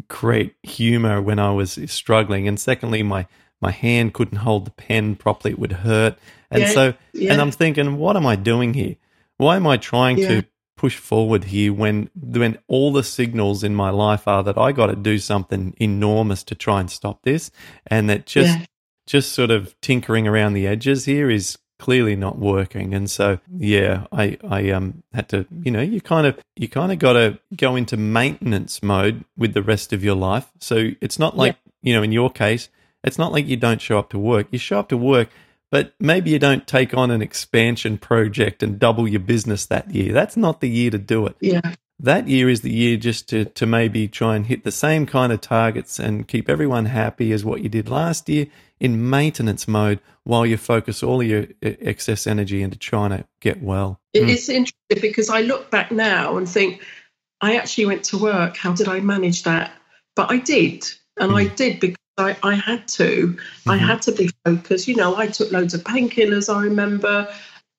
create 0.09 0.55
humor 0.63 1.21
when 1.23 1.39
I 1.39 1.53
was 1.53 1.79
struggling, 1.87 2.47
and 2.47 2.61
secondly, 2.61 3.03
my 3.03 3.27
my 3.61 3.71
hand 3.71 4.15
couldn't 4.15 4.39
hold 4.39 4.67
the 4.67 4.71
pen 4.73 5.17
properly; 5.17 5.53
it 5.53 5.59
would 5.59 5.73
hurt. 5.73 6.19
And 6.51 6.63
yeah, 6.63 6.71
so, 6.71 6.95
yeah. 7.13 7.33
and 7.33 7.41
I'm 7.41 7.51
thinking, 7.51 7.97
what 7.97 8.17
am 8.17 8.27
I 8.27 8.37
doing 8.37 8.75
here? 8.75 8.97
Why 9.37 9.57
am 9.57 9.67
I 9.67 9.77
trying 9.77 10.19
yeah. 10.19 10.29
to 10.29 10.45
push 10.77 10.97
forward 10.97 11.45
here 11.45 11.73
when 11.73 12.11
when 12.15 12.59
all 12.69 12.93
the 12.93 13.05
signals 13.05 13.65
in 13.65 13.75
my 13.75 13.91
life 13.91 14.27
are 14.29 14.43
that 14.43 14.59
I 14.59 14.73
got 14.73 14.87
to 14.87 14.97
do 14.97 15.19
something 15.19 15.75
enormous 15.79 16.43
to 16.45 16.55
try 16.55 16.81
and 16.81 16.91
stop 16.91 17.23
this, 17.23 17.51
and 17.87 18.11
that 18.11 18.27
just 18.27 18.59
just 19.07 19.33
sort 19.33 19.51
of 19.51 19.79
tinkering 19.81 20.27
around 20.27 20.55
the 20.55 20.67
edges 20.67 21.05
here 21.05 21.31
is 21.31 21.59
clearly 21.79 22.15
not 22.15 22.39
working 22.39 22.95
and 22.95 23.11
so 23.11 23.39
yeah 23.59 24.07
i 24.13 24.39
i 24.49 24.71
um 24.71 25.03
had 25.13 25.29
to 25.29 25.45
you 25.65 25.71
know 25.71 25.81
you 25.81 26.01
kind 26.01 26.27
of 26.27 26.39
you 26.57 26.69
kind 26.69 26.93
of 26.93 26.99
got 27.01 27.15
to 27.15 27.39
go 27.57 27.75
into 27.75 27.97
maintenance 27.97 28.83
mode 28.83 29.25
with 29.37 29.55
the 29.55 29.63
rest 29.63 29.93
of 29.93 30.03
your 30.03 30.15
life 30.15 30.51
so 30.61 30.91
it's 31.01 31.19
not 31.19 31.37
like 31.37 31.57
yeah. 31.83 31.91
you 31.91 31.93
know 31.93 32.03
in 32.03 32.13
your 32.13 32.31
case 32.31 32.69
it's 33.05 33.19
not 33.19 33.33
like 33.33 33.47
you 33.47 33.57
don't 33.57 33.81
show 33.81 33.99
up 33.99 34.11
to 34.11 34.19
work 34.19 34.47
you 34.51 34.59
show 34.59 34.79
up 34.79 34.89
to 34.89 34.97
work 34.97 35.29
but 35.71 35.95
maybe 35.99 36.31
you 36.31 36.39
don't 36.39 36.67
take 36.67 36.95
on 36.95 37.11
an 37.11 37.23
expansion 37.23 37.99
project 37.99 38.63
and 38.63 38.79
double 38.79 39.09
your 39.09 39.21
business 39.21 39.67
that 39.67 39.91
year 39.91 40.13
that's 40.13 40.37
not 40.37 40.61
the 40.61 40.69
year 40.69 40.91
to 40.91 40.99
do 40.99 41.27
it 41.27 41.37
yeah 41.41 41.75
that 42.01 42.29
year 42.29 42.49
is 42.49 42.63
the 42.63 42.73
year 42.73 42.97
just 42.97 43.29
to, 43.29 43.45
to 43.45 43.67
maybe 43.67 44.09
try 44.09 44.35
and 44.35 44.47
hit 44.47 44.65
the 44.65 44.73
same 44.73 45.07
kind 45.07 45.33
of 45.33 45.41
targets 45.41 45.99
and 45.99 46.27
keep 46.27 46.51
everyone 46.51 46.87
happy 46.87 47.33
as 47.33 47.45
what 47.45 47.63
you 47.63 47.69
did 47.69 47.89
last 47.89 48.29
year 48.29 48.47
in 48.81 49.09
maintenance 49.09 49.69
mode 49.69 50.01
while 50.25 50.45
you 50.45 50.57
focus 50.57 51.03
all 51.03 51.23
your 51.23 51.47
excess 51.63 52.27
energy 52.27 52.63
into 52.63 52.77
trying 52.77 53.11
to 53.11 53.25
get 53.41 53.63
well. 53.63 54.01
It 54.13 54.25
mm. 54.25 54.29
is 54.29 54.49
interesting 54.49 55.01
because 55.01 55.31
I 55.31 55.43
look 55.43 55.71
back 55.71 55.93
now 55.93 56.37
and 56.37 56.49
think, 56.49 56.83
I 57.41 57.57
actually 57.57 57.87
went 57.87 58.05
to 58.05 58.19
work. 58.19 58.57
How 58.57 58.73
did 58.73 58.89
I 58.89 59.01
manage 59.01 59.43
that? 59.45 59.73
But 60.17 60.31
I 60.31 60.39
did. 60.39 60.87
And 61.19 61.33
mm. 61.33 61.37
I 61.37 61.55
did 61.55 61.79
because 61.79 61.97
I, 62.17 62.37
I 62.43 62.55
had 62.55 62.87
to. 62.89 63.29
Mm-hmm. 63.29 63.71
I 63.71 63.77
had 63.77 64.03
to 64.03 64.13
be 64.13 64.31
focused. 64.45 64.89
You 64.89 64.97
know, 64.97 65.17
I 65.17 65.27
took 65.27 65.51
loads 65.53 65.75
of 65.75 65.83
painkillers, 65.83 66.55
I 66.55 66.65
remember 66.65 67.29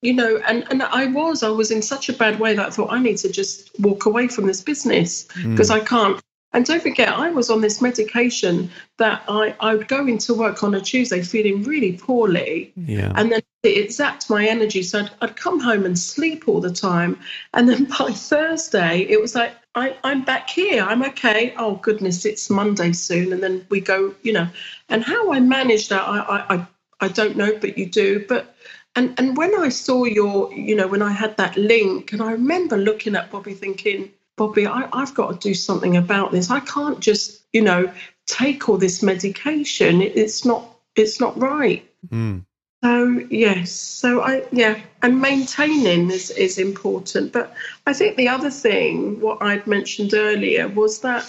you 0.05 0.13
know, 0.13 0.39
and, 0.47 0.65
and 0.69 0.83
I 0.83 1.07
was, 1.07 1.41
I 1.41 1.49
was 1.49 1.71
in 1.71 1.81
such 1.81 2.09
a 2.09 2.13
bad 2.13 2.39
way 2.39 2.55
that 2.55 2.67
I 2.67 2.69
thought 2.69 2.91
I 2.91 2.99
need 2.99 3.17
to 3.17 3.29
just 3.29 3.77
walk 3.79 4.05
away 4.05 4.27
from 4.27 4.45
this 4.45 4.61
business 4.61 5.23
because 5.23 5.69
mm. 5.71 5.75
I 5.75 5.79
can't. 5.79 6.21
And 6.53 6.65
don't 6.65 6.81
forget, 6.81 7.09
I 7.09 7.31
was 7.31 7.49
on 7.49 7.59
this 7.59 7.81
medication 7.81 8.69
that 8.97 9.23
I, 9.27 9.55
I 9.59 9.75
would 9.75 9.89
go 9.89 10.07
into 10.07 10.33
work 10.33 10.63
on 10.63 10.73
a 10.73 10.79
Tuesday 10.79 11.21
feeling 11.21 11.63
really 11.63 11.97
poorly. 11.97 12.71
Yeah. 12.77 13.11
And 13.15 13.29
then 13.31 13.41
it 13.63 13.89
zapped 13.89 14.29
my 14.29 14.47
energy. 14.47 14.83
So 14.83 15.01
I'd, 15.01 15.11
I'd 15.21 15.35
come 15.35 15.59
home 15.59 15.85
and 15.85 15.99
sleep 15.99 16.47
all 16.47 16.61
the 16.61 16.71
time. 16.71 17.19
And 17.53 17.67
then 17.67 17.85
by 17.99 18.11
Thursday, 18.11 18.99
it 19.01 19.19
was 19.19 19.35
like, 19.35 19.53
I, 19.75 19.97
I'm 20.03 20.23
back 20.23 20.49
here. 20.49 20.83
I'm 20.83 21.03
okay. 21.03 21.53
Oh, 21.57 21.75
goodness, 21.75 22.25
it's 22.25 22.49
Monday 22.49 22.93
soon. 22.93 23.33
And 23.33 23.43
then 23.43 23.65
we 23.69 23.81
go, 23.81 24.15
you 24.23 24.33
know. 24.33 24.47
And 24.89 25.03
how 25.03 25.33
I 25.33 25.39
manage 25.41 25.89
that, 25.89 26.01
I, 26.01 26.45
I, 26.55 26.67
I 27.01 27.07
don't 27.09 27.35
know, 27.35 27.57
but 27.59 27.77
you 27.77 27.85
do. 27.85 28.25
But 28.27 28.55
and 28.95 29.13
and 29.19 29.35
when 29.35 29.53
I 29.59 29.69
saw 29.69 30.05
your, 30.05 30.53
you 30.53 30.75
know, 30.75 30.87
when 30.87 31.01
I 31.01 31.11
had 31.11 31.35
that 31.37 31.57
link, 31.57 32.13
and 32.13 32.21
I 32.21 32.31
remember 32.31 32.77
looking 32.77 33.15
at 33.15 33.29
Bobby 33.29 33.53
thinking, 33.53 34.11
Bobby, 34.37 34.65
I, 34.65 34.87
I've 34.93 35.13
got 35.13 35.41
to 35.41 35.47
do 35.47 35.53
something 35.53 35.97
about 35.97 36.31
this. 36.31 36.49
I 36.49 36.61
can't 36.61 37.01
just, 37.01 37.41
you 37.51 37.61
know, 37.61 37.91
take 38.25 38.69
all 38.69 38.77
this 38.77 39.03
medication. 39.03 40.01
It, 40.01 40.15
it's 40.15 40.45
not 40.45 40.77
it's 40.95 41.19
not 41.19 41.37
right. 41.37 41.85
Mm. 42.09 42.45
So 42.85 43.25
yes, 43.31 43.71
so 43.71 44.21
I 44.21 44.43
yeah, 44.51 44.79
and 45.01 45.19
maintaining 45.19 46.11
is 46.11 46.29
is 46.29 46.59
important. 46.59 47.33
But 47.33 47.55
I 47.87 47.93
think 47.93 48.15
the 48.15 48.27
other 48.27 48.51
thing, 48.51 49.19
what 49.21 49.41
I'd 49.41 49.65
mentioned 49.65 50.13
earlier, 50.13 50.67
was 50.67 50.99
that 50.99 51.25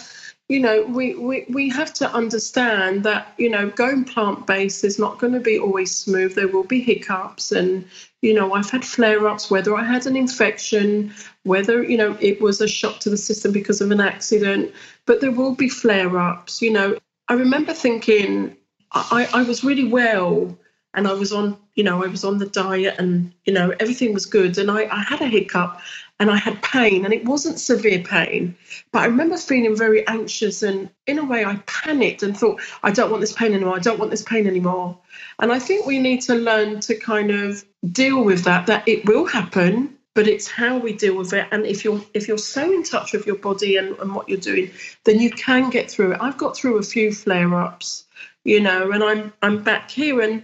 you 0.48 0.60
know, 0.60 0.84
we, 0.84 1.14
we, 1.14 1.46
we 1.48 1.68
have 1.70 1.92
to 1.94 2.08
understand 2.12 3.02
that, 3.04 3.32
you 3.36 3.50
know, 3.50 3.68
going 3.70 4.04
plant 4.04 4.46
based 4.46 4.84
is 4.84 4.96
not 4.96 5.18
going 5.18 5.32
to 5.32 5.40
be 5.40 5.58
always 5.58 5.92
smooth. 5.92 6.34
There 6.34 6.46
will 6.46 6.62
be 6.62 6.80
hiccups. 6.80 7.50
And, 7.50 7.84
you 8.22 8.32
know, 8.32 8.52
I've 8.54 8.70
had 8.70 8.84
flare 8.84 9.26
ups, 9.26 9.50
whether 9.50 9.74
I 9.74 9.82
had 9.82 10.06
an 10.06 10.16
infection, 10.16 11.12
whether, 11.42 11.82
you 11.82 11.96
know, 11.96 12.16
it 12.20 12.40
was 12.40 12.60
a 12.60 12.68
shock 12.68 13.00
to 13.00 13.10
the 13.10 13.16
system 13.16 13.50
because 13.50 13.80
of 13.80 13.90
an 13.90 14.00
accident, 14.00 14.72
but 15.04 15.20
there 15.20 15.32
will 15.32 15.56
be 15.56 15.68
flare 15.68 16.16
ups. 16.16 16.62
You 16.62 16.72
know, 16.72 16.96
I 17.26 17.32
remember 17.32 17.72
thinking 17.72 18.56
I, 18.92 19.28
I 19.34 19.42
was 19.42 19.64
really 19.64 19.88
well 19.88 20.56
and 20.96 21.06
I 21.06 21.12
was 21.12 21.32
on, 21.32 21.56
you 21.74 21.84
know, 21.84 22.02
I 22.02 22.08
was 22.08 22.24
on 22.24 22.38
the 22.38 22.46
diet 22.46 22.96
and, 22.98 23.32
you 23.44 23.52
know, 23.52 23.72
everything 23.78 24.12
was 24.14 24.26
good. 24.26 24.58
And 24.58 24.70
I, 24.70 24.88
I 24.90 25.02
had 25.02 25.20
a 25.20 25.28
hiccup 25.28 25.80
and 26.18 26.30
I 26.30 26.36
had 26.36 26.62
pain, 26.62 27.04
and 27.04 27.12
it 27.12 27.26
wasn't 27.26 27.60
severe 27.60 28.02
pain, 28.02 28.56
but 28.90 29.02
I 29.02 29.06
remember 29.06 29.36
feeling 29.36 29.76
very 29.76 30.06
anxious. 30.08 30.62
And 30.62 30.88
in 31.06 31.18
a 31.18 31.24
way, 31.24 31.44
I 31.44 31.56
panicked 31.66 32.22
and 32.22 32.36
thought, 32.36 32.60
I 32.82 32.90
don't 32.90 33.10
want 33.10 33.20
this 33.20 33.34
pain 33.34 33.52
anymore. 33.52 33.76
I 33.76 33.80
don't 33.80 33.98
want 33.98 34.10
this 34.10 34.22
pain 34.22 34.46
anymore. 34.46 34.98
And 35.38 35.52
I 35.52 35.58
think 35.58 35.84
we 35.86 35.98
need 35.98 36.22
to 36.22 36.34
learn 36.34 36.80
to 36.80 36.96
kind 36.96 37.30
of 37.30 37.62
deal 37.92 38.24
with 38.24 38.44
that, 38.44 38.66
that 38.66 38.88
it 38.88 39.04
will 39.06 39.26
happen. 39.26 39.92
But 40.14 40.26
it's 40.26 40.48
how 40.48 40.78
we 40.78 40.94
deal 40.94 41.14
with 41.18 41.34
it, 41.34 41.46
and 41.52 41.66
if 41.66 41.84
you're 41.84 42.02
if 42.14 42.26
you're 42.26 42.38
so 42.38 42.72
in 42.72 42.82
touch 42.82 43.12
with 43.12 43.26
your 43.26 43.36
body 43.36 43.76
and, 43.76 43.94
and 43.98 44.14
what 44.14 44.30
you're 44.30 44.40
doing, 44.40 44.70
then 45.04 45.20
you 45.20 45.30
can 45.30 45.68
get 45.68 45.90
through 45.90 46.12
it. 46.12 46.18
I've 46.22 46.38
got 46.38 46.56
through 46.56 46.78
a 46.78 46.82
few 46.82 47.12
flare-ups, 47.12 48.06
you 48.42 48.60
know, 48.60 48.92
and 48.92 49.04
I'm 49.04 49.34
I'm 49.42 49.62
back 49.62 49.90
here, 49.90 50.22
and 50.22 50.42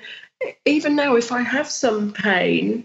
even 0.64 0.97
now, 0.97 1.16
if 1.16 1.32
I 1.32 1.43
have 1.43 1.68
some 1.68 2.12
pain, 2.12 2.84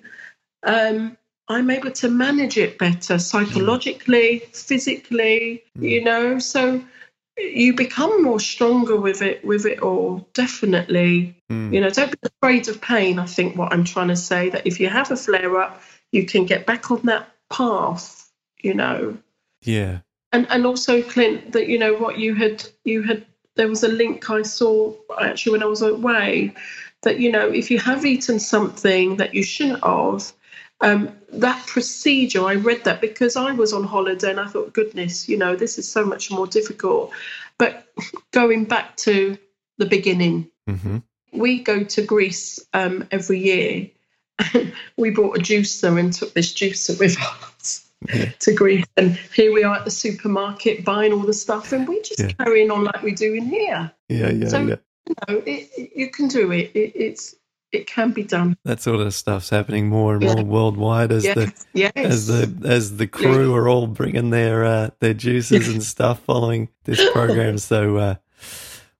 um, 0.63 1.17
I'm 1.47 1.69
able 1.69 1.91
to 1.91 2.09
manage 2.09 2.57
it 2.57 2.77
better 2.77 3.19
psychologically, 3.19 4.41
mm. 4.41 4.55
physically, 4.55 5.63
mm. 5.77 5.89
you 5.89 6.03
know. 6.03 6.39
So 6.39 6.83
you 7.37 7.73
become 7.73 8.23
more 8.23 8.39
stronger 8.39 8.95
with 8.95 9.21
it 9.21 9.43
with 9.45 9.65
it 9.65 9.79
all 9.79 10.27
definitely 10.33 11.35
mm. 11.51 11.71
you 11.73 11.79
know 11.79 11.89
don't 11.89 12.11
be 12.11 12.27
afraid 12.27 12.67
of 12.67 12.81
pain 12.81 13.19
i 13.19 13.25
think 13.25 13.55
what 13.55 13.71
i'm 13.71 13.83
trying 13.83 14.07
to 14.07 14.15
say 14.15 14.49
that 14.49 14.65
if 14.65 14.79
you 14.79 14.89
have 14.89 15.11
a 15.11 15.15
flare 15.15 15.59
up 15.59 15.81
you 16.11 16.25
can 16.25 16.45
get 16.45 16.65
back 16.65 16.89
on 16.89 17.01
that 17.03 17.29
path 17.51 18.31
you 18.61 18.73
know 18.73 19.15
yeah 19.61 19.99
and 20.31 20.47
and 20.49 20.65
also 20.65 21.01
clint 21.03 21.51
that 21.51 21.67
you 21.67 21.77
know 21.77 21.93
what 21.93 22.17
you 22.17 22.33
had 22.33 22.63
you 22.83 23.03
had 23.03 23.25
there 23.55 23.67
was 23.67 23.83
a 23.83 23.87
link 23.87 24.29
i 24.29 24.41
saw 24.41 24.91
actually 25.21 25.51
when 25.51 25.63
i 25.63 25.67
was 25.67 25.81
away 25.81 26.53
that 27.03 27.19
you 27.19 27.31
know 27.31 27.47
if 27.49 27.69
you 27.71 27.79
have 27.79 28.05
eaten 28.05 28.39
something 28.39 29.17
that 29.17 29.33
you 29.33 29.43
shouldn't 29.43 29.83
have 29.83 30.33
um, 30.81 31.09
that 31.33 31.65
procedure, 31.65 32.45
I 32.45 32.55
read 32.55 32.83
that 32.83 33.01
because 33.01 33.35
I 33.35 33.51
was 33.51 33.73
on 33.73 33.83
holiday 33.83 34.29
and 34.29 34.39
I 34.39 34.47
thought, 34.47 34.73
goodness, 34.73 35.27
you 35.27 35.37
know, 35.37 35.55
this 35.55 35.77
is 35.77 35.91
so 35.91 36.05
much 36.05 36.29
more 36.29 36.47
difficult. 36.47 37.11
But 37.57 37.87
going 38.31 38.65
back 38.65 38.95
to 38.97 39.37
the 39.77 39.85
beginning, 39.85 40.49
mm-hmm. 40.69 40.97
we 41.33 41.63
go 41.63 41.83
to 41.83 42.01
Greece 42.03 42.59
um, 42.73 43.07
every 43.11 43.39
year. 43.39 43.89
we 44.97 45.09
bought 45.09 45.37
a 45.37 45.41
juicer 45.41 45.99
and 45.99 46.13
took 46.13 46.33
this 46.33 46.53
juicer 46.53 46.99
with 46.99 47.17
us. 47.57 47.83
Yeah. 48.13 48.25
to 48.41 48.53
Greece. 48.53 48.85
And 48.95 49.15
here 49.33 49.51
we 49.51 49.63
are 49.63 49.77
at 49.77 49.83
the 49.83 49.89
supermarket 49.89 50.85
buying 50.85 51.11
all 51.11 51.23
the 51.23 51.33
stuff, 51.33 51.71
and 51.71 51.87
we're 51.87 52.03
just 52.03 52.19
yeah. 52.19 52.31
carrying 52.33 52.69
on 52.69 52.83
like 52.83 53.01
we 53.01 53.11
do 53.11 53.33
in 53.33 53.47
here. 53.47 53.91
Yeah, 54.07 54.29
yeah, 54.29 54.47
so, 54.49 54.59
yeah. 54.61 54.75
You 55.07 55.15
know, 55.27 55.43
it, 55.45 55.91
you 55.95 56.09
can 56.09 56.27
do 56.27 56.51
it. 56.51 56.71
it. 56.73 56.91
It's 56.95 57.35
it 57.71 57.85
can 57.85 58.11
be 58.11 58.23
done. 58.23 58.57
That 58.63 58.81
sort 58.81 59.01
of 59.01 59.13
stuff's 59.13 59.49
happening 59.49 59.89
more 59.89 60.13
and 60.15 60.23
yeah. 60.23 60.35
more 60.35 60.43
worldwide 60.43 61.11
as 61.11 61.25
yes. 61.25 61.35
the 61.35 61.53
yes. 61.73 61.91
as 61.95 62.27
the 62.27 62.67
as 62.67 62.97
the 62.97 63.07
crew 63.07 63.53
are 63.55 63.67
all 63.67 63.87
bringing 63.87 64.29
their 64.29 64.63
uh, 64.63 64.89
their 64.99 65.13
juices 65.13 65.67
and 65.67 65.83
stuff 65.95 66.19
following 66.21 66.69
this 66.85 67.01
program. 67.11 67.57
So 67.57 67.97
uh, 67.97 68.15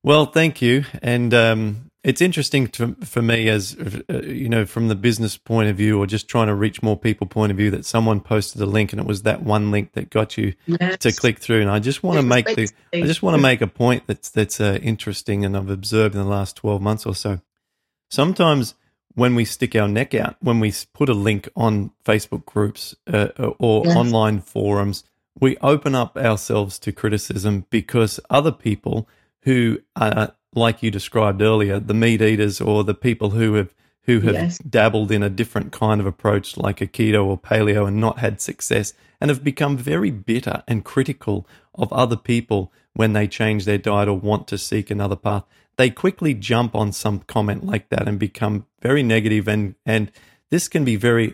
Well, 0.04 0.26
thank 0.26 0.62
you. 0.62 0.86
And 1.02 1.34
um, 1.34 1.87
it's 2.04 2.22
interesting 2.22 2.68
to, 2.70 2.96
for 3.04 3.22
me, 3.22 3.50
as 3.50 3.76
uh, 4.10 4.22
you 4.22 4.48
know, 4.48 4.66
from 4.66 4.88
the 4.88 4.96
business 4.96 5.36
point 5.38 5.70
of 5.70 5.76
view, 5.76 6.00
or 6.00 6.06
just 6.08 6.28
trying 6.28 6.48
to 6.48 6.56
reach 6.56 6.82
more 6.82 6.98
people 6.98 7.28
point 7.28 7.52
of 7.52 7.58
view, 7.58 7.70
that 7.72 7.86
someone 7.86 8.22
posted 8.22 8.62
a 8.62 8.66
link 8.66 8.94
and 8.94 9.00
it 9.02 9.06
was 9.08 9.24
that 9.24 9.44
one 9.44 9.72
link 9.72 9.94
that 9.94 10.10
got 10.10 10.38
you 10.38 10.54
Yes. 10.68 10.98
to 11.00 11.12
click 11.12 11.40
through. 11.40 11.62
And 11.62 11.70
I 11.70 11.80
just 11.80 12.04
want 12.04 12.18
to 12.18 12.24
make 12.24 12.46
the, 12.46 12.70
I 12.94 13.02
just 13.02 13.22
want 13.24 13.36
to 13.36 13.42
make 13.42 13.62
a 13.62 13.68
point 13.68 14.04
that's 14.08 14.30
that's 14.30 14.62
uh, 14.62 14.80
interesting, 14.82 15.44
and 15.44 15.58
I've 15.58 15.70
observed 15.70 16.16
in 16.16 16.22
the 16.22 16.28
last 16.28 16.56
twelve 16.56 16.82
months 16.82 17.06
or 17.06 17.16
so. 17.16 17.42
Sometimes 18.10 18.76
when 19.16 19.36
we 19.36 19.44
stick 19.46 19.76
our 19.76 19.88
neck 19.88 20.14
out, 20.14 20.38
when 20.40 20.60
we 20.60 20.72
put 20.94 21.10
a 21.10 21.14
link 21.14 21.50
on 21.56 21.92
Facebook 22.06 22.46
groups 22.46 22.96
uh, 23.12 23.30
or 23.60 23.86
Yes. 23.86 23.96
online 23.98 24.40
forums, 24.40 25.04
we 25.40 25.58
open 25.58 25.96
up 25.96 26.16
ourselves 26.16 26.78
to 26.80 26.92
criticism 26.92 27.66
because 27.70 28.20
other 28.30 28.52
people 28.52 29.08
who 29.42 29.80
are, 29.96 30.34
like 30.54 30.82
you 30.84 30.92
described 30.92 31.42
earlier, 31.42 31.80
the 31.80 31.94
meat 31.94 32.22
eaters 32.22 32.60
or 32.62 32.84
the 32.84 32.94
people 32.96 33.32
who 33.32 33.54
have 33.56 33.74
who 34.04 34.22
have 34.22 34.34
Yes. 34.36 34.58
dabbled 34.60 35.12
in 35.12 35.22
a 35.22 35.30
different 35.30 35.74
kind 35.74 36.00
of 36.00 36.08
approach 36.08 36.56
like 36.56 36.80
a 36.80 36.88
keto 36.88 37.26
or 37.26 37.38
paleo 37.38 37.86
and 37.86 37.98
not 38.00 38.20
had 38.20 38.40
success 38.40 38.94
and 39.20 39.30
have 39.30 39.44
become 39.44 39.76
very 39.76 40.12
bitter 40.12 40.64
and 40.66 40.86
critical 40.86 41.46
of 41.76 41.92
other 41.92 42.16
people 42.16 42.72
when 42.94 43.12
they 43.12 43.28
change 43.28 43.66
their 43.66 43.78
diet 43.78 44.08
or 44.08 44.18
want 44.18 44.48
to 44.48 44.58
seek 44.58 44.90
another 44.90 45.18
path 45.18 45.44
they 45.76 45.90
quickly 45.90 46.34
jump 46.34 46.74
on 46.74 46.94
some 46.94 47.20
comment 47.28 47.66
like 47.66 47.90
that 47.90 48.08
and 48.08 48.18
become 48.18 48.66
very 48.82 49.04
negative 49.04 49.46
and 49.46 49.76
and 49.86 50.10
this 50.52 50.70
can 50.70 50.86
be 50.86 50.96
very 50.96 51.34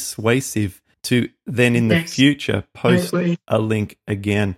dissuasive 0.00 0.80
to 1.02 1.28
then 1.44 1.76
in 1.76 1.88
the 1.88 1.96
Yes. 1.96 2.14
future 2.14 2.64
post 2.72 3.12
a 3.46 3.58
link 3.58 3.98
again 4.08 4.56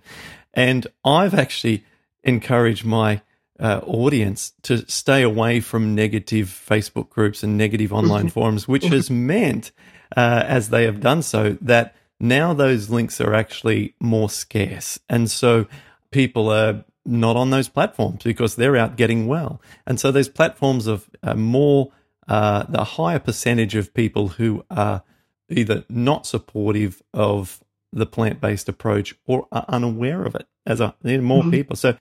and 0.53 0.87
i've 1.03 1.33
actually 1.33 1.83
encouraged 2.29 2.85
my 2.85 3.21
uh, 3.59 3.81
audience 3.85 4.53
to 4.63 4.89
stay 4.89 5.21
away 5.21 5.59
from 5.59 5.93
negative 5.93 6.47
Facebook 6.47 7.09
groups 7.09 7.43
and 7.43 7.57
negative 7.57 7.91
online 7.91 8.29
forums, 8.29 8.67
which 8.67 8.85
has 8.95 9.09
meant, 9.09 9.71
uh, 10.15 10.43
as 10.45 10.69
they 10.69 10.85
have 10.85 11.01
done 11.01 11.21
so, 11.21 11.57
that 11.59 11.93
now 12.21 12.53
those 12.53 12.89
links 12.89 13.19
are 13.19 13.33
actually 13.33 13.95
more 13.99 14.29
scarce. 14.29 14.99
And 15.09 15.29
so 15.29 15.65
people 16.11 16.49
are 16.49 16.85
not 17.05 17.35
on 17.35 17.49
those 17.49 17.67
platforms 17.67 18.23
because 18.23 18.55
they're 18.55 18.77
out 18.77 18.95
getting 18.95 19.27
well. 19.27 19.61
And 19.85 19.99
so 19.99 20.11
those 20.11 20.29
platforms 20.29 20.87
of 20.87 21.09
uh, 21.23 21.33
more, 21.35 21.91
uh, 22.27 22.63
the 22.69 22.83
higher 22.83 23.19
percentage 23.19 23.75
of 23.75 23.93
people 23.93 24.29
who 24.29 24.63
are 24.69 25.03
either 25.49 25.83
not 25.89 26.25
supportive 26.27 27.01
of 27.13 27.61
the 27.91 28.05
plant 28.05 28.39
based 28.39 28.69
approach 28.69 29.15
or 29.25 29.47
are 29.51 29.65
unaware 29.67 30.23
of 30.23 30.35
it 30.35 30.47
as 30.65 30.79
a, 30.79 30.93
more 31.03 31.43
Mhm. 31.43 31.51
people. 31.51 31.75
So 31.75 31.97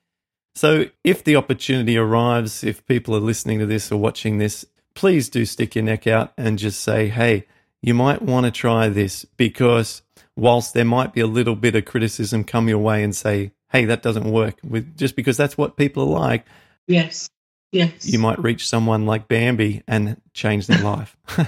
so 0.59 0.87
if 1.05 1.23
the 1.23 1.37
opportunity 1.37 1.97
arrives, 1.97 2.65
if 2.65 2.85
people 2.87 3.15
are 3.15 3.21
listening 3.21 3.61
to 3.61 3.67
this 3.67 3.93
or 3.93 3.97
watching 4.01 4.39
this, 4.39 4.67
please 4.95 5.29
do 5.29 5.45
stick 5.45 5.77
your 5.77 5.85
neck 5.85 6.09
out 6.09 6.33
and 6.37 6.59
just 6.59 6.81
say, 6.81 7.07
hey, 7.07 7.47
you 7.81 7.95
might 7.95 8.23
want 8.23 8.47
to 8.47 8.51
try 8.51 8.89
this 8.89 9.25
because 9.25 10.03
whilst 10.35 10.75
there 10.75 10.85
might 10.85 11.13
be 11.13 11.21
a 11.21 11.27
little 11.29 11.55
bit 11.55 11.77
of 11.77 11.85
criticism 11.85 12.43
come 12.43 12.69
your 12.69 12.79
way 12.79 13.05
and 13.05 13.15
say, 13.15 13.53
hey, 13.71 13.85
that 13.85 14.03
doesn't 14.03 14.31
work, 14.31 14.59
with 14.65 14.97
just 14.97 15.15
because 15.15 15.37
that's 15.37 15.57
what 15.57 15.77
people 15.77 16.03
are 16.03 16.21
like, 16.21 16.47
Yes. 16.89 17.31
Yes. 17.71 18.11
you 18.11 18.19
might 18.19 18.43
reach 18.43 18.67
someone 18.67 19.07
like 19.07 19.29
Bambi 19.29 19.83
and 19.87 20.21
change 20.33 20.67
their 20.67 20.83
life. 20.83 21.17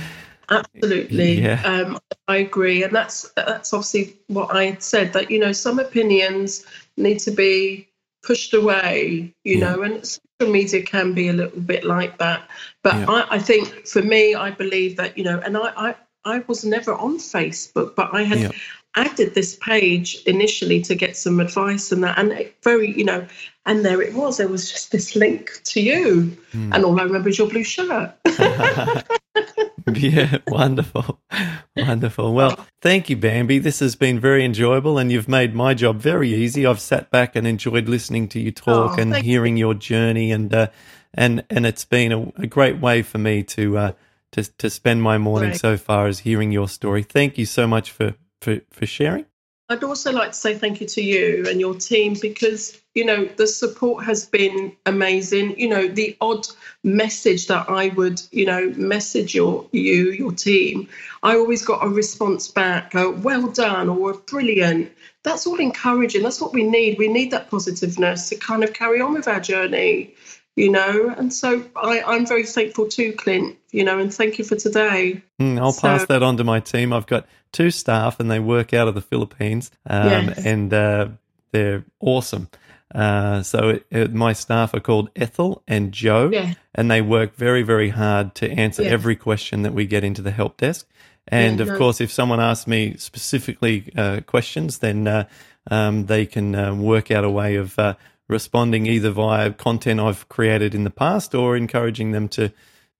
Absolutely. 0.50 1.40
Yeah. 1.40 1.62
Um, 1.64 1.98
I 2.26 2.38
agree. 2.38 2.82
And 2.82 2.92
that's 2.92 3.30
that's 3.36 3.72
obviously 3.72 4.16
what 4.26 4.54
I 4.54 4.74
said 4.80 5.12
that, 5.12 5.30
you 5.30 5.38
know, 5.38 5.52
some 5.52 5.78
opinions 5.78 6.66
need 6.96 7.20
to 7.20 7.30
be 7.30 7.88
pushed 8.22 8.54
away, 8.54 9.32
you 9.44 9.58
Yeah. 9.58 9.74
know, 9.76 9.82
and 9.82 10.06
social 10.06 10.52
media 10.52 10.82
can 10.82 11.14
be 11.14 11.28
a 11.28 11.32
little 11.32 11.60
bit 11.60 11.84
like 11.84 12.18
that. 12.18 12.48
But 12.82 12.96
Yeah. 12.96 13.06
I, 13.08 13.26
I 13.36 13.38
think 13.38 13.86
for 13.86 14.02
me, 14.02 14.34
I 14.34 14.50
believe 14.50 14.96
that, 14.96 15.16
you 15.16 15.24
know, 15.24 15.40
and 15.40 15.56
I, 15.56 15.72
I, 15.76 15.94
I 16.24 16.38
was 16.46 16.64
never 16.64 16.92
on 16.94 17.18
Facebook, 17.18 17.94
but 17.94 18.10
I 18.12 18.22
had 18.22 18.38
Yeah. 18.38 18.50
added 18.96 19.34
this 19.34 19.56
page 19.56 20.22
initially 20.26 20.80
to 20.82 20.94
get 20.94 21.16
some 21.16 21.38
advice 21.40 21.92
and 21.92 22.02
that 22.02 22.18
and 22.18 22.32
it 22.32 22.56
very 22.64 22.90
you 22.98 23.04
know 23.04 23.24
and 23.64 23.84
there 23.84 24.02
it 24.02 24.12
was 24.14 24.36
there 24.38 24.48
was 24.48 24.68
just 24.68 24.90
this 24.90 25.14
link 25.14 25.60
to 25.62 25.80
you 25.80 26.36
Hmm. 26.50 26.72
and 26.72 26.84
all 26.84 26.98
i 26.98 27.04
remember 27.04 27.28
is 27.28 27.38
your 27.38 27.48
blue 27.48 27.62
shirt 27.62 28.10
yeah, 29.96 30.38
wonderful. 30.46 31.20
Wonderful. 31.76 32.34
Well, 32.34 32.66
thank 32.82 33.08
you, 33.08 33.16
Bambi. 33.16 33.58
This 33.58 33.78
has 33.78 33.94
been 33.94 34.18
very 34.18 34.44
enjoyable 34.44 34.98
and 34.98 35.10
you've 35.10 35.28
made 35.28 35.54
my 35.54 35.72
job 35.72 36.00
very 36.00 36.34
easy. 36.34 36.66
I've 36.66 36.80
sat 36.80 37.10
back 37.10 37.36
and 37.36 37.46
enjoyed 37.46 37.88
listening 37.88 38.28
to 38.30 38.40
you 38.40 38.50
talk 38.50 38.98
Oh, 38.98 39.00
and 39.00 39.14
hearing 39.16 39.56
your 39.56 39.74
journey 39.74 40.32
and 40.32 40.52
uh, 40.52 40.66
and 41.14 41.44
and 41.48 41.64
it's 41.64 41.84
been 41.84 42.12
a, 42.12 42.42
a 42.42 42.46
great 42.46 42.80
way 42.80 43.02
for 43.02 43.18
me 43.18 43.42
to 43.44 43.78
uh, 43.78 43.92
to 44.32 44.44
to 44.58 44.68
spend 44.68 45.02
my 45.02 45.16
morning 45.16 45.54
so 45.54 45.76
far 45.76 46.06
as 46.06 46.20
hearing 46.20 46.50
your 46.50 46.68
story. 46.68 47.02
Thank 47.02 47.38
you 47.38 47.46
so 47.46 47.66
much 47.66 47.90
for 47.92 48.14
for, 48.40 48.60
for 48.70 48.84
sharing. 48.84 49.26
I'd 49.70 49.84
also 49.84 50.10
like 50.10 50.32
to 50.32 50.36
say 50.36 50.58
thank 50.58 50.80
you 50.80 50.86
to 50.88 51.00
you 51.00 51.46
and 51.48 51.60
your 51.60 51.74
team 51.74 52.16
because, 52.20 52.76
you 52.96 53.04
know, 53.04 53.26
the 53.36 53.46
support 53.46 54.04
has 54.04 54.26
been 54.26 54.72
amazing. 54.84 55.60
You 55.60 55.68
know, 55.68 55.86
the 55.86 56.16
odd 56.20 56.44
message 56.82 57.46
that 57.46 57.70
I 57.70 57.90
would, 57.90 58.20
you 58.32 58.46
know, 58.46 58.70
message 58.76 59.32
your 59.32 59.68
you, 59.70 60.10
your 60.10 60.32
team, 60.32 60.88
I 61.22 61.36
always 61.36 61.64
got 61.64 61.84
a 61.84 61.88
response 61.88 62.48
back, 62.48 62.96
a 62.96 63.10
well 63.10 63.46
done 63.46 63.88
or 63.88 64.14
brilliant. 64.14 64.90
That's 65.22 65.46
all 65.46 65.60
encouraging. 65.60 66.24
That's 66.24 66.40
what 66.40 66.52
we 66.52 66.64
need. 66.64 66.98
We 66.98 67.06
need 67.06 67.30
that 67.30 67.48
positiveness 67.48 68.28
to 68.30 68.36
kind 68.36 68.64
of 68.64 68.72
carry 68.72 69.00
on 69.00 69.12
with 69.12 69.28
our 69.28 69.40
journey, 69.40 70.14
you 70.60 70.70
know. 70.70 71.14
And 71.16 71.32
so 71.32 71.64
I, 71.76 72.02
I'm 72.02 72.26
very 72.26 72.44
thankful 72.44 72.86
too, 72.88 73.12
Clint, 73.14 73.56
you 73.70 73.84
know, 73.84 73.98
and 73.98 74.12
thank 74.12 74.38
you 74.38 74.44
for 74.44 74.56
today. 74.56 75.22
Mm, 75.40 75.58
I'll 75.58 75.72
So- 75.72 75.82
pass 75.88 76.06
that 76.06 76.22
on 76.22 76.36
to 76.36 76.44
my 76.44 76.60
team. 76.60 76.92
I've 76.92 77.06
got 77.06 77.26
two 77.52 77.70
staff, 77.70 78.20
and 78.20 78.30
they 78.30 78.38
work 78.38 78.72
out 78.74 78.86
of 78.88 78.94
the 78.94 79.00
Philippines, 79.00 79.70
um, 79.86 80.08
Yes. 80.28 80.44
and 80.46 80.72
uh, 80.72 81.08
they're 81.52 81.84
awesome. 82.00 82.48
Uh, 82.94 83.42
so 83.42 83.68
it, 83.70 83.86
it, 83.90 84.12
my 84.12 84.32
staff 84.32 84.74
are 84.74 84.80
called 84.80 85.10
Ethel 85.16 85.62
and 85.68 85.92
Joe, 85.92 86.28
Yeah. 86.32 86.54
and 86.74 86.90
they 86.90 87.00
work 87.00 87.36
very, 87.36 87.62
very 87.62 87.88
hard 87.90 88.34
to 88.36 88.50
answer 88.50 88.82
Yes. 88.82 88.92
every 88.92 89.16
question 89.16 89.62
that 89.62 89.72
we 89.74 89.86
get 89.86 90.04
into 90.04 90.22
the 90.22 90.30
help 90.32 90.56
desk. 90.58 90.86
And 91.28 91.58
Yeah, 91.58 91.62
of 91.62 91.68
no. 91.68 91.78
course, 91.78 92.00
if 92.00 92.10
someone 92.10 92.40
asks 92.40 92.66
me 92.66 92.94
specifically 92.98 93.92
uh, 93.96 94.20
questions, 94.26 94.78
then 94.78 95.06
uh, 95.06 95.24
um, 95.70 96.06
they 96.06 96.26
can 96.26 96.54
uh, 96.54 96.74
work 96.74 97.10
out 97.10 97.22
a 97.24 97.30
way 97.30 97.54
of 97.56 97.78
uh, 97.78 97.94
responding 98.30 98.86
either 98.86 99.10
via 99.10 99.52
content 99.52 100.00
I've 100.00 100.28
created 100.28 100.74
in 100.74 100.84
the 100.84 100.90
past 100.90 101.34
or 101.34 101.56
encouraging 101.56 102.12
them 102.12 102.28
to 102.30 102.52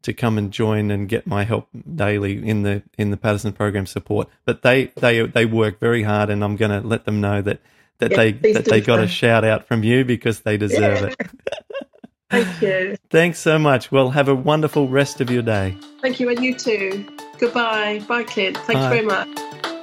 to 0.02 0.14
come 0.14 0.38
and 0.38 0.50
join 0.50 0.90
and 0.90 1.08
get 1.08 1.26
my 1.26 1.44
help 1.44 1.68
daily 1.94 2.46
in 2.46 2.62
the 2.62 2.82
in 2.96 3.10
the 3.10 3.16
Paddison 3.16 3.52
program 3.54 3.86
support. 3.86 4.28
But 4.44 4.62
they 4.62 4.86
they 4.96 5.26
they 5.26 5.46
work 5.46 5.78
very 5.78 6.02
hard, 6.02 6.30
and 6.30 6.42
I'm 6.42 6.56
going 6.56 6.70
to 6.70 6.86
let 6.86 7.04
them 7.04 7.20
know 7.20 7.42
that 7.42 7.60
that 7.98 8.10
Yeah, 8.12 8.16
they 8.16 8.32
that 8.52 8.64
they 8.64 8.80
got 8.80 9.00
a 9.00 9.08
shout 9.08 9.44
out 9.44 9.66
from 9.66 9.82
you 9.82 10.04
because 10.04 10.40
they 10.40 10.56
deserve 10.56 11.04
it. 11.10 11.16
Thank 12.30 12.62
you. 12.62 12.96
Thanks 13.10 13.40
so 13.40 13.58
much. 13.58 13.90
Well, 13.90 14.10
have 14.10 14.28
a 14.28 14.34
wonderful 14.34 14.88
rest 14.88 15.20
of 15.20 15.30
your 15.30 15.42
day. 15.42 15.76
Thank 16.00 16.20
you, 16.20 16.30
and 16.30 16.42
you 16.42 16.54
too. 16.54 17.06
Goodbye. 17.38 18.02
Bye, 18.06 18.22
Clint. 18.22 18.56
Thank 18.58 18.78
Bye. 18.78 18.84
you 18.84 19.06
very 19.06 19.06
much. 19.06 19.79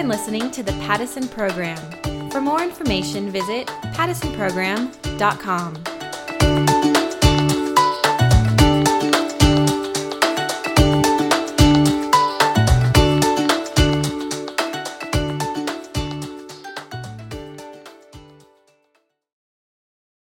Been 0.00 0.08
listening 0.08 0.50
to 0.52 0.62
the 0.62 0.72
Paddison 0.86 1.30
Program. 1.30 1.76
For 2.30 2.40
more 2.40 2.62
information, 2.62 3.30
visit 3.30 3.66
paddisonprogram.com. 3.66 5.99